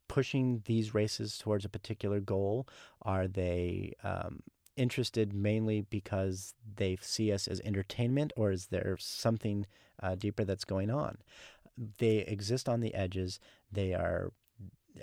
pushing 0.08 0.62
these 0.64 0.94
races 0.94 1.38
towards 1.38 1.64
a 1.64 1.68
particular 1.68 2.20
goal? 2.20 2.66
Are 3.02 3.28
they 3.28 3.92
um, 4.02 4.40
interested 4.76 5.34
mainly 5.34 5.82
because 5.82 6.54
they 6.76 6.96
see 7.00 7.32
us 7.32 7.46
as 7.46 7.60
entertainment, 7.60 8.32
or 8.36 8.50
is 8.50 8.66
there 8.66 8.96
something 8.98 9.66
uh, 10.02 10.14
deeper 10.14 10.44
that's 10.44 10.64
going 10.64 10.90
on? 10.90 11.18
They 11.98 12.18
exist 12.18 12.68
on 12.68 12.80
the 12.80 12.94
edges. 12.94 13.38
They 13.70 13.92
are 13.92 14.32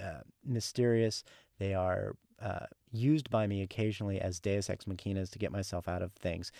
uh, 0.01 0.21
mysterious. 0.43 1.23
They 1.59 1.73
are 1.73 2.15
uh, 2.41 2.65
used 2.91 3.29
by 3.29 3.47
me 3.47 3.61
occasionally 3.61 4.19
as 4.19 4.39
deus 4.39 4.69
ex 4.69 4.85
machinas 4.85 5.29
to 5.31 5.39
get 5.39 5.51
myself 5.51 5.87
out 5.87 6.01
of 6.01 6.11
things. 6.13 6.51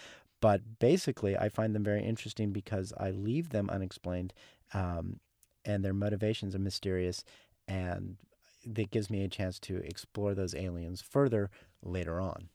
But 0.41 0.79
basically, 0.79 1.37
I 1.37 1.49
find 1.49 1.73
them 1.73 1.83
very 1.83 2.03
interesting 2.03 2.51
because 2.51 2.93
I 2.97 3.11
leave 3.11 3.49
them 3.49 3.69
unexplained, 3.69 4.33
um, 4.73 5.19
and 5.63 5.83
their 5.83 5.93
motivations 5.93 6.53
are 6.55 6.59
mysterious, 6.59 7.23
and 7.67 8.17
that 8.65 8.91
gives 8.91 9.09
me 9.09 9.23
a 9.23 9.27
chance 9.27 9.59
to 9.59 9.77
explore 9.77 10.33
those 10.33 10.55
aliens 10.55 11.01
further 11.01 11.49
later 11.81 12.19
on. 12.19 12.49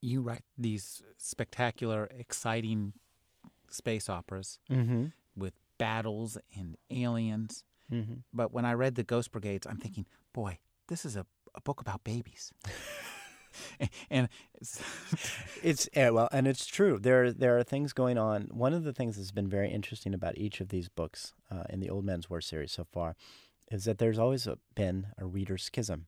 You 0.00 0.20
write 0.20 0.44
these 0.56 1.02
spectacular, 1.16 2.08
exciting 2.16 2.92
space 3.70 4.08
operas 4.08 4.58
mm-hmm. 4.70 5.06
with 5.36 5.54
battles 5.78 6.38
and 6.56 6.76
aliens. 6.90 7.64
Mm-hmm. 7.92 8.14
But 8.32 8.52
when 8.52 8.64
I 8.64 8.74
read 8.74 8.94
the 8.94 9.02
Ghost 9.02 9.32
Brigades, 9.32 9.66
I'm 9.66 9.78
thinking, 9.78 10.06
boy, 10.32 10.58
this 10.88 11.04
is 11.04 11.16
a, 11.16 11.26
a 11.54 11.60
book 11.60 11.80
about 11.80 12.04
babies. 12.04 12.52
and 14.10 14.28
it's, 14.54 14.82
it's 15.62 15.88
yeah, 15.94 16.10
well, 16.10 16.28
and 16.32 16.46
it's 16.46 16.66
true. 16.66 16.98
There 16.98 17.32
there 17.32 17.58
are 17.58 17.62
things 17.62 17.92
going 17.92 18.18
on. 18.18 18.48
One 18.52 18.74
of 18.74 18.84
the 18.84 18.92
things 18.92 19.16
that's 19.16 19.32
been 19.32 19.48
very 19.48 19.70
interesting 19.70 20.14
about 20.14 20.38
each 20.38 20.60
of 20.60 20.68
these 20.68 20.88
books 20.88 21.32
uh, 21.50 21.64
in 21.70 21.80
the 21.80 21.90
Old 21.90 22.04
Man's 22.04 22.30
War 22.30 22.40
series 22.40 22.72
so 22.72 22.84
far 22.84 23.16
is 23.70 23.84
that 23.84 23.98
there's 23.98 24.18
always 24.18 24.46
a, 24.46 24.58
been 24.74 25.08
a 25.18 25.26
reader 25.26 25.58
schism. 25.58 26.06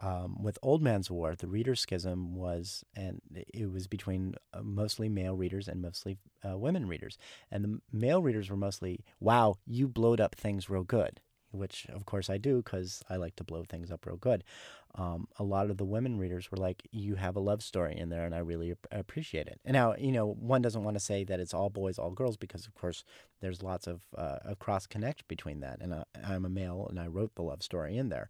Um, 0.00 0.42
with 0.42 0.58
Old 0.60 0.82
Man's 0.82 1.08
War, 1.08 1.36
the 1.36 1.46
reader 1.46 1.76
schism 1.76 2.34
was, 2.34 2.82
and 2.96 3.20
it 3.32 3.70
was 3.70 3.86
between 3.86 4.34
uh, 4.52 4.60
mostly 4.60 5.08
male 5.08 5.36
readers 5.36 5.68
and 5.68 5.80
mostly 5.80 6.18
uh, 6.44 6.58
women 6.58 6.88
readers. 6.88 7.16
And 7.48 7.62
the 7.64 7.80
male 7.92 8.20
readers 8.20 8.50
were 8.50 8.56
mostly, 8.56 9.04
"Wow, 9.20 9.54
you 9.64 9.86
blowed 9.86 10.20
up 10.20 10.34
things 10.34 10.68
real 10.68 10.82
good," 10.82 11.20
which 11.54 11.86
of 11.92 12.04
course 12.06 12.28
I 12.28 12.38
do 12.38 12.56
because 12.58 13.02
I 13.08 13.16
like 13.16 13.36
to 13.36 13.44
blow 13.44 13.64
things 13.64 13.90
up 13.90 14.06
real 14.06 14.16
good 14.16 14.44
um, 14.96 15.26
a 15.38 15.44
lot 15.44 15.70
of 15.70 15.76
the 15.76 15.84
women 15.84 16.18
readers 16.18 16.50
were 16.50 16.56
like, 16.56 16.86
"You 16.92 17.16
have 17.16 17.34
a 17.34 17.40
love 17.40 17.62
story 17.62 17.96
in 17.96 18.10
there, 18.10 18.24
and 18.24 18.34
I 18.34 18.38
really 18.38 18.70
ap- 18.70 18.86
appreciate 18.92 19.48
it." 19.48 19.60
And 19.64 19.74
now, 19.74 19.96
you 19.96 20.12
know, 20.12 20.26
one 20.26 20.62
doesn't 20.62 20.84
want 20.84 20.96
to 20.96 21.02
say 21.02 21.24
that 21.24 21.40
it's 21.40 21.52
all 21.52 21.68
boys, 21.68 21.98
all 21.98 22.12
girls, 22.12 22.36
because 22.36 22.66
of 22.66 22.74
course 22.74 23.02
there's 23.40 23.62
lots 23.62 23.88
of 23.88 24.02
uh, 24.16 24.38
a 24.44 24.54
cross 24.54 24.86
connect 24.86 25.26
between 25.26 25.60
that. 25.60 25.80
And 25.80 25.92
uh, 25.92 26.04
I'm 26.22 26.44
a 26.44 26.48
male, 26.48 26.86
and 26.88 27.00
I 27.00 27.08
wrote 27.08 27.34
the 27.34 27.42
love 27.42 27.62
story 27.62 27.96
in 27.96 28.08
there, 28.08 28.28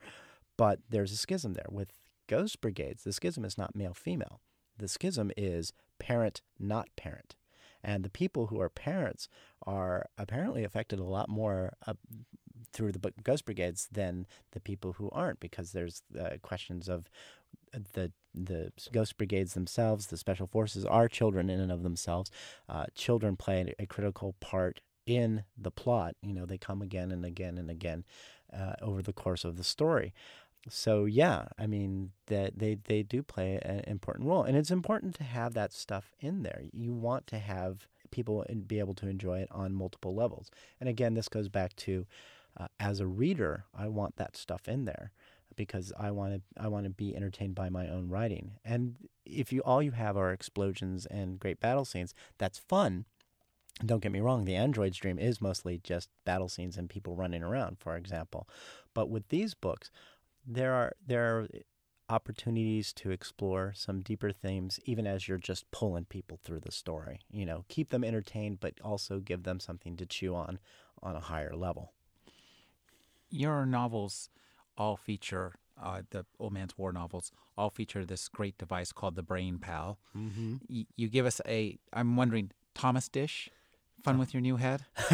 but 0.57 0.81
there's 0.89 1.13
a 1.13 1.17
schism 1.17 1.53
there 1.53 1.67
with 1.71 1.93
Ghost 2.29 2.61
Brigades. 2.63 3.05
The 3.05 3.13
schism 3.13 3.45
is 3.45 3.59
not 3.59 3.77
male 3.77 3.95
female. 3.95 4.41
The 4.79 4.89
schism 4.89 5.31
is 5.37 5.73
parent 5.99 6.41
not 6.59 6.89
parent. 6.97 7.37
And 7.83 8.03
the 8.03 8.11
people 8.11 8.47
who 8.47 8.59
are 8.63 8.71
parents 8.71 9.29
are 9.67 10.07
apparently 10.17 10.65
affected 10.65 10.99
a 10.99 11.05
lot 11.05 11.29
more 11.29 11.75
uh, 11.87 11.93
through 12.75 12.93
the 12.93 13.13
Ghost 13.23 13.45
Brigades 13.47 13.89
than 13.91 14.27
the 14.51 14.61
people 14.61 14.95
who 14.95 15.09
aren't, 15.11 15.41
because 15.41 15.73
there's 15.73 16.03
uh, 16.19 16.37
questions 16.43 16.89
of 16.89 17.09
uh, 17.75 17.79
the 17.95 18.13
the 18.35 18.73
Ghost 18.93 19.17
Brigades 19.17 19.55
themselves, 19.55 20.09
the 20.09 20.17
Special 20.17 20.49
Forces 20.49 20.85
are 20.85 21.09
children 21.09 21.49
in 21.49 21.61
and 21.61 21.71
of 21.71 21.85
themselves. 21.85 22.31
Uh, 22.69 22.87
children 22.95 23.37
play 23.37 23.73
a 23.79 23.87
critical 23.87 24.35
part 24.41 24.81
in 25.07 25.45
the 25.57 25.71
plot. 25.71 26.17
You 26.21 26.35
know, 26.35 26.45
they 26.45 26.59
come 26.59 26.83
again 26.83 27.13
and 27.13 27.25
again 27.25 27.57
and 27.59 27.71
again 27.71 28.05
uh, 28.53 28.75
over 28.83 29.03
the 29.03 29.13
course 29.13 29.45
of 29.45 29.57
the 29.57 29.65
story. 29.65 30.13
So 30.69 31.05
yeah, 31.05 31.47
I 31.59 31.67
mean 31.67 32.11
that 32.27 32.59
they 32.59 32.79
they 32.85 33.03
do 33.03 33.23
play 33.23 33.59
an 33.63 33.81
important 33.87 34.27
role, 34.27 34.43
and 34.43 34.57
it's 34.57 34.71
important 34.71 35.15
to 35.17 35.25
have 35.25 35.55
that 35.55 35.73
stuff 35.73 36.13
in 36.19 36.43
there. 36.43 36.63
You 36.73 36.93
want 36.93 37.27
to 37.29 37.39
have 37.39 37.87
people 38.11 38.45
be 38.67 38.79
able 38.79 38.95
to 38.95 39.09
enjoy 39.09 39.41
it 39.41 39.49
on 39.51 39.75
multiple 39.75 40.15
levels. 40.15 40.51
And 40.81 40.89
again, 40.89 41.15
this 41.15 41.29
goes 41.29 41.49
back 41.49 41.75
to 41.77 42.07
uh, 42.57 42.69
as 42.79 43.01
a 43.01 43.07
reader, 43.07 43.65
I 43.75 43.89
want 43.89 44.17
that 44.17 44.37
stuff 44.37 44.69
in 44.69 44.85
there 44.85 45.13
because 45.57 45.93
I 45.99 46.11
want 46.11 46.35
to 46.35 46.63
I 46.63 46.69
want 46.69 46.85
to 46.85 46.91
be 46.91 47.15
entertained 47.15 47.55
by 47.55 47.69
my 47.69 47.89
own 47.89 48.09
writing. 48.09 48.53
And 48.65 48.97
if 49.25 49.53
you 49.53 49.61
all 49.63 49.83
you 49.83 49.93
have 49.93 50.17
are 50.17 50.33
explosions 50.33 51.07
and 51.07 51.39
great 51.39 51.61
battle 51.61 51.85
scenes, 51.85 52.15
that's 52.39 52.59
fun. 52.59 53.07
Don't 53.85 54.03
get 54.03 54.13
me 54.13 54.21
wrong, 54.21 54.45
the 54.45 54.55
Android's 54.55 54.99
Dream 54.99 55.19
is 55.19 55.41
mostly 55.41 55.81
just 55.83 56.09
battle 56.25 56.49
scenes 56.49 56.77
and 56.77 56.89
people 56.89 57.17
running 57.17 57.43
around, 57.43 57.79
for 57.81 57.97
example. 57.97 58.49
But 58.95 59.11
with 59.11 59.29
these 59.29 59.55
books, 59.55 59.91
there 60.47 60.75
are 60.75 60.93
there 61.05 61.25
are 61.25 61.49
opportunities 62.09 62.93
to 62.93 63.11
explore 63.11 63.73
some 63.75 64.03
deeper 64.03 64.31
themes 64.31 64.79
even 64.85 65.07
as 65.07 65.27
you're 65.27 65.39
just 65.39 65.69
pulling 65.71 66.05
people 66.05 66.39
through 66.45 66.61
the 66.61 66.71
story. 66.71 67.21
You 67.33 67.47
know, 67.47 67.65
keep 67.69 67.91
them 67.91 68.05
entertained 68.05 68.61
but 68.61 68.75
also 68.85 69.19
give 69.19 69.43
them 69.43 69.59
something 69.59 69.97
to 69.97 70.07
chew 70.07 70.35
on 70.35 70.59
on 71.03 71.17
a 71.17 71.21
higher 71.21 71.57
level 71.57 71.93
your 73.31 73.67
novels 73.67 74.29
all 74.77 74.97
feature 74.97 75.55
uh, 75.83 76.03
the 76.11 76.25
Old 76.39 76.53
Man's 76.53 76.77
War 76.79 76.93
novels 76.93 77.33
all 77.57 77.71
feature 77.71 78.05
this 78.05 78.29
great 78.29 78.59
device 78.59 78.93
called 78.93 79.17
the 79.17 79.23
Brain 79.23 79.59
Pal. 79.59 79.99
Mm-hmm. 80.17 80.57
Y- 80.69 80.87
you 80.97 81.09
give 81.09 81.27
us 81.27 81.41
a. 81.47 81.79
I'm 81.93 82.17
wondering, 82.17 82.51
Thomas 82.75 83.09
Disch, 83.09 83.49
fun 84.03 84.19
with 84.19 84.35
your 84.35 84.41
new 84.41 84.57
head. 84.57 84.85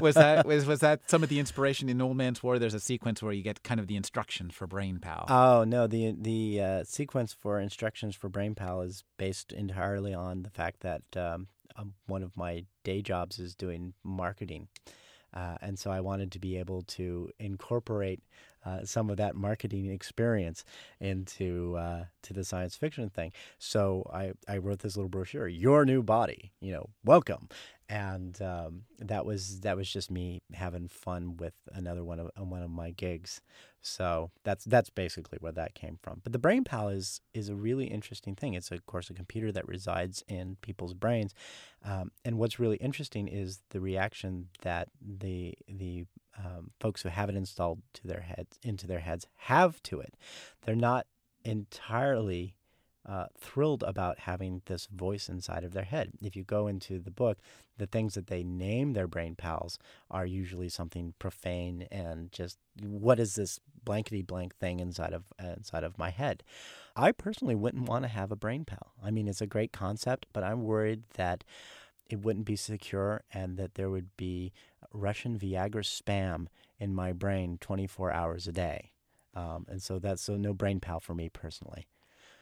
was 0.00 0.14
that 0.14 0.44
was 0.46 0.66
was 0.66 0.80
that 0.80 1.08
some 1.08 1.22
of 1.22 1.28
the 1.28 1.38
inspiration 1.38 1.88
in 1.88 2.00
Old 2.00 2.16
Man's 2.16 2.42
War? 2.42 2.58
There's 2.58 2.74
a 2.74 2.80
sequence 2.80 3.22
where 3.22 3.32
you 3.32 3.42
get 3.42 3.62
kind 3.62 3.80
of 3.80 3.86
the 3.86 3.96
instructions 3.96 4.54
for 4.54 4.66
Brain 4.66 4.98
Pal. 4.98 5.26
Oh 5.28 5.64
no, 5.64 5.86
the 5.86 6.14
the 6.16 6.60
uh, 6.60 6.84
sequence 6.84 7.32
for 7.32 7.60
instructions 7.60 8.14
for 8.14 8.28
Brain 8.28 8.54
Pal 8.54 8.82
is 8.82 9.04
based 9.16 9.52
entirely 9.52 10.14
on 10.14 10.42
the 10.42 10.50
fact 10.50 10.80
that 10.80 11.02
um, 11.16 11.48
um, 11.76 11.94
one 12.06 12.22
of 12.22 12.36
my 12.36 12.64
day 12.84 13.02
jobs 13.02 13.38
is 13.38 13.54
doing 13.54 13.94
marketing. 14.02 14.68
Uh, 15.34 15.56
and 15.60 15.78
so 15.78 15.90
I 15.90 16.00
wanted 16.00 16.30
to 16.32 16.38
be 16.38 16.56
able 16.56 16.82
to 16.82 17.28
incorporate 17.38 18.22
uh, 18.64 18.84
some 18.84 19.10
of 19.10 19.16
that 19.16 19.34
marketing 19.34 19.90
experience 19.90 20.64
into 21.00 21.76
uh, 21.76 22.04
to 22.22 22.32
the 22.32 22.44
science 22.44 22.76
fiction 22.76 23.10
thing. 23.10 23.32
So 23.58 24.08
I, 24.12 24.32
I 24.48 24.58
wrote 24.58 24.80
this 24.80 24.96
little 24.96 25.08
brochure, 25.08 25.48
"Your 25.48 25.84
New 25.84 26.02
Body," 26.02 26.52
you 26.60 26.72
know, 26.72 26.90
welcome, 27.04 27.48
and 27.88 28.40
um, 28.40 28.82
that 28.98 29.26
was 29.26 29.60
that 29.60 29.76
was 29.76 29.90
just 29.90 30.10
me 30.10 30.42
having 30.52 30.88
fun 30.88 31.36
with 31.36 31.54
another 31.72 32.02
one 32.04 32.18
of 32.18 32.30
one 32.38 32.62
of 32.62 32.70
my 32.70 32.90
gigs. 32.90 33.40
So 33.82 34.30
that's 34.44 34.64
that's 34.64 34.88
basically 34.88 35.36
where 35.40 35.52
that 35.52 35.74
came 35.74 35.98
from. 36.02 36.20
But 36.24 36.32
the 36.32 36.38
brain 36.38 36.64
pal 36.64 36.88
is 36.88 37.20
is 37.34 37.50
a 37.50 37.54
really 37.54 37.86
interesting 37.86 38.34
thing. 38.34 38.54
It's 38.54 38.70
of 38.70 38.86
course 38.86 39.10
a 39.10 39.14
computer 39.14 39.52
that 39.52 39.68
resides 39.68 40.24
in 40.26 40.56
people's 40.62 40.94
brains, 40.94 41.34
um, 41.84 42.10
and 42.24 42.38
what's 42.38 42.58
really 42.58 42.78
interesting 42.78 43.28
is 43.28 43.60
the 43.70 43.80
reaction 43.80 44.48
that 44.62 44.88
the 45.00 45.54
the 45.68 46.06
um, 46.44 46.70
folks 46.80 47.02
who 47.02 47.08
have 47.08 47.28
it 47.28 47.36
installed 47.36 47.80
to 47.94 48.06
their 48.06 48.20
heads 48.20 48.58
into 48.62 48.86
their 48.86 49.00
heads 49.00 49.26
have 49.36 49.82
to 49.84 50.00
it. 50.00 50.14
They're 50.64 50.74
not 50.76 51.06
entirely 51.44 52.54
uh, 53.06 53.26
thrilled 53.38 53.82
about 53.82 54.20
having 54.20 54.62
this 54.64 54.86
voice 54.86 55.28
inside 55.28 55.62
of 55.62 55.74
their 55.74 55.84
head. 55.84 56.12
If 56.22 56.36
you 56.36 56.42
go 56.42 56.66
into 56.66 56.98
the 56.98 57.10
book, 57.10 57.38
the 57.76 57.86
things 57.86 58.14
that 58.14 58.28
they 58.28 58.42
name 58.42 58.92
their 58.92 59.06
brain 59.06 59.34
pals 59.34 59.78
are 60.10 60.24
usually 60.24 60.68
something 60.68 61.12
profane 61.18 61.86
and 61.90 62.32
just 62.32 62.58
what 62.80 63.20
is 63.20 63.34
this 63.34 63.60
blankety 63.84 64.22
blank 64.22 64.56
thing 64.56 64.80
inside 64.80 65.12
of 65.12 65.24
uh, 65.42 65.52
inside 65.56 65.84
of 65.84 65.98
my 65.98 66.10
head. 66.10 66.42
I 66.96 67.12
personally 67.12 67.54
wouldn't 67.54 67.88
want 67.88 68.04
to 68.04 68.08
have 68.08 68.32
a 68.32 68.36
brain 68.36 68.64
pal. 68.64 68.92
I 69.02 69.10
mean, 69.10 69.28
it's 69.28 69.42
a 69.42 69.46
great 69.46 69.72
concept, 69.72 70.26
but 70.32 70.44
I'm 70.44 70.62
worried 70.62 71.02
that 71.14 71.44
it 72.08 72.20
wouldn't 72.20 72.46
be 72.46 72.56
secure 72.56 73.22
and 73.32 73.56
that 73.56 73.74
there 73.74 73.90
would 73.90 74.16
be 74.16 74.52
Russian 74.94 75.38
Viagra 75.38 75.84
spam 75.84 76.46
in 76.78 76.94
my 76.94 77.12
brain 77.12 77.58
24 77.60 78.12
hours 78.12 78.46
a 78.46 78.52
day. 78.52 78.92
Um, 79.34 79.66
and 79.68 79.82
so 79.82 79.98
that's 79.98 80.22
so 80.22 80.36
no 80.36 80.54
brain 80.54 80.80
pal 80.80 81.00
for 81.00 81.14
me 81.14 81.28
personally. 81.28 81.86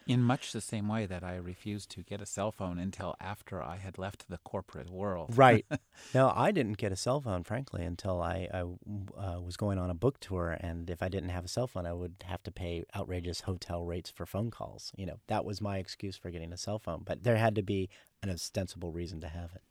In 0.05 0.20
much 0.20 0.50
the 0.50 0.61
same 0.61 0.88
way 0.88 1.07
that 1.07 1.22
I 1.22 1.36
refused 1.36 1.88
to 1.92 2.03
get 2.03 2.20
a 2.20 2.26
cell 2.26 2.50
phone 2.50 2.76
until 2.80 3.14
after 3.20 3.62
I 3.62 3.76
had 3.76 3.98
left 3.98 4.28
the 4.28 4.38
corporate 4.38 4.90
world. 4.90 5.38
Right. 5.38 5.64
no, 6.14 6.32
I 6.34 6.50
didn't 6.50 6.76
get 6.76 6.90
a 6.90 6.96
cell 6.96 7.20
phone, 7.20 7.44
frankly, 7.44 7.84
until 7.84 8.20
I, 8.20 8.48
I 8.53 8.62
uh, 8.62 9.40
was 9.40 9.57
going 9.57 9.78
on 9.78 9.90
a 9.90 9.94
book 9.94 10.18
tour. 10.18 10.57
And 10.61 10.90
if 10.90 11.05
I 11.05 11.09
didn't 11.09 11.28
have 11.28 11.44
a 11.44 11.48
cell 11.48 11.68
phone, 11.68 11.86
I 11.86 11.92
would 11.92 12.16
have 12.24 12.42
to 12.42 12.50
pay 12.50 12.82
outrageous 12.96 13.42
hotel 13.42 13.84
rates 13.84 14.11
for 14.11 14.26
phone 14.26 14.50
calls. 14.50 14.90
You 14.96 15.07
know, 15.07 15.20
that 15.28 15.44
was 15.44 15.61
my 15.61 15.78
excuse 15.78 16.16
for 16.16 16.30
getting 16.30 16.53
a 16.53 16.59
cell 16.59 16.80
phone. 16.80 17.03
But 17.05 17.22
there 17.22 17.36
had 17.36 17.55
to 17.55 17.62
be 17.62 17.88
an 18.24 18.30
ostensible 18.30 18.90
reason 18.90 19.20
to 19.20 19.28
have 19.28 19.53
it. 19.55 19.62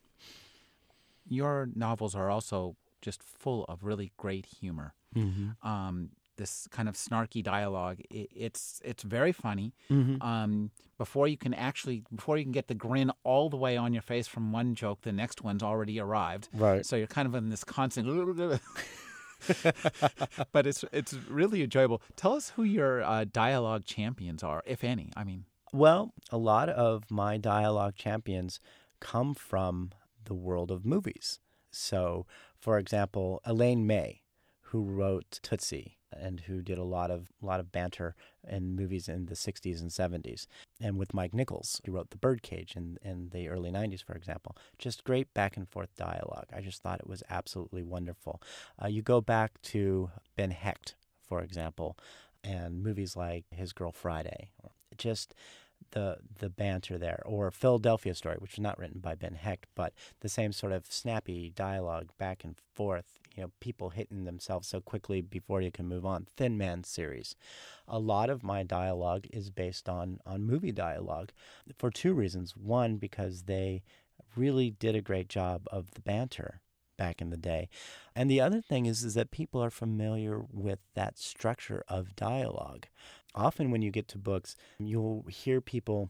Your 1.27 1.69
novels 1.75 2.15
are 2.15 2.29
also 2.29 2.75
just 3.01 3.23
full 3.23 3.65
of 3.65 3.83
really 3.83 4.11
great 4.17 4.45
humor. 4.45 4.93
Mm-hmm. 5.15 5.67
Um, 5.67 6.09
this 6.37 6.67
kind 6.71 6.89
of 6.89 6.95
snarky 6.95 7.43
dialogue. 7.43 7.99
It, 8.09 8.29
it's 8.35 8.81
it's 8.83 9.03
very 9.03 9.31
funny. 9.31 9.73
Mm-hmm. 9.89 10.21
Um, 10.21 10.71
before 10.97 11.27
you 11.27 11.37
can 11.37 11.53
actually 11.53 12.03
before 12.15 12.37
you 12.37 12.43
can 12.43 12.51
get 12.51 12.67
the 12.67 12.73
grin 12.73 13.11
all 13.23 13.49
the 13.49 13.57
way 13.57 13.77
on 13.77 13.93
your 13.93 14.01
face 14.01 14.27
from 14.27 14.51
one 14.51 14.75
joke, 14.75 15.01
the 15.01 15.11
next 15.11 15.43
one's 15.43 15.63
already 15.63 15.99
arrived. 15.99 16.49
Right. 16.53 16.85
So 16.85 16.95
you're 16.95 17.07
kind 17.07 17.27
of 17.27 17.35
in 17.35 17.49
this 17.49 17.63
constant. 17.63 18.07
but 20.51 20.67
it's 20.67 20.85
it's 20.91 21.13
really 21.29 21.63
enjoyable. 21.63 22.01
Tell 22.15 22.33
us 22.33 22.51
who 22.55 22.63
your 22.63 23.03
uh, 23.03 23.25
dialogue 23.31 23.85
champions 23.85 24.43
are, 24.43 24.61
if 24.65 24.83
any. 24.83 25.11
I 25.15 25.23
mean, 25.23 25.45
Well, 25.73 26.13
a 26.31 26.37
lot 26.37 26.69
of 26.69 27.09
my 27.09 27.37
dialogue 27.37 27.95
champions 27.95 28.59
come 28.99 29.33
from 29.33 29.91
the 30.25 30.33
world 30.33 30.71
of 30.71 30.85
movies. 30.85 31.39
So, 31.71 32.25
for 32.59 32.77
example, 32.77 33.41
Elaine 33.45 33.87
May, 33.87 34.21
who 34.61 34.83
wrote 34.83 35.39
Tootsie 35.41 35.97
and 36.13 36.41
who 36.41 36.61
did 36.61 36.77
a 36.77 36.83
lot 36.83 37.09
of 37.09 37.31
lot 37.41 37.59
of 37.59 37.71
banter 37.71 38.15
in 38.47 38.75
movies 38.75 39.07
in 39.07 39.27
the 39.27 39.35
60s 39.35 39.79
and 39.79 39.89
70s, 39.89 40.45
and 40.81 40.97
with 40.97 41.13
Mike 41.13 41.33
Nichols, 41.33 41.81
who 41.85 41.93
wrote 41.93 42.09
The 42.09 42.17
Birdcage 42.17 42.75
in, 42.75 42.97
in 43.03 43.29
the 43.29 43.47
early 43.47 43.71
90s, 43.71 44.03
for 44.03 44.13
example. 44.13 44.55
Just 44.77 45.03
great 45.03 45.33
back 45.33 45.55
and 45.55 45.69
forth 45.69 45.95
dialogue. 45.95 46.47
I 46.53 46.61
just 46.61 46.81
thought 46.81 46.99
it 46.99 47.07
was 47.07 47.23
absolutely 47.29 47.83
wonderful. 47.83 48.41
Uh, 48.81 48.87
you 48.87 49.01
go 49.01 49.21
back 49.21 49.61
to 49.63 50.11
Ben 50.35 50.51
Hecht, 50.51 50.95
for 51.27 51.41
example, 51.41 51.97
and 52.43 52.83
movies 52.83 53.15
like 53.15 53.45
His 53.51 53.71
Girl 53.71 53.91
Friday, 53.91 54.51
just 54.97 55.33
the 55.91 56.17
the 56.39 56.49
banter 56.49 56.97
there, 56.97 57.21
or 57.25 57.51
Philadelphia 57.51 58.13
Story, 58.15 58.37
which 58.39 58.53
was 58.53 58.59
not 58.59 58.77
written 58.77 58.99
by 58.99 59.15
Ben 59.15 59.35
Hecht, 59.35 59.67
but 59.75 59.93
the 60.21 60.29
same 60.29 60.51
sort 60.51 60.73
of 60.73 60.85
snappy 60.87 61.51
dialogue 61.55 62.09
back 62.17 62.43
and 62.43 62.55
forth. 62.73 63.19
You 63.35 63.43
know, 63.43 63.51
people 63.61 63.91
hitting 63.91 64.25
themselves 64.25 64.67
so 64.67 64.81
quickly 64.81 65.21
before 65.21 65.61
you 65.61 65.71
can 65.71 65.87
move 65.87 66.05
on. 66.05 66.27
Thin 66.35 66.57
Man 66.57 66.83
series. 66.83 67.35
A 67.87 67.99
lot 67.99 68.29
of 68.29 68.43
my 68.43 68.63
dialogue 68.63 69.25
is 69.31 69.49
based 69.49 69.87
on 69.87 70.19
on 70.25 70.43
movie 70.43 70.71
dialogue, 70.71 71.31
for 71.77 71.89
two 71.89 72.13
reasons. 72.13 72.55
One, 72.57 72.97
because 72.97 73.43
they 73.43 73.83
really 74.35 74.71
did 74.71 74.95
a 74.95 75.01
great 75.01 75.29
job 75.29 75.67
of 75.71 75.91
the 75.91 76.01
banter 76.01 76.61
back 76.97 77.19
in 77.19 77.31
the 77.31 77.37
day. 77.37 77.67
And 78.15 78.29
the 78.29 78.41
other 78.41 78.61
thing 78.61 78.85
is 78.85 79.03
is 79.03 79.15
that 79.15 79.31
people 79.31 79.63
are 79.63 79.71
familiar 79.71 80.39
with 80.51 80.79
that 80.93 81.17
structure 81.17 81.83
of 81.87 82.15
dialogue. 82.15 82.85
Often 83.35 83.71
when 83.71 83.81
you 83.81 83.91
get 83.91 84.07
to 84.09 84.17
books, 84.17 84.55
you'll 84.79 85.25
hear 85.29 85.61
people 85.61 86.09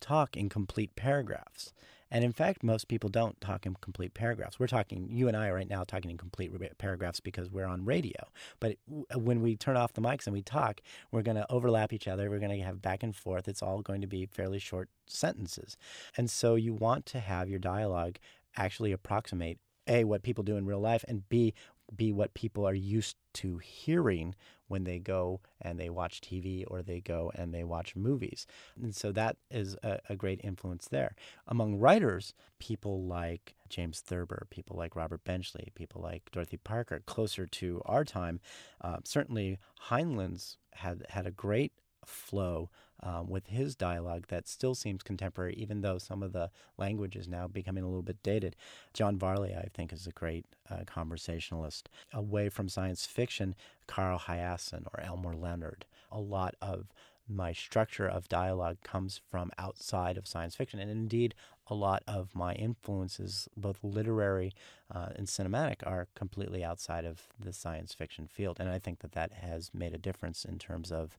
talk 0.00 0.36
in 0.36 0.48
complete 0.48 0.94
paragraphs. 0.96 1.72
And 2.10 2.24
in 2.24 2.32
fact, 2.32 2.62
most 2.62 2.86
people 2.86 3.10
don't 3.10 3.40
talk 3.40 3.66
in 3.66 3.74
complete 3.80 4.14
paragraphs. 4.14 4.60
We're 4.60 4.68
talking, 4.68 5.08
you 5.10 5.26
and 5.26 5.36
I 5.36 5.50
right 5.50 5.68
now 5.68 5.82
talking 5.82 6.10
in 6.10 6.16
complete 6.16 6.52
paragraphs 6.78 7.18
because 7.18 7.50
we're 7.50 7.66
on 7.66 7.84
radio. 7.84 8.28
But 8.60 8.76
uh, 9.12 9.18
when 9.18 9.42
we 9.42 9.56
turn 9.56 9.76
off 9.76 9.92
the 9.92 10.00
mics 10.00 10.26
and 10.26 10.32
we 10.32 10.42
talk, 10.42 10.80
we're 11.10 11.22
going 11.22 11.36
to 11.36 11.50
overlap 11.50 11.92
each 11.92 12.06
other. 12.06 12.30
We're 12.30 12.38
going 12.38 12.56
to 12.56 12.64
have 12.64 12.80
back 12.80 13.02
and 13.02 13.14
forth. 13.14 13.48
It's 13.48 13.62
all 13.62 13.82
going 13.82 14.02
to 14.02 14.06
be 14.06 14.26
fairly 14.26 14.60
short 14.60 14.88
sentences. 15.06 15.76
And 16.16 16.30
so 16.30 16.54
you 16.54 16.74
want 16.74 17.06
to 17.06 17.20
have 17.20 17.48
your 17.48 17.58
dialogue 17.58 18.18
actually 18.56 18.92
approximate 18.92 19.58
A, 19.88 20.04
what 20.04 20.22
people 20.22 20.44
do 20.44 20.56
in 20.56 20.64
real 20.64 20.80
life, 20.80 21.04
and 21.08 21.28
B, 21.28 21.54
be 21.94 22.12
what 22.12 22.34
people 22.34 22.66
are 22.66 22.74
used 22.74 23.16
to 23.34 23.58
hearing 23.58 24.34
when 24.68 24.84
they 24.84 24.98
go 24.98 25.40
and 25.60 25.78
they 25.78 25.88
watch 25.88 26.20
TV 26.20 26.64
or 26.66 26.82
they 26.82 27.00
go 27.00 27.30
and 27.34 27.54
they 27.54 27.62
watch 27.62 27.94
movies. 27.94 28.46
And 28.80 28.94
so 28.94 29.12
that 29.12 29.36
is 29.50 29.76
a, 29.82 30.00
a, 30.08 30.16
great 30.16 30.40
influence 30.42 30.88
there. 30.88 31.14
Among 31.46 31.78
writers, 31.78 32.34
people 32.58 33.04
like 33.04 33.54
James 33.68 34.00
Thurber, 34.00 34.46
people 34.50 34.76
like 34.76 34.96
Robert 34.96 35.22
Benchley, 35.24 35.70
people 35.74 36.02
like 36.02 36.30
Dorothy 36.32 36.56
Parker, 36.56 37.00
closer 37.06 37.46
to 37.46 37.80
our 37.84 38.04
time, 38.04 38.40
uh, 38.80 38.98
certainly 39.04 39.58
Heinlein's 39.82 40.56
had, 40.72 41.06
had 41.10 41.26
a 41.26 41.30
great 41.30 41.72
flow 42.06 42.70
um, 43.02 43.28
with 43.28 43.48
his 43.48 43.74
dialogue 43.74 44.26
that 44.28 44.48
still 44.48 44.74
seems 44.74 45.02
contemporary, 45.02 45.54
even 45.54 45.82
though 45.82 45.98
some 45.98 46.22
of 46.22 46.32
the 46.32 46.50
language 46.78 47.16
is 47.16 47.28
now 47.28 47.46
becoming 47.46 47.84
a 47.84 47.86
little 47.86 48.02
bit 48.02 48.22
dated. 48.22 48.56
John 48.94 49.18
Varley, 49.18 49.54
I 49.54 49.68
think, 49.74 49.92
is 49.92 50.06
a 50.06 50.12
great 50.12 50.46
uh, 50.70 50.84
conversationalist. 50.86 51.88
Away 52.12 52.48
from 52.48 52.68
science 52.68 53.04
fiction, 53.06 53.54
Carl 53.86 54.18
Hiaasen 54.18 54.86
or 54.86 55.00
Elmore 55.02 55.34
Leonard. 55.34 55.84
A 56.10 56.20
lot 56.20 56.54
of 56.62 56.86
my 57.28 57.52
structure 57.52 58.06
of 58.06 58.28
dialogue 58.28 58.78
comes 58.82 59.20
from 59.28 59.50
outside 59.58 60.16
of 60.16 60.28
science 60.28 60.54
fiction. 60.54 60.78
And 60.78 60.90
indeed, 60.90 61.34
a 61.66 61.74
lot 61.74 62.02
of 62.06 62.34
my 62.34 62.54
influences, 62.54 63.48
both 63.56 63.82
literary 63.82 64.52
uh, 64.94 65.08
and 65.16 65.26
cinematic, 65.26 65.76
are 65.84 66.06
completely 66.14 66.62
outside 66.62 67.04
of 67.04 67.22
the 67.38 67.52
science 67.52 67.92
fiction 67.92 68.28
field. 68.28 68.58
And 68.60 68.68
I 68.68 68.78
think 68.78 69.00
that 69.00 69.12
that 69.12 69.32
has 69.32 69.72
made 69.74 69.92
a 69.92 69.98
difference 69.98 70.44
in 70.44 70.58
terms 70.58 70.92
of 70.92 71.18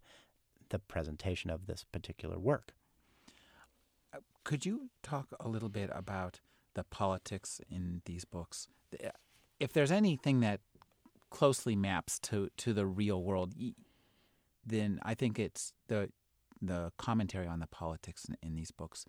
the 0.69 0.79
presentation 0.79 1.49
of 1.49 1.65
this 1.65 1.85
particular 1.91 2.37
work. 2.37 2.73
Could 4.43 4.65
you 4.65 4.89
talk 5.03 5.27
a 5.39 5.49
little 5.49 5.69
bit 5.69 5.89
about 5.93 6.39
the 6.73 6.83
politics 6.83 7.59
in 7.69 8.01
these 8.05 8.23
books? 8.23 8.67
If 9.59 9.73
there's 9.73 9.91
anything 9.91 10.39
that 10.41 10.61
closely 11.29 11.75
maps 11.75 12.19
to, 12.19 12.49
to 12.57 12.73
the 12.73 12.85
real 12.85 13.21
world, 13.21 13.53
then 14.65 14.99
I 15.03 15.13
think 15.13 15.39
it's 15.39 15.73
the 15.87 16.09
the 16.59 16.91
commentary 16.97 17.45
on 17.45 17.59
the 17.59 17.67
politics 17.67 18.25
in, 18.25 18.35
in 18.41 18.55
these 18.55 18.71
books. 18.71 19.05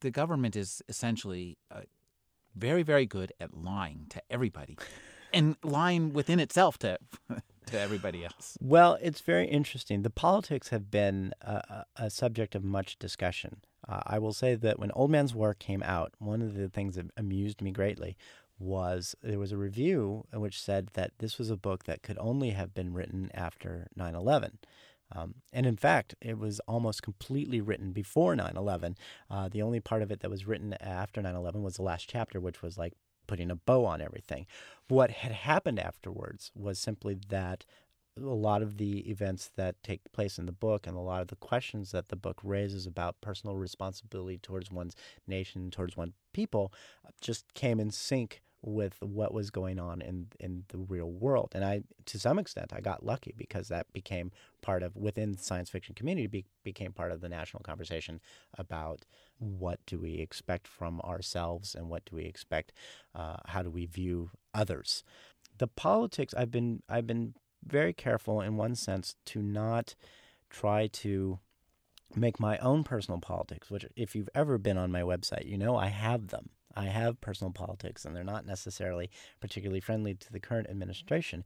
The 0.00 0.10
government 0.10 0.56
is 0.56 0.82
essentially 0.88 1.56
uh, 1.70 1.82
very, 2.56 2.82
very 2.82 3.06
good 3.06 3.32
at 3.40 3.56
lying 3.56 4.06
to 4.10 4.22
everybody, 4.30 4.76
and 5.32 5.56
lying 5.62 6.12
within 6.12 6.40
itself 6.40 6.78
to 6.78 6.98
to 7.70 7.80
everybody 7.80 8.24
else. 8.24 8.56
Well, 8.60 8.98
it's 9.00 9.20
very 9.20 9.46
interesting. 9.46 10.02
The 10.02 10.10
politics 10.10 10.68
have 10.68 10.90
been 10.90 11.32
a, 11.40 11.84
a 11.96 12.10
subject 12.10 12.54
of 12.54 12.64
much 12.64 12.98
discussion. 12.98 13.62
Uh, 13.88 14.00
I 14.04 14.18
will 14.18 14.32
say 14.32 14.54
that 14.54 14.78
when 14.78 14.90
Old 14.92 15.10
Man's 15.10 15.34
War 15.34 15.54
came 15.54 15.82
out, 15.82 16.12
one 16.18 16.42
of 16.42 16.54
the 16.54 16.68
things 16.68 16.96
that 16.96 17.10
amused 17.16 17.62
me 17.62 17.70
greatly 17.70 18.16
was 18.58 19.14
there 19.22 19.38
was 19.38 19.52
a 19.52 19.56
review 19.56 20.24
which 20.32 20.60
said 20.60 20.88
that 20.94 21.12
this 21.18 21.38
was 21.38 21.50
a 21.50 21.56
book 21.56 21.84
that 21.84 22.02
could 22.02 22.18
only 22.18 22.50
have 22.50 22.74
been 22.74 22.92
written 22.92 23.30
after 23.32 23.86
9 23.96 24.14
11. 24.14 24.58
Um, 25.14 25.36
and 25.52 25.64
in 25.64 25.76
fact, 25.76 26.14
it 26.20 26.38
was 26.38 26.60
almost 26.68 27.02
completely 27.02 27.60
written 27.60 27.92
before 27.92 28.36
9 28.36 28.54
11. 28.56 28.96
Uh, 29.30 29.48
the 29.48 29.62
only 29.62 29.80
part 29.80 30.02
of 30.02 30.10
it 30.10 30.20
that 30.20 30.30
was 30.30 30.46
written 30.46 30.74
after 30.74 31.22
9 31.22 31.34
11 31.34 31.62
was 31.62 31.76
the 31.76 31.82
last 31.82 32.08
chapter, 32.08 32.40
which 32.40 32.62
was 32.62 32.76
like 32.76 32.94
putting 33.28 33.50
a 33.50 33.56
bow 33.56 33.84
on 33.84 34.00
everything. 34.00 34.46
What 34.88 35.12
had 35.12 35.30
happened 35.30 35.78
afterwards 35.78 36.50
was 36.56 36.80
simply 36.80 37.16
that 37.28 37.64
a 38.16 38.22
lot 38.22 38.62
of 38.62 38.78
the 38.78 39.08
events 39.08 39.52
that 39.56 39.80
take 39.84 40.00
place 40.12 40.38
in 40.38 40.46
the 40.46 40.52
book 40.52 40.88
and 40.88 40.96
a 40.96 41.00
lot 41.00 41.22
of 41.22 41.28
the 41.28 41.36
questions 41.36 41.92
that 41.92 42.08
the 42.08 42.16
book 42.16 42.40
raises 42.42 42.84
about 42.86 43.20
personal 43.20 43.56
responsibility 43.56 44.38
towards 44.38 44.72
one's 44.72 44.96
nation, 45.28 45.70
towards 45.70 45.96
one 45.96 46.14
people, 46.32 46.72
just 47.20 47.54
came 47.54 47.78
in 47.78 47.92
sync 47.92 48.42
with 48.62 48.96
what 49.00 49.32
was 49.32 49.50
going 49.50 49.78
on 49.78 50.00
in 50.00 50.26
in 50.40 50.64
the 50.68 50.78
real 50.78 51.10
world. 51.10 51.52
And 51.54 51.64
I, 51.64 51.82
to 52.06 52.18
some 52.18 52.38
extent, 52.38 52.72
I 52.72 52.80
got 52.80 53.04
lucky 53.04 53.34
because 53.36 53.68
that 53.68 53.92
became 53.92 54.32
part 54.62 54.82
of 54.82 54.96
within 54.96 55.32
the 55.32 55.38
science 55.38 55.70
fiction 55.70 55.94
community 55.94 56.26
be, 56.26 56.44
became 56.64 56.92
part 56.92 57.12
of 57.12 57.20
the 57.20 57.28
national 57.28 57.62
conversation 57.62 58.20
about 58.56 59.04
what 59.38 59.78
do 59.86 59.98
we 59.98 60.14
expect 60.14 60.66
from 60.66 61.00
ourselves 61.02 61.74
and 61.74 61.88
what 61.88 62.04
do 62.04 62.16
we 62.16 62.24
expect, 62.24 62.72
uh, 63.14 63.36
how 63.46 63.62
do 63.62 63.70
we 63.70 63.86
view 63.86 64.30
others. 64.52 65.04
The 65.58 65.68
politics 65.68 66.34
I've 66.36 66.50
been 66.50 66.82
I've 66.88 67.06
been 67.06 67.34
very 67.64 67.92
careful 67.92 68.40
in 68.40 68.56
one 68.56 68.74
sense 68.74 69.14
to 69.26 69.42
not 69.42 69.94
try 70.50 70.86
to 70.86 71.38
make 72.14 72.40
my 72.40 72.58
own 72.58 72.84
personal 72.84 73.20
politics, 73.20 73.70
which 73.70 73.84
if 73.94 74.14
you've 74.16 74.30
ever 74.34 74.58
been 74.58 74.78
on 74.78 74.90
my 74.90 75.02
website, 75.02 75.46
you 75.46 75.58
know 75.58 75.76
I 75.76 75.88
have 75.88 76.28
them. 76.28 76.50
I 76.76 76.86
have 76.86 77.20
personal 77.20 77.52
politics, 77.52 78.04
and 78.04 78.14
they're 78.14 78.24
not 78.24 78.46
necessarily 78.46 79.10
particularly 79.40 79.80
friendly 79.80 80.14
to 80.14 80.32
the 80.32 80.40
current 80.40 80.68
administration. 80.70 81.44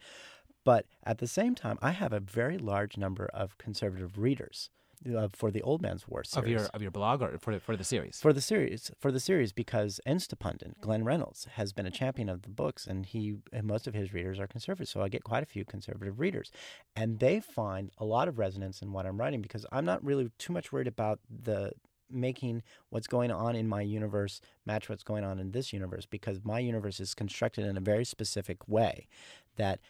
But 0.64 0.86
at 1.04 1.18
the 1.18 1.26
same 1.26 1.54
time, 1.54 1.78
I 1.82 1.90
have 1.90 2.12
a 2.12 2.20
very 2.20 2.58
large 2.58 2.96
number 2.96 3.26
of 3.34 3.58
conservative 3.58 4.18
readers. 4.18 4.70
uh, 5.16 5.28
for 5.32 5.50
the 5.50 5.62
Old 5.62 5.82
Man's 5.82 6.06
War 6.06 6.22
series. 6.22 6.44
Of 6.44 6.50
your 6.50 6.70
of 6.74 6.82
your 6.82 6.90
blog 6.90 7.22
or 7.22 7.38
for 7.38 7.58
for 7.58 7.76
the 7.76 7.84
series? 7.84 8.20
For 8.20 8.32
the 8.32 8.40
series, 8.40 8.90
for 9.00 9.10
the 9.10 9.20
series, 9.20 9.52
because 9.52 10.00
Instapundit, 10.06 10.80
Glenn 10.80 11.04
Reynolds, 11.04 11.46
has 11.54 11.72
been 11.72 11.86
a 11.86 11.90
champion 11.90 12.28
of 12.28 12.42
the 12.42 12.50
books, 12.50 12.86
and 12.86 13.04
he 13.06 13.38
and 13.52 13.66
most 13.66 13.86
of 13.88 13.94
his 13.94 14.12
readers 14.12 14.38
are 14.38 14.46
conservative. 14.46 14.88
So 14.88 15.02
I 15.02 15.08
get 15.08 15.24
quite 15.24 15.42
a 15.42 15.46
few 15.46 15.64
conservative 15.64 16.20
readers, 16.20 16.50
and 16.94 17.18
they 17.18 17.40
find 17.40 17.90
a 17.98 18.04
lot 18.04 18.28
of 18.28 18.38
resonance 18.38 18.80
in 18.82 18.92
what 18.92 19.06
I'm 19.06 19.18
writing 19.18 19.42
because 19.42 19.66
I'm 19.72 19.84
not 19.84 20.04
really 20.04 20.30
too 20.38 20.52
much 20.52 20.72
worried 20.72 20.86
about 20.86 21.18
the 21.28 21.72
making 22.12 22.62
what's 22.90 23.06
going 23.06 23.30
on 23.30 23.56
in 23.56 23.68
my 23.68 23.82
universe 23.82 24.40
match 24.66 24.88
what's 24.88 25.02
going 25.02 25.24
on 25.24 25.38
in 25.38 25.52
this 25.52 25.72
universe 25.72 26.06
because 26.06 26.40
my 26.44 26.58
universe 26.58 27.00
is 27.00 27.14
constructed 27.14 27.64
in 27.64 27.76
a 27.76 27.80
very 27.80 28.04
specific 28.04 28.68
way 28.68 29.06
that 29.56 29.80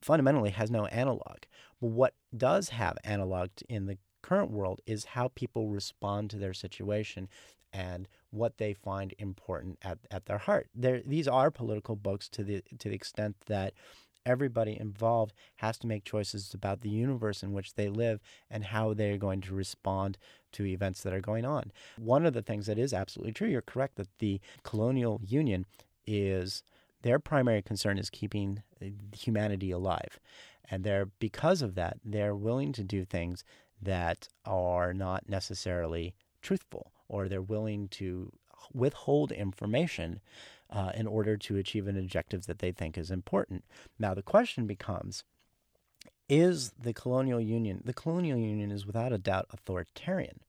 fundamentally 0.00 0.50
has 0.50 0.70
no 0.70 0.86
analog. 0.86 1.38
But 1.80 1.88
what 1.88 2.14
does 2.36 2.70
have 2.70 2.98
analog 3.04 3.50
in 3.68 3.86
the 3.86 3.98
current 4.22 4.50
world 4.50 4.80
is 4.86 5.04
how 5.06 5.28
people 5.34 5.68
respond 5.68 6.30
to 6.30 6.38
their 6.38 6.54
situation 6.54 7.28
and 7.72 8.08
what 8.30 8.58
they 8.58 8.72
find 8.72 9.14
important 9.18 9.78
at, 9.82 9.98
at 10.10 10.26
their 10.26 10.38
heart. 10.38 10.68
There, 10.74 11.02
these 11.04 11.28
are 11.28 11.50
political 11.50 11.96
books 11.96 12.28
to 12.30 12.42
the 12.42 12.62
to 12.78 12.88
the 12.88 12.94
extent 12.94 13.36
that 13.46 13.74
everybody 14.26 14.78
involved 14.78 15.32
has 15.56 15.78
to 15.78 15.86
make 15.86 16.04
choices 16.04 16.52
about 16.52 16.82
the 16.82 16.90
universe 16.90 17.42
in 17.42 17.52
which 17.52 17.74
they 17.74 17.88
live 17.88 18.20
and 18.50 18.64
how 18.64 18.92
they're 18.92 19.16
going 19.16 19.40
to 19.40 19.54
respond 19.54 20.18
to 20.52 20.66
events 20.66 21.02
that 21.02 21.12
are 21.12 21.20
going 21.20 21.44
on. 21.44 21.72
One 21.96 22.26
of 22.26 22.34
the 22.34 22.42
things 22.42 22.66
that 22.66 22.78
is 22.78 22.92
absolutely 22.92 23.32
true, 23.32 23.48
you're 23.48 23.62
correct 23.62 23.96
that 23.96 24.08
the 24.18 24.40
colonial 24.62 25.20
union 25.24 25.66
is 26.06 26.62
their 27.02 27.18
primary 27.18 27.62
concern 27.62 27.98
is 27.98 28.10
keeping 28.10 28.62
humanity 29.16 29.70
alive. 29.70 30.18
And 30.70 30.84
they're 30.84 31.06
because 31.18 31.62
of 31.62 31.74
that, 31.76 31.98
they're 32.04 32.34
willing 32.34 32.72
to 32.72 32.82
do 32.82 33.04
things 33.04 33.44
that 33.80 34.28
are 34.44 34.92
not 34.92 35.28
necessarily 35.28 36.14
truthful 36.42 36.92
or 37.08 37.28
they're 37.28 37.40
willing 37.40 37.88
to 37.88 38.32
withhold 38.72 39.32
information 39.32 40.20
uh, 40.70 40.92
in 40.94 41.06
order 41.06 41.36
to 41.36 41.56
achieve 41.56 41.86
an 41.86 41.96
objective 41.96 42.46
that 42.46 42.58
they 42.58 42.72
think 42.72 42.98
is 42.98 43.10
important. 43.10 43.64
Now, 43.98 44.14
the 44.14 44.22
question 44.22 44.66
becomes 44.66 45.24
is 46.28 46.72
the 46.78 46.92
colonial 46.92 47.40
union, 47.40 47.82
the 47.84 47.94
colonial 47.94 48.38
union 48.38 48.70
is 48.70 48.86
without 48.86 49.12
a 49.12 49.18
doubt 49.18 49.46
authoritarian. 49.50 50.40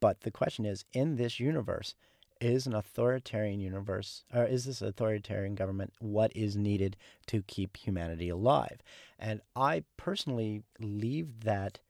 But 0.00 0.20
the 0.22 0.30
question 0.30 0.64
is 0.64 0.84
in 0.92 1.16
this 1.16 1.40
universe, 1.40 1.94
is 2.40 2.66
an 2.66 2.74
authoritarian 2.74 3.60
universe, 3.60 4.24
or 4.32 4.44
is 4.44 4.64
this 4.66 4.82
authoritarian 4.82 5.54
government 5.54 5.92
what 5.98 6.34
is 6.36 6.56
needed 6.56 6.96
to 7.26 7.42
keep 7.42 7.76
humanity 7.76 8.28
alive? 8.28 8.82
And 9.18 9.40
I 9.54 9.84
personally 9.96 10.62
leave 10.78 11.44
that 11.44 11.80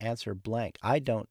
answer 0.00 0.34
blank. 0.34 0.78
I 0.82 0.98
don't 0.98 1.28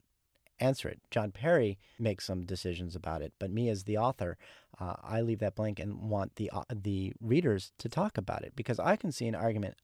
answer 0.59 0.87
it. 0.87 0.99
John 1.11 1.31
Perry 1.31 1.77
makes 1.99 2.25
some 2.25 2.45
decisions 2.45 2.95
about 2.95 3.21
it, 3.21 3.33
but 3.37 3.51
me 3.51 3.69
as 3.69 3.83
the 3.83 3.97
author, 3.97 4.37
uh, 4.79 4.95
I 5.03 5.21
leave 5.21 5.39
that 5.39 5.55
blank 5.55 5.79
and 5.79 6.09
want 6.09 6.35
the 6.35 6.49
uh, 6.51 6.63
the 6.73 7.13
readers 7.21 7.71
to 7.79 7.89
talk 7.89 8.17
about 8.17 8.43
it 8.43 8.53
because 8.55 8.79
I 8.79 8.95
can 8.95 9.11
see 9.11 9.27
an 9.27 9.35
argument 9.35 9.75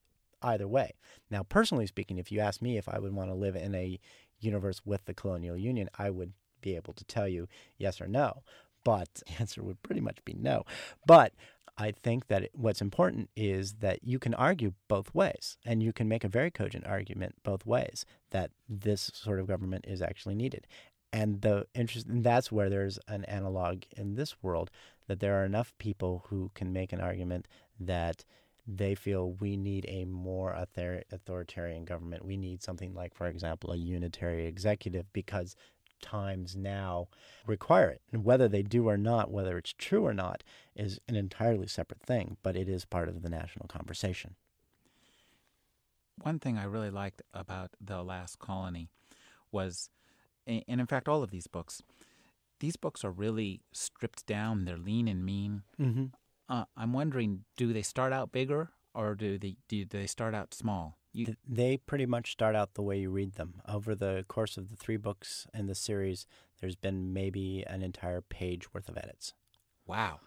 either 0.44 0.68
way. 0.68 0.92
Now, 1.30 1.44
personally 1.44 1.88
speaking, 1.88 2.18
if 2.18 2.32
you 2.32 2.40
ask 2.40 2.62
me 2.62 2.78
if 2.78 2.90
I 2.90 3.00
would 3.00 3.14
want 3.14 3.30
to 3.30 3.36
live 3.36 3.56
in 3.56 3.74
a 3.76 4.00
universe 4.40 4.82
with 4.86 5.06
the 5.06 5.14
colonial 5.14 5.58
union, 5.58 5.90
I 5.98 6.10
would 6.10 6.34
be 6.62 6.76
able 6.76 6.94
to 6.94 7.04
tell 7.06 7.28
you 7.28 7.48
yes 7.78 8.02
or 8.02 8.08
no. 8.08 8.44
But 8.84 9.14
the 9.28 9.40
answer 9.40 9.64
would 9.64 9.82
pretty 9.84 10.02
much 10.02 10.24
be 10.26 10.34
no. 10.34 10.64
But 11.06 11.34
I 11.78 11.92
think 11.92 12.28
that 12.28 12.50
what's 12.54 12.82
important 12.82 13.30
is 13.36 13.76
that 13.76 14.04
you 14.04 14.20
can 14.20 14.34
argue 14.36 14.74
both 14.88 15.14
ways, 15.14 15.58
and 15.66 15.82
you 15.82 15.92
can 15.92 16.08
make 16.08 16.24
a 16.24 16.30
very 16.30 16.52
cogent 16.52 16.86
argument 16.86 17.36
both 17.44 17.66
ways 17.66 18.06
that 18.30 18.52
this 18.70 19.12
sort 19.14 19.40
of 19.40 19.48
government 19.48 19.86
is 19.88 20.02
actually 20.02 20.36
needed. 20.36 20.68
And 21.12 21.42
the 21.42 21.68
interest, 21.76 22.08
and 22.08 22.24
that's 22.24 22.52
where 22.52 22.70
there's 22.70 23.00
an 23.08 23.24
analog 23.26 23.84
in 23.96 24.16
this 24.16 24.42
world 24.42 24.72
that 25.08 25.20
there 25.20 25.40
are 25.40 25.46
enough 25.46 25.74
people 25.78 26.26
who 26.30 26.52
can 26.56 26.74
make 26.74 26.94
an 26.94 27.02
argument 27.02 27.48
that 27.80 28.24
they 28.66 28.96
feel 28.96 29.34
we 29.34 29.58
need 29.58 29.86
a 29.88 30.06
more 30.06 30.56
author- 30.56 31.04
authoritarian 31.12 31.86
government. 31.86 32.26
We 32.26 32.38
need 32.38 32.64
something 32.64 32.94
like, 32.94 33.14
for 33.14 33.28
example, 33.28 33.72
a 33.72 33.78
unitary 33.78 34.46
executive 34.46 35.12
because 35.12 35.56
times 36.02 36.56
now 36.56 37.08
require 37.46 37.90
it. 37.90 38.02
And 38.12 38.24
whether 38.24 38.48
they 38.48 38.62
do 38.62 38.88
or 38.88 38.98
not, 38.98 39.32
whether 39.32 39.58
it's 39.58 39.74
true 39.74 40.06
or 40.06 40.14
not, 40.14 40.44
is 40.76 41.00
an 41.08 41.16
entirely 41.16 41.68
separate 41.68 42.02
thing, 42.02 42.38
but 42.44 42.56
it 42.56 42.70
is 42.70 42.86
part 42.86 43.10
of 43.10 43.22
the 43.22 43.30
national 43.30 43.68
conversation. 43.68 44.36
One 46.22 46.40
thing 46.40 46.58
I 46.58 46.66
really 46.66 46.92
liked 46.92 47.22
about 47.34 47.72
The 47.82 48.04
Last 48.04 48.38
Colony 48.38 48.90
was, 49.52 49.90
and 50.46 50.64
in 50.68 50.86
fact, 50.86 51.08
all 51.08 51.24
of 51.24 51.32
these 51.32 51.48
books, 51.48 51.82
these 52.60 52.76
books 52.76 53.04
are 53.04 53.12
really 53.12 53.62
stripped 53.72 54.26
down. 54.26 54.66
They're 54.66 54.78
lean 54.78 55.08
and 55.08 55.26
mean. 55.26 55.64
Mm-hmm. 55.80 56.06
Uh, 56.54 56.66
I'm 56.78 56.94
wondering, 56.94 57.46
do 57.58 57.74
they 57.74 57.82
start 57.82 58.14
out 58.14 58.32
bigger 58.32 58.70
or 58.94 59.16
do 59.16 59.40
they 59.40 59.56
do 59.68 59.86
they 59.86 60.06
start 60.06 60.36
out 60.36 60.54
small? 60.54 61.00
You... 61.12 61.36
They 61.48 61.78
pretty 61.78 62.06
much 62.06 62.32
start 62.32 62.56
out 62.56 62.76
the 62.76 62.84
way 62.84 63.00
you 63.00 63.10
read 63.10 63.34
them. 63.34 63.56
Over 63.68 63.96
the 63.96 64.24
course 64.28 64.56
of 64.56 64.70
the 64.70 64.76
three 64.76 64.98
books 64.98 65.48
in 65.52 65.66
the 65.66 65.74
series, 65.74 66.28
there's 66.62 66.76
been 66.76 67.12
maybe 67.12 67.64
an 67.66 67.82
entire 67.82 68.22
page 68.22 68.72
worth 68.72 68.88
of 68.88 68.98
edits. 68.98 69.34
Wow. 69.88 70.20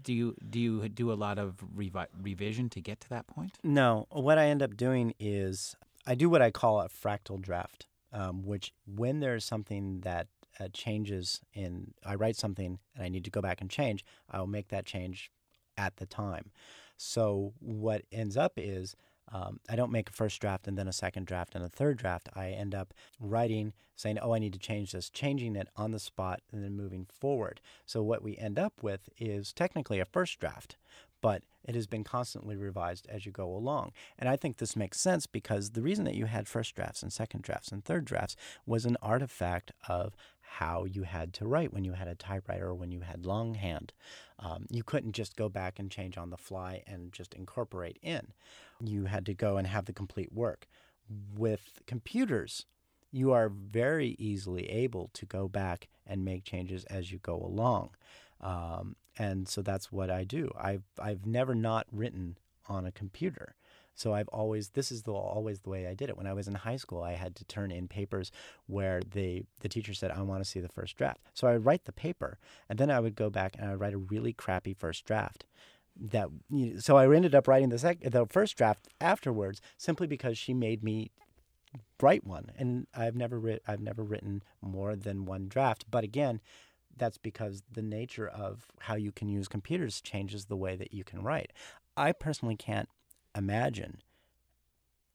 Do 0.00 0.14
you 0.14 0.36
do 0.48 0.58
you 0.58 0.88
do 0.88 1.12
a 1.12 1.20
lot 1.26 1.38
of 1.38 1.62
revi- 1.76 2.06
revision 2.18 2.70
to 2.70 2.80
get 2.80 3.00
to 3.00 3.08
that 3.10 3.26
point? 3.26 3.58
No. 3.62 4.06
What 4.10 4.38
I 4.38 4.46
end 4.46 4.62
up 4.62 4.74
doing 4.74 5.12
is 5.18 5.76
I 6.06 6.14
do 6.14 6.30
what 6.30 6.40
I 6.40 6.50
call 6.50 6.80
a 6.80 6.88
fractal 6.88 7.38
draft, 7.38 7.88
um, 8.10 8.42
which 8.42 8.72
when 8.86 9.20
there's 9.20 9.44
something 9.44 10.00
that 10.00 10.28
uh, 10.60 10.68
changes 10.72 11.40
in, 11.54 11.94
I 12.04 12.14
write 12.14 12.36
something 12.36 12.78
and 12.94 13.04
I 13.04 13.08
need 13.08 13.24
to 13.24 13.30
go 13.30 13.40
back 13.40 13.60
and 13.60 13.70
change, 13.70 14.04
I'll 14.30 14.46
make 14.46 14.68
that 14.68 14.84
change 14.84 15.30
at 15.76 15.96
the 15.96 16.06
time. 16.06 16.50
So 16.96 17.54
what 17.60 18.02
ends 18.12 18.36
up 18.36 18.52
is 18.56 18.94
um, 19.32 19.60
I 19.68 19.76
don't 19.76 19.92
make 19.92 20.08
a 20.08 20.12
first 20.12 20.40
draft 20.40 20.66
and 20.66 20.76
then 20.76 20.88
a 20.88 20.92
second 20.92 21.26
draft 21.26 21.54
and 21.54 21.64
a 21.64 21.68
third 21.68 21.98
draft. 21.98 22.28
I 22.34 22.48
end 22.48 22.74
up 22.74 22.92
writing, 23.20 23.72
saying, 23.94 24.18
oh, 24.18 24.34
I 24.34 24.38
need 24.38 24.52
to 24.54 24.58
change 24.58 24.92
this, 24.92 25.08
changing 25.08 25.56
it 25.56 25.68
on 25.76 25.92
the 25.92 25.98
spot, 25.98 26.40
and 26.50 26.64
then 26.64 26.76
moving 26.76 27.06
forward. 27.06 27.60
So 27.86 28.02
what 28.02 28.22
we 28.22 28.36
end 28.36 28.58
up 28.58 28.82
with 28.82 29.08
is 29.18 29.52
technically 29.52 30.00
a 30.00 30.04
first 30.04 30.40
draft, 30.40 30.76
but 31.20 31.42
it 31.64 31.74
has 31.74 31.86
been 31.86 32.02
constantly 32.02 32.56
revised 32.56 33.06
as 33.08 33.26
you 33.26 33.32
go 33.32 33.54
along. 33.54 33.92
And 34.18 34.28
I 34.28 34.36
think 34.36 34.56
this 34.56 34.74
makes 34.74 34.98
sense 34.98 35.26
because 35.26 35.70
the 35.70 35.82
reason 35.82 36.04
that 36.06 36.14
you 36.14 36.26
had 36.26 36.48
first 36.48 36.74
drafts 36.74 37.02
and 37.02 37.12
second 37.12 37.42
drafts 37.42 37.70
and 37.70 37.84
third 37.84 38.04
drafts 38.04 38.36
was 38.66 38.84
an 38.84 38.96
artifact 39.02 39.70
of 39.88 40.16
how 40.54 40.84
you 40.84 41.04
had 41.04 41.32
to 41.32 41.46
write 41.46 41.72
when 41.72 41.84
you 41.84 41.92
had 41.92 42.08
a 42.08 42.14
typewriter 42.16 42.66
or 42.66 42.74
when 42.74 42.90
you 42.90 43.00
had 43.00 43.24
longhand. 43.24 43.92
Um, 44.40 44.66
you 44.68 44.82
couldn't 44.82 45.12
just 45.12 45.36
go 45.36 45.48
back 45.48 45.78
and 45.78 45.88
change 45.90 46.18
on 46.18 46.30
the 46.30 46.36
fly 46.36 46.82
and 46.88 47.12
just 47.12 47.34
incorporate 47.34 47.98
in. 48.02 48.32
You 48.80 49.04
had 49.04 49.24
to 49.26 49.34
go 49.34 49.58
and 49.58 49.66
have 49.68 49.84
the 49.84 49.92
complete 49.92 50.32
work. 50.32 50.66
With 51.36 51.82
computers, 51.86 52.66
you 53.12 53.30
are 53.32 53.48
very 53.48 54.16
easily 54.18 54.68
able 54.68 55.10
to 55.14 55.24
go 55.24 55.46
back 55.46 55.88
and 56.04 56.24
make 56.24 56.42
changes 56.42 56.84
as 56.86 57.12
you 57.12 57.18
go 57.18 57.36
along. 57.36 57.90
Um, 58.40 58.96
and 59.16 59.48
so 59.48 59.62
that's 59.62 59.92
what 59.92 60.10
I 60.10 60.24
do. 60.24 60.50
I've, 60.58 60.84
I've 60.98 61.26
never 61.26 61.54
not 61.54 61.86
written 61.92 62.38
on 62.68 62.86
a 62.86 62.92
computer. 62.92 63.54
So 63.94 64.14
I've 64.14 64.28
always 64.28 64.70
this 64.70 64.90
is 64.90 65.02
the 65.02 65.12
always 65.12 65.60
the 65.60 65.70
way 65.70 65.86
I 65.86 65.94
did 65.94 66.08
it. 66.08 66.16
When 66.16 66.26
I 66.26 66.32
was 66.32 66.48
in 66.48 66.54
high 66.54 66.76
school, 66.76 67.02
I 67.02 67.12
had 67.12 67.36
to 67.36 67.44
turn 67.44 67.70
in 67.70 67.88
papers 67.88 68.30
where 68.66 69.00
the 69.00 69.44
the 69.60 69.68
teacher 69.68 69.94
said, 69.94 70.10
"I 70.10 70.22
want 70.22 70.42
to 70.42 70.48
see 70.48 70.60
the 70.60 70.68
first 70.68 70.96
draft." 70.96 71.20
So 71.34 71.46
I 71.46 71.52
would 71.52 71.64
write 71.64 71.84
the 71.84 71.92
paper, 71.92 72.38
and 72.68 72.78
then 72.78 72.90
I 72.90 73.00
would 73.00 73.14
go 73.14 73.30
back 73.30 73.56
and 73.56 73.66
I 73.66 73.70
would 73.70 73.80
write 73.80 73.94
a 73.94 73.98
really 73.98 74.32
crappy 74.32 74.74
first 74.74 75.04
draft. 75.04 75.44
That 75.96 76.28
you 76.48 76.74
know, 76.74 76.80
so 76.80 76.96
I 76.96 77.14
ended 77.14 77.34
up 77.34 77.48
writing 77.48 77.68
the 77.68 77.78
sec- 77.78 78.00
the 78.10 78.26
first 78.26 78.56
draft 78.56 78.88
afterwards 79.00 79.60
simply 79.76 80.06
because 80.06 80.38
she 80.38 80.54
made 80.54 80.82
me 80.82 81.10
write 82.00 82.24
one, 82.24 82.52
and 82.56 82.86
I've 82.94 83.16
never 83.16 83.38
writ- 83.38 83.62
I've 83.66 83.80
never 83.80 84.02
written 84.02 84.42
more 84.62 84.96
than 84.96 85.24
one 85.24 85.48
draft. 85.48 85.84
But 85.90 86.04
again, 86.04 86.40
that's 86.96 87.18
because 87.18 87.62
the 87.70 87.82
nature 87.82 88.28
of 88.28 88.66
how 88.80 88.94
you 88.94 89.12
can 89.12 89.28
use 89.28 89.48
computers 89.48 90.00
changes 90.00 90.46
the 90.46 90.56
way 90.56 90.76
that 90.76 90.92
you 90.94 91.04
can 91.04 91.22
write. 91.22 91.52
I 91.96 92.12
personally 92.12 92.56
can't 92.56 92.88
imagine 93.36 93.98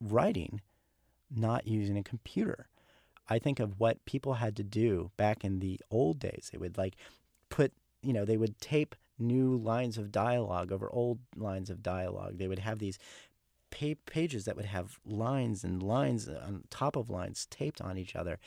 writing 0.02 0.62
not 1.34 1.68
using 1.68 1.98
a 1.98 2.04
computer. 2.04 2.68
I 3.28 3.40
think 3.40 3.60
of 3.60 3.80
what 3.80 4.06
people 4.06 4.36
had 4.36 4.56
to 4.58 4.64
do 4.64 5.12
back 5.18 5.44
in 5.44 5.60
the 5.60 5.80
old 5.90 6.20
days. 6.20 6.50
They 6.52 6.58
would 6.58 6.78
like 6.78 6.96
put, 7.50 7.74
you 8.02 8.14
know, 8.14 8.26
they 8.26 8.38
would 8.38 8.60
tape 8.60 8.96
new 9.18 9.56
lines 9.56 9.98
of 9.98 10.12
dialogue 10.12 10.72
over 10.72 10.90
old 10.92 11.20
lines 11.36 11.70
of 11.70 11.82
dialogue. 11.82 12.38
They 12.38 12.48
would 12.48 12.60
have 12.60 12.80
these 12.80 13.00
pages 13.72 14.46
that 14.46 14.56
would 14.56 14.66
have 14.66 15.00
lines 15.06 15.64
and 15.64 15.84
lines 15.84 16.30
on 16.30 16.64
top 16.70 16.96
of 16.96 17.10
lines 17.10 17.48
taped 17.50 17.82
on 17.82 17.98
each 17.98 18.16
other. 18.16 18.40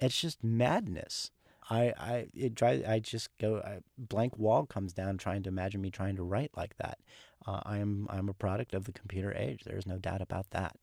It's 0.00 0.20
just 0.20 0.42
madness. 0.42 1.30
I, 1.72 1.94
I 1.98 2.26
it 2.34 2.54
drives. 2.54 2.84
I 2.84 2.98
just 2.98 3.30
go. 3.38 3.56
A 3.56 3.80
blank 3.96 4.36
wall 4.38 4.66
comes 4.66 4.92
down 4.92 5.16
trying 5.16 5.42
to 5.44 5.48
imagine 5.48 5.80
me 5.80 5.90
trying 5.90 6.16
to 6.16 6.22
write 6.22 6.50
like 6.54 6.76
that. 6.76 6.98
Uh, 7.46 7.60
I 7.64 7.78
am 7.78 8.06
I'm 8.10 8.28
a 8.28 8.34
product 8.34 8.74
of 8.74 8.84
the 8.84 8.92
computer 8.92 9.34
age. 9.34 9.62
There's 9.64 9.86
no 9.86 9.96
doubt 9.96 10.20
about 10.20 10.50
that. 10.50 10.76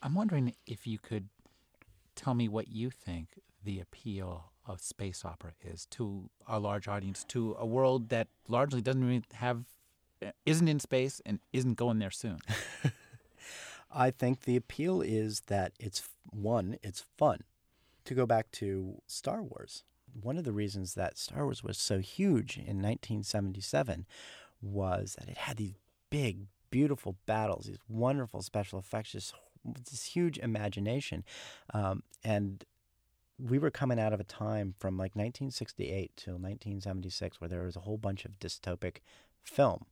I'm 0.00 0.14
wondering 0.14 0.54
if 0.66 0.86
you 0.86 0.98
could 0.98 1.28
tell 2.14 2.34
me 2.34 2.48
what 2.48 2.68
you 2.68 2.90
think 2.90 3.40
the 3.64 3.80
appeal 3.80 4.52
of 4.66 4.80
space 4.80 5.24
opera 5.24 5.52
is 5.64 5.86
to 5.86 6.30
a 6.46 6.60
large 6.60 6.86
audience, 6.86 7.24
to 7.24 7.56
a 7.58 7.66
world 7.66 8.08
that 8.10 8.28
largely 8.46 8.80
doesn't 8.80 9.04
really 9.04 9.24
have, 9.34 9.64
isn't 10.46 10.68
in 10.68 10.78
space 10.78 11.20
and 11.26 11.40
isn't 11.52 11.74
going 11.74 11.98
there 11.98 12.10
soon. 12.10 12.38
I 13.92 14.10
think 14.10 14.42
the 14.42 14.56
appeal 14.56 15.02
is 15.02 15.40
that 15.48 15.72
it's 15.78 16.08
one, 16.30 16.78
it's 16.82 17.04
fun. 17.18 17.40
To 18.06 18.14
go 18.14 18.26
back 18.26 18.50
to 18.52 19.00
Star 19.06 19.42
Wars, 19.42 19.84
one 20.20 20.36
of 20.36 20.44
the 20.44 20.52
reasons 20.52 20.94
that 20.94 21.18
Star 21.18 21.44
Wars 21.44 21.62
was 21.62 21.78
so 21.78 21.98
huge 21.98 22.56
in 22.56 22.82
1977 22.82 24.06
was 24.60 25.16
that 25.18 25.28
it 25.28 25.38
had 25.38 25.56
these 25.56 25.74
big, 26.10 26.46
beautiful 26.70 27.16
battles, 27.26 27.66
these 27.66 27.78
wonderful 27.88 28.42
special 28.42 28.78
effects, 28.78 29.12
just 29.12 29.34
this 29.64 30.04
huge 30.04 30.38
imagination. 30.38 31.24
Um, 31.72 32.02
and 32.24 32.64
we 33.38 33.58
were 33.58 33.70
coming 33.70 33.98
out 33.98 34.12
of 34.12 34.20
a 34.20 34.24
time 34.24 34.74
from 34.78 34.96
like 34.96 35.16
1968 35.16 36.12
till 36.16 36.34
1976 36.34 37.40
where 37.40 37.48
there 37.48 37.62
was 37.62 37.76
a 37.76 37.80
whole 37.80 37.98
bunch 37.98 38.24
of 38.24 38.38
dystopic 38.38 38.98
film. 39.42 39.86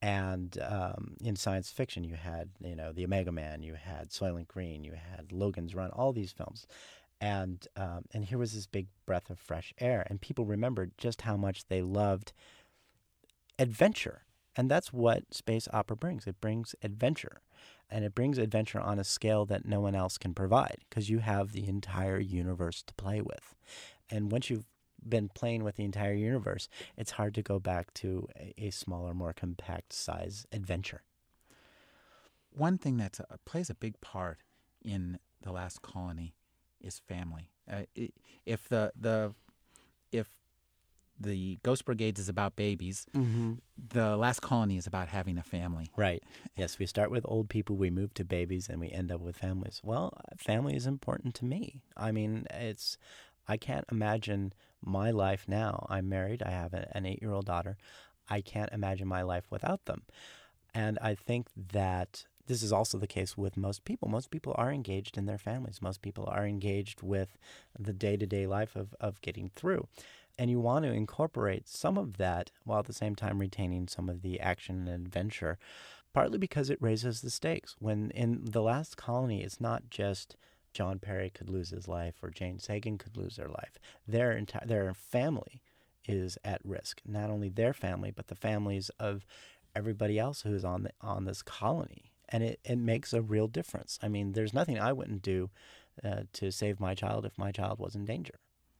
And 0.00 0.58
um, 0.60 1.16
in 1.22 1.36
science 1.36 1.70
fiction, 1.70 2.02
you 2.02 2.16
had, 2.16 2.50
you 2.60 2.74
know, 2.74 2.90
The 2.92 3.04
Omega 3.04 3.30
Man, 3.30 3.62
you 3.62 3.74
had 3.74 4.10
Soylent 4.10 4.48
Green, 4.48 4.82
you 4.82 4.92
had 4.92 5.30
Logan's 5.30 5.76
Run, 5.76 5.90
all 5.90 6.12
these 6.12 6.32
films. 6.32 6.66
And, 7.22 7.64
um, 7.76 8.06
and 8.12 8.24
here 8.24 8.36
was 8.36 8.52
this 8.52 8.66
big 8.66 8.88
breath 9.06 9.30
of 9.30 9.38
fresh 9.38 9.72
air. 9.78 10.04
And 10.10 10.20
people 10.20 10.44
remembered 10.44 10.90
just 10.98 11.22
how 11.22 11.36
much 11.36 11.66
they 11.68 11.80
loved 11.80 12.32
adventure. 13.60 14.24
And 14.56 14.68
that's 14.68 14.92
what 14.92 15.32
space 15.32 15.68
opera 15.72 15.96
brings 15.96 16.26
it 16.26 16.40
brings 16.40 16.74
adventure 16.82 17.40
and 17.88 18.04
it 18.04 18.14
brings 18.14 18.38
adventure 18.38 18.80
on 18.80 18.98
a 18.98 19.04
scale 19.04 19.46
that 19.46 19.64
no 19.64 19.80
one 19.80 19.94
else 19.94 20.18
can 20.18 20.34
provide 20.34 20.78
because 20.88 21.08
you 21.08 21.20
have 21.20 21.52
the 21.52 21.68
entire 21.68 22.18
universe 22.18 22.82
to 22.82 22.94
play 22.94 23.20
with. 23.20 23.54
And 24.10 24.32
once 24.32 24.50
you've 24.50 24.66
been 25.08 25.28
playing 25.28 25.62
with 25.62 25.76
the 25.76 25.84
entire 25.84 26.12
universe, 26.12 26.68
it's 26.96 27.12
hard 27.12 27.34
to 27.36 27.42
go 27.42 27.58
back 27.58 27.94
to 27.94 28.26
a, 28.36 28.52
a 28.58 28.70
smaller, 28.70 29.14
more 29.14 29.32
compact 29.32 29.92
size 29.92 30.44
adventure. 30.52 31.02
One 32.50 32.78
thing 32.78 32.96
that 32.96 33.20
plays 33.46 33.70
a 33.70 33.74
big 33.74 34.00
part 34.00 34.38
in 34.84 35.18
the 35.40 35.52
last 35.52 35.82
colony 35.82 36.34
is 36.82 36.98
family. 36.98 37.50
Uh, 37.70 37.82
if 38.44 38.68
the 38.68 38.92
the 38.98 39.34
if 40.10 40.28
the 41.18 41.58
Ghost 41.62 41.84
Brigades 41.84 42.20
is 42.20 42.28
about 42.28 42.56
babies. 42.56 43.06
Mm-hmm. 43.14 43.54
The 43.90 44.16
Last 44.16 44.40
Colony 44.40 44.76
is 44.76 44.86
about 44.86 45.08
having 45.08 45.38
a 45.38 45.42
family. 45.42 45.90
Right. 45.96 46.22
Yes, 46.56 46.78
we 46.78 46.86
start 46.86 47.10
with 47.10 47.24
old 47.28 47.48
people, 47.48 47.76
we 47.76 47.90
move 47.90 48.12
to 48.14 48.24
babies, 48.24 48.68
and 48.68 48.80
we 48.80 48.90
end 48.90 49.12
up 49.12 49.20
with 49.20 49.36
families. 49.36 49.80
Well, 49.84 50.12
family 50.36 50.74
is 50.74 50.86
important 50.86 51.34
to 51.36 51.44
me. 51.44 51.82
I 51.96 52.12
mean, 52.12 52.46
it's 52.50 52.98
I 53.48 53.56
can't 53.56 53.86
imagine 53.90 54.52
my 54.80 55.10
life 55.10 55.44
now. 55.48 55.86
I'm 55.88 56.08
married. 56.08 56.42
I 56.42 56.50
have 56.50 56.74
an 56.74 57.06
eight 57.06 57.20
year 57.22 57.32
old 57.32 57.46
daughter. 57.46 57.76
I 58.28 58.40
can't 58.40 58.72
imagine 58.72 59.08
my 59.08 59.22
life 59.22 59.44
without 59.50 59.84
them. 59.84 60.02
And 60.74 60.98
I 61.02 61.14
think 61.14 61.48
that 61.72 62.24
this 62.46 62.62
is 62.62 62.72
also 62.72 62.98
the 62.98 63.06
case 63.06 63.36
with 63.36 63.56
most 63.56 63.84
people. 63.84 64.08
Most 64.08 64.30
people 64.30 64.54
are 64.56 64.72
engaged 64.72 65.16
in 65.16 65.26
their 65.26 65.38
families. 65.38 65.80
Most 65.80 66.02
people 66.02 66.26
are 66.26 66.46
engaged 66.46 67.02
with 67.02 67.38
the 67.78 67.92
day 67.92 68.16
to 68.16 68.26
day 68.26 68.46
life 68.46 68.76
of, 68.76 68.94
of 69.00 69.20
getting 69.20 69.50
through. 69.54 69.86
And 70.38 70.50
you 70.50 70.60
want 70.60 70.84
to 70.84 70.92
incorporate 70.92 71.68
some 71.68 71.98
of 71.98 72.16
that 72.16 72.50
while 72.64 72.80
at 72.80 72.86
the 72.86 72.92
same 72.92 73.14
time 73.14 73.38
retaining 73.38 73.86
some 73.86 74.08
of 74.08 74.22
the 74.22 74.40
action 74.40 74.88
and 74.88 75.06
adventure, 75.06 75.58
partly 76.12 76.38
because 76.38 76.70
it 76.70 76.80
raises 76.80 77.20
the 77.20 77.30
stakes. 77.30 77.76
When 77.78 78.10
in 78.10 78.40
the 78.44 78.62
last 78.62 78.96
colony, 78.96 79.42
it's 79.42 79.60
not 79.60 79.90
just 79.90 80.36
John 80.72 80.98
Perry 80.98 81.30
could 81.30 81.50
lose 81.50 81.70
his 81.70 81.86
life 81.86 82.14
or 82.22 82.30
Jane 82.30 82.58
Sagan 82.58 82.98
could 82.98 83.16
lose 83.16 83.36
their 83.36 83.48
life. 83.48 83.78
Their 84.08 84.32
entire 84.32 84.66
their 84.66 84.94
family 84.94 85.60
is 86.06 86.38
at 86.44 86.60
risk. 86.64 87.00
Not 87.06 87.30
only 87.30 87.48
their 87.48 87.72
family, 87.72 88.10
but 88.10 88.28
the 88.28 88.34
families 88.34 88.90
of 88.98 89.24
everybody 89.76 90.18
else 90.18 90.42
who's 90.42 90.64
on 90.64 90.84
the, 90.84 90.90
on 91.00 91.24
this 91.24 91.42
colony. 91.42 92.11
And 92.32 92.42
it, 92.42 92.60
it 92.64 92.78
makes 92.78 93.12
a 93.12 93.22
real 93.22 93.46
difference. 93.46 93.98
I 94.02 94.08
mean, 94.08 94.32
there's 94.32 94.54
nothing 94.54 94.78
I 94.78 94.92
wouldn't 94.92 95.22
do 95.22 95.50
uh, 96.02 96.22
to 96.34 96.50
save 96.50 96.80
my 96.80 96.94
child 96.94 97.26
if 97.26 97.36
my 97.38 97.52
child 97.52 97.78
was 97.78 97.94
in 97.94 98.04
danger 98.04 98.34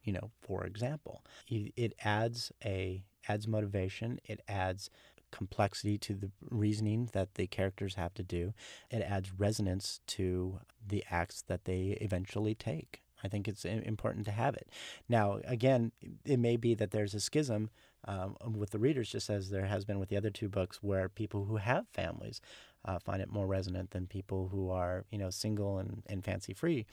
you 0.05 0.13
know, 0.13 0.31
for 0.41 0.65
example. 0.65 1.25
It 1.49 1.95
adds 2.05 2.53
a 2.65 3.05
adds 3.29 3.47
motivation, 3.47 4.19
it 4.25 4.41
adds 4.49 4.91
complexity 5.31 5.97
to 5.97 6.15
the 6.15 6.31
reasoning 6.51 7.09
that 7.13 7.35
the 7.37 7.47
characters 7.47 7.95
have 7.95 8.13
to 8.15 8.23
do. 8.23 8.53
It 8.91 9.01
adds 9.01 9.33
resonance 9.33 10.01
to 10.09 10.61
the 10.87 11.05
acts 11.11 11.43
that 11.47 11.65
they 11.65 11.97
eventually 12.01 12.55
take. 12.55 13.01
I 13.25 13.29
think 13.29 13.47
it's 13.47 13.65
important 13.65 14.25
to 14.27 14.33
have 14.33 14.57
it. 14.57 14.69
Now, 15.09 15.39
again, 15.45 15.93
it 16.25 16.39
may 16.39 16.57
be 16.57 16.75
that 16.75 16.91
there's 16.91 17.15
a 17.15 17.21
schism 17.21 17.71
um, 18.05 18.37
with 18.57 18.71
the 18.71 18.81
readers, 18.81 19.11
just 19.11 19.31
as 19.31 19.51
there 19.51 19.67
has 19.67 19.85
been 19.85 20.01
with 20.01 20.09
the 20.09 20.17
other 20.17 20.31
two 20.31 20.49
books, 20.49 20.83
where 20.83 21.09
people 21.09 21.45
who 21.45 21.57
have 21.57 21.87
families 21.93 22.41
uh, 22.85 22.99
find 22.99 23.23
it 23.23 23.31
more 23.31 23.47
resonant 23.47 23.91
than 23.91 24.07
people 24.07 24.49
who 24.49 24.71
are, 24.71 25.05
you 25.11 25.19
know, 25.19 25.31
single 25.31 25.79
and, 25.79 26.03
and 26.07 26.25
fancy 26.25 26.55
free 26.55 26.87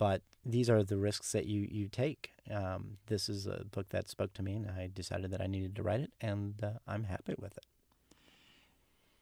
but 0.00 0.22
these 0.46 0.70
are 0.70 0.82
the 0.82 0.96
risks 0.96 1.32
that 1.32 1.44
you 1.44 1.68
you 1.70 1.86
take. 1.86 2.32
Um, 2.50 2.96
this 3.08 3.28
is 3.28 3.46
a 3.46 3.66
book 3.70 3.90
that 3.90 4.08
spoke 4.08 4.32
to 4.32 4.42
me, 4.42 4.54
and 4.54 4.70
I 4.70 4.88
decided 4.92 5.30
that 5.30 5.42
I 5.42 5.46
needed 5.46 5.76
to 5.76 5.82
write 5.82 6.00
it, 6.00 6.10
and 6.22 6.54
uh, 6.62 6.70
I'm 6.88 7.04
happy 7.04 7.34
with 7.38 7.58
it. 7.58 7.66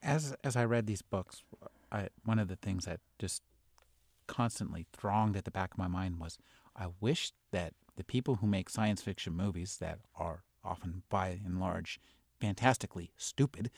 As 0.00 0.36
as 0.44 0.54
I 0.54 0.64
read 0.64 0.86
these 0.86 1.02
books, 1.02 1.42
I, 1.90 2.10
one 2.24 2.38
of 2.38 2.46
the 2.46 2.54
things 2.54 2.84
that 2.84 3.00
just 3.18 3.42
constantly 4.28 4.86
thronged 4.92 5.36
at 5.36 5.44
the 5.44 5.50
back 5.50 5.72
of 5.72 5.78
my 5.78 5.88
mind 5.88 6.20
was, 6.20 6.38
I 6.76 6.86
wish 7.00 7.32
that 7.50 7.74
the 7.96 8.04
people 8.04 8.36
who 8.36 8.46
make 8.46 8.70
science 8.70 9.02
fiction 9.02 9.32
movies 9.32 9.78
that 9.78 9.98
are 10.14 10.44
often, 10.62 11.02
by 11.08 11.40
and 11.44 11.58
large, 11.58 11.98
fantastically 12.40 13.10
stupid, 13.16 13.70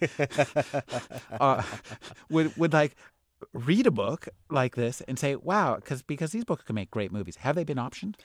uh, 1.40 1.62
would 2.30 2.56
would 2.56 2.72
like 2.72 2.96
read 3.52 3.86
a 3.86 3.90
book 3.90 4.28
like 4.50 4.74
this 4.76 5.00
and 5.02 5.18
say, 5.18 5.36
"Wow," 5.36 5.76
because 5.76 6.02
because 6.02 6.32
these 6.32 6.44
books 6.44 6.64
can 6.64 6.74
make 6.74 6.90
great 6.90 7.12
movies. 7.12 7.36
Have 7.36 7.54
they 7.56 7.64
been 7.64 7.78
optioned? 7.78 8.16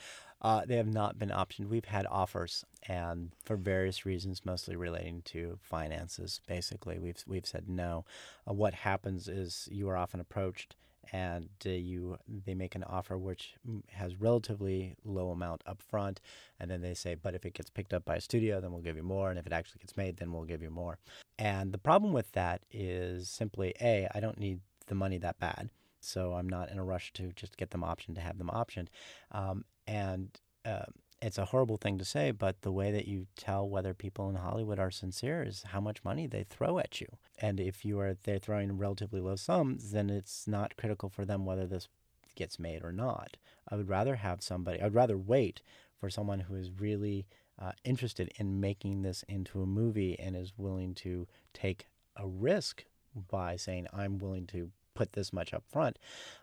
Uh, 0.42 0.66
they 0.66 0.76
have 0.76 0.94
not 0.94 1.18
been 1.18 1.30
optioned. 1.30 1.70
We've 1.70 1.86
had 1.86 2.06
offers, 2.08 2.66
and 2.88 3.32
for 3.46 3.56
various 3.56 4.06
reasons, 4.06 4.46
mostly 4.46 4.76
relating 4.76 5.22
to 5.26 5.58
finances. 5.62 6.42
Basically, 6.48 7.00
we've 7.00 7.24
we've 7.26 7.46
said 7.46 7.70
no. 7.70 8.06
Uh, 8.48 8.54
what 8.54 8.74
happens 8.74 9.28
is 9.30 9.70
you 9.72 9.88
are 9.90 9.98
often 9.98 10.20
approached, 10.20 10.76
and 11.12 11.50
uh, 11.66 11.70
you 11.70 12.18
they 12.46 12.54
make 12.54 12.76
an 12.76 12.84
offer 12.84 13.18
which 13.18 13.56
has 13.92 14.16
relatively 14.20 14.96
low 15.04 15.32
amount 15.32 15.64
up 15.66 15.82
front, 15.82 16.22
and 16.60 16.70
then 16.70 16.82
they 16.82 16.94
say, 16.94 17.16
but 17.16 17.36
if 17.36 17.46
it 17.46 17.54
gets 17.54 17.70
picked 17.70 17.94
up 17.94 18.06
by 18.06 18.16
a 18.16 18.22
studio, 18.22 18.62
then 18.62 18.72
we'll 18.72 18.82
give 18.82 18.98
you 18.98 19.04
more, 19.04 19.30
and 19.30 19.40
if 19.40 19.46
it 19.46 19.54
actually 19.54 19.80
gets 19.80 19.98
made, 19.98 20.18
then 20.18 20.32
we'll 20.32 20.46
give 20.46 20.62
you 20.62 20.70
more. 20.70 20.98
And 21.38 21.72
the 21.72 21.78
problem 21.78 22.14
with 22.14 22.32
that 22.34 22.66
is 22.72 23.30
simply 23.30 23.74
a 23.82 24.08
I 24.14 24.20
don't 24.20 24.40
need 24.40 24.60
the 24.88 24.96
money 24.96 25.18
that 25.20 25.40
bad. 25.40 25.70
So 26.00 26.34
I'm 26.34 26.50
not 26.50 26.70
in 26.70 26.78
a 26.78 26.84
rush 26.84 27.14
to 27.14 27.32
just 27.34 27.56
get 27.58 27.72
them 27.72 27.82
optioned 27.82 28.16
to 28.16 28.22
have 28.22 28.38
them 28.38 28.50
optioned. 28.54 28.88
Um, 29.32 29.64
and 29.88 30.30
uh, 30.66 30.86
it's 31.24 31.38
a 31.38 31.46
horrible 31.46 31.78
thing 31.78 31.98
to 31.98 32.06
say, 32.06 32.32
but 32.32 32.62
the 32.64 32.72
way 32.72 32.92
that 32.92 33.08
you 33.08 33.28
tell 33.38 33.68
whether 33.68 33.94
people 33.94 34.30
in 34.30 34.36
Hollywood 34.36 34.78
are 34.78 34.92
sincere 34.92 35.42
is 35.42 35.64
how 35.68 35.80
much 35.80 36.04
money 36.04 36.28
they 36.28 36.44
throw 36.44 36.80
at 36.80 37.00
you. 37.00 37.08
And 37.40 37.62
if 37.62 37.86
you 37.86 37.98
are 38.00 38.18
they're 38.24 38.40
throwing 38.40 38.78
relatively 38.78 39.22
low 39.22 39.38
sums, 39.38 39.92
then 39.92 40.10
it's 40.10 40.48
not 40.48 40.76
critical 40.76 41.08
for 41.08 41.24
them 41.24 41.46
whether 41.46 41.66
this 41.66 41.88
gets 42.36 42.60
made 42.60 42.84
or 42.84 42.92
not. 42.92 43.38
I 43.70 43.78
would 43.78 43.88
rather 43.88 44.18
have 44.18 44.44
somebody. 44.44 44.82
I'd 44.82 44.94
rather 44.94 45.18
wait 45.18 45.62
for 45.98 46.10
someone 46.10 46.42
who 46.42 46.56
is 46.56 46.70
really 46.78 47.26
uh, 47.58 47.72
interested 47.86 48.30
in 48.38 48.60
making 48.60 49.04
this 49.04 49.24
into 49.30 49.62
a 49.62 49.66
movie 49.66 50.20
and 50.20 50.36
is 50.36 50.52
willing 50.58 50.94
to 50.96 51.26
take 51.54 51.86
a 52.18 52.28
risk 52.28 52.84
by 53.30 53.56
saying 53.56 53.88
I'm 53.94 54.20
willing 54.20 54.46
to 54.48 54.72
put 54.94 55.14
this 55.14 55.32
much 55.32 55.54
up 55.54 55.64
front 55.72 55.98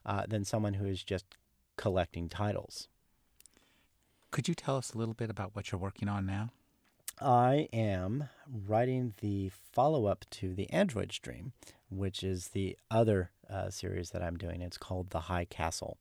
uh, 0.06 0.24
than 0.26 0.44
someone 0.44 0.74
who 0.74 0.86
is 0.86 1.04
just 1.04 1.26
collecting 1.76 2.30
titles. 2.30 2.88
Could 4.30 4.46
you 4.46 4.54
tell 4.54 4.76
us 4.76 4.92
a 4.92 4.98
little 4.98 5.14
bit 5.14 5.28
about 5.28 5.56
what 5.56 5.70
you're 5.72 5.80
working 5.80 6.08
on 6.08 6.24
now? 6.24 6.50
I 7.20 7.68
am 7.72 8.28
writing 8.48 9.14
the 9.20 9.50
follow 9.72 10.06
up 10.06 10.24
to 10.30 10.54
The 10.54 10.70
Android 10.70 11.08
Dream, 11.08 11.52
which 11.90 12.22
is 12.22 12.48
the 12.48 12.78
other 12.90 13.30
uh, 13.50 13.70
series 13.70 14.10
that 14.10 14.22
I'm 14.22 14.36
doing. 14.36 14.62
It's 14.62 14.78
called 14.78 15.10
The 15.10 15.20
High 15.20 15.46
Castle. 15.46 15.98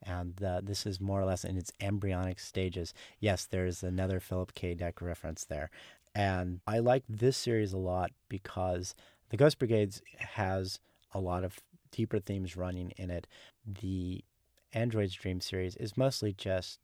And 0.00 0.42
uh, 0.42 0.60
this 0.62 0.86
is 0.86 1.00
more 1.00 1.20
or 1.20 1.24
less 1.24 1.44
in 1.44 1.56
its 1.56 1.72
embryonic 1.80 2.38
stages. 2.38 2.94
Yes, 3.18 3.44
there's 3.44 3.82
another 3.82 4.20
Philip 4.20 4.54
K. 4.54 4.74
Dick 4.74 5.02
reference 5.02 5.44
there. 5.44 5.68
And 6.14 6.60
I 6.66 6.78
like 6.78 7.04
this 7.08 7.36
series 7.36 7.72
a 7.72 7.78
lot 7.78 8.12
because 8.28 8.94
the 9.30 9.36
Ghost 9.36 9.58
Brigades 9.58 10.02
has 10.18 10.78
a 11.12 11.20
lot 11.20 11.42
of 11.42 11.58
deeper 11.90 12.20
themes 12.20 12.56
running 12.56 12.92
in 12.96 13.10
it. 13.10 13.26
The 13.66 14.24
Android's 14.72 15.14
Dream 15.14 15.40
series 15.40 15.76
is 15.76 15.96
mostly 15.96 16.32
just 16.32 16.78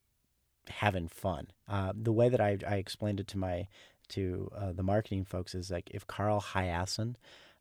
having 0.69 1.09
fun. 1.09 1.49
Uh, 1.69 1.93
the 1.95 2.13
way 2.13 2.29
that 2.29 2.41
I, 2.41 2.59
I 2.67 2.77
explained 2.77 3.21
it 3.21 3.29
to 3.29 3.39
my 3.39 3.67
to 4.09 4.51
uh, 4.57 4.73
the 4.73 4.83
marketing 4.83 5.25
folks 5.25 5.55
is 5.55 5.71
like 5.71 5.91
if 5.91 6.07
Carl 6.07 6.41
Hiaasen 6.41 7.17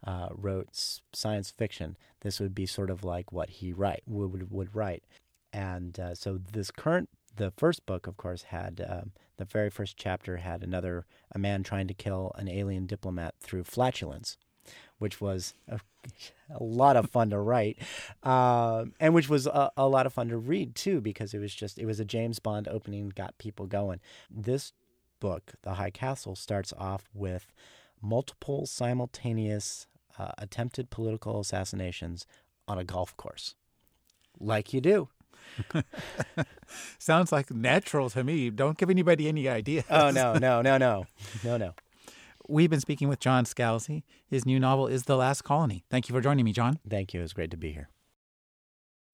uh, 0.06 0.30
wrote 0.32 0.70
science 1.14 1.52
fiction, 1.52 1.98
this 2.22 2.40
would 2.40 2.56
be 2.56 2.66
sort 2.66 2.90
of 2.90 3.04
like 3.04 3.32
what 3.32 3.50
he 3.50 3.74
write 3.74 4.04
would 4.06 4.52
would 4.52 4.76
write. 4.76 5.04
and 5.54 6.00
uh, 6.00 6.16
so 6.16 6.38
this 6.38 6.72
current 6.72 7.10
the 7.38 7.52
first 7.52 7.86
book, 7.86 8.08
of 8.08 8.18
course, 8.18 8.44
had 8.44 8.86
um, 8.88 9.12
the 9.38 9.46
very 9.46 9.70
first 9.70 9.96
chapter 9.98 10.38
had 10.38 10.64
another 10.64 11.06
a 11.32 11.40
man 11.40 11.64
trying 11.64 11.88
to 11.88 11.94
kill 11.94 12.32
an 12.36 12.48
alien 12.50 12.86
diplomat 12.86 13.36
through 13.40 13.64
flatulence, 13.64 14.38
which 15.00 15.22
was 15.22 15.54
a, 15.68 15.80
a 16.50 16.64
lot 16.64 16.96
of 16.96 17.10
fun 17.10 17.30
to 17.30 17.40
write, 17.40 17.78
um, 18.24 18.94
and 19.00 19.14
which 19.14 19.30
was 19.30 19.48
a, 19.48 19.72
a 19.78 19.88
lot 19.88 20.06
of 20.06 20.14
fun 20.14 20.30
to 20.30 20.38
read 20.38 20.76
too 20.76 21.02
because 21.02 21.34
it 21.34 21.40
was 21.40 21.54
just 21.54 21.78
it 21.78 21.86
was 21.86 22.00
a 22.00 22.06
James 22.06 22.40
Bond 22.40 22.68
opening, 22.68 23.10
got 23.10 23.38
people 23.38 23.66
going. 23.66 24.00
This 24.30 24.74
book, 25.20 25.54
The 25.64 25.76
High 25.76 25.92
Castle, 25.92 26.36
starts 26.36 26.74
off 26.78 27.10
with 27.14 27.48
multiple 28.02 28.66
simultaneous 28.66 29.88
uh, 30.18 30.32
attempted 30.38 30.90
political 30.90 31.40
assassinations 31.40 32.26
on 32.68 32.78
a 32.78 32.84
golf 32.84 33.16
course, 33.18 33.56
like 34.40 34.74
you 34.74 34.82
do. 34.82 35.10
Sounds 37.00 37.32
like 37.32 37.52
natural 37.52 38.10
to 38.12 38.24
me. 38.24 38.50
Don't 38.50 38.78
give 38.78 38.90
anybody 38.90 39.28
any 39.28 39.48
ideas. 39.48 39.86
Oh, 39.90 40.12
no, 40.12 40.34
no, 40.34 40.62
no, 40.62 40.78
no, 40.78 41.06
no, 41.44 41.58
no. 41.58 41.74
We've 42.50 42.70
been 42.70 42.80
speaking 42.80 43.10
with 43.10 43.20
John 43.20 43.44
Scalzi. 43.46 44.04
His 44.26 44.46
new 44.46 44.60
novel 44.60 44.88
is 44.88 45.04
The 45.04 45.18
Last 45.18 45.44
Colony. 45.44 45.84
Thank 45.90 46.08
you 46.08 46.16
for 46.16 46.22
joining 46.22 46.46
me, 46.46 46.54
John. 46.54 46.80
Thank 46.90 47.14
you. 47.14 47.20
It 47.20 47.24
was 47.24 47.34
great 47.34 47.52
to 47.52 47.58
be 47.58 47.74
here. 47.74 47.90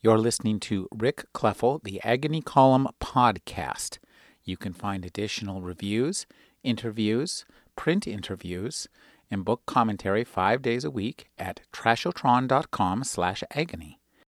You're 0.01 0.19
listening 0.19 0.59
to 0.61 0.87
Rick 0.93 1.25
Kleffel, 1.33 1.81
the 1.83 1.99
Agony 2.03 2.41
Column 2.41 2.87
podcast. 3.01 3.97
You 4.43 4.57
can 4.57 4.73
find 4.73 5.05
additional 5.05 5.61
reviews, 5.61 6.25
interviews, 6.63 7.45
print 7.75 8.05
interviews, 8.05 8.87
and 9.31 9.45
book 9.45 9.65
commentary 9.65 10.23
five 10.23 10.61
days 10.61 10.83
a 10.83 10.91
week 10.91 11.29
at 11.39 11.61
trashotron.com 11.71 13.03
slash 13.03 13.43
agony. 13.51 13.99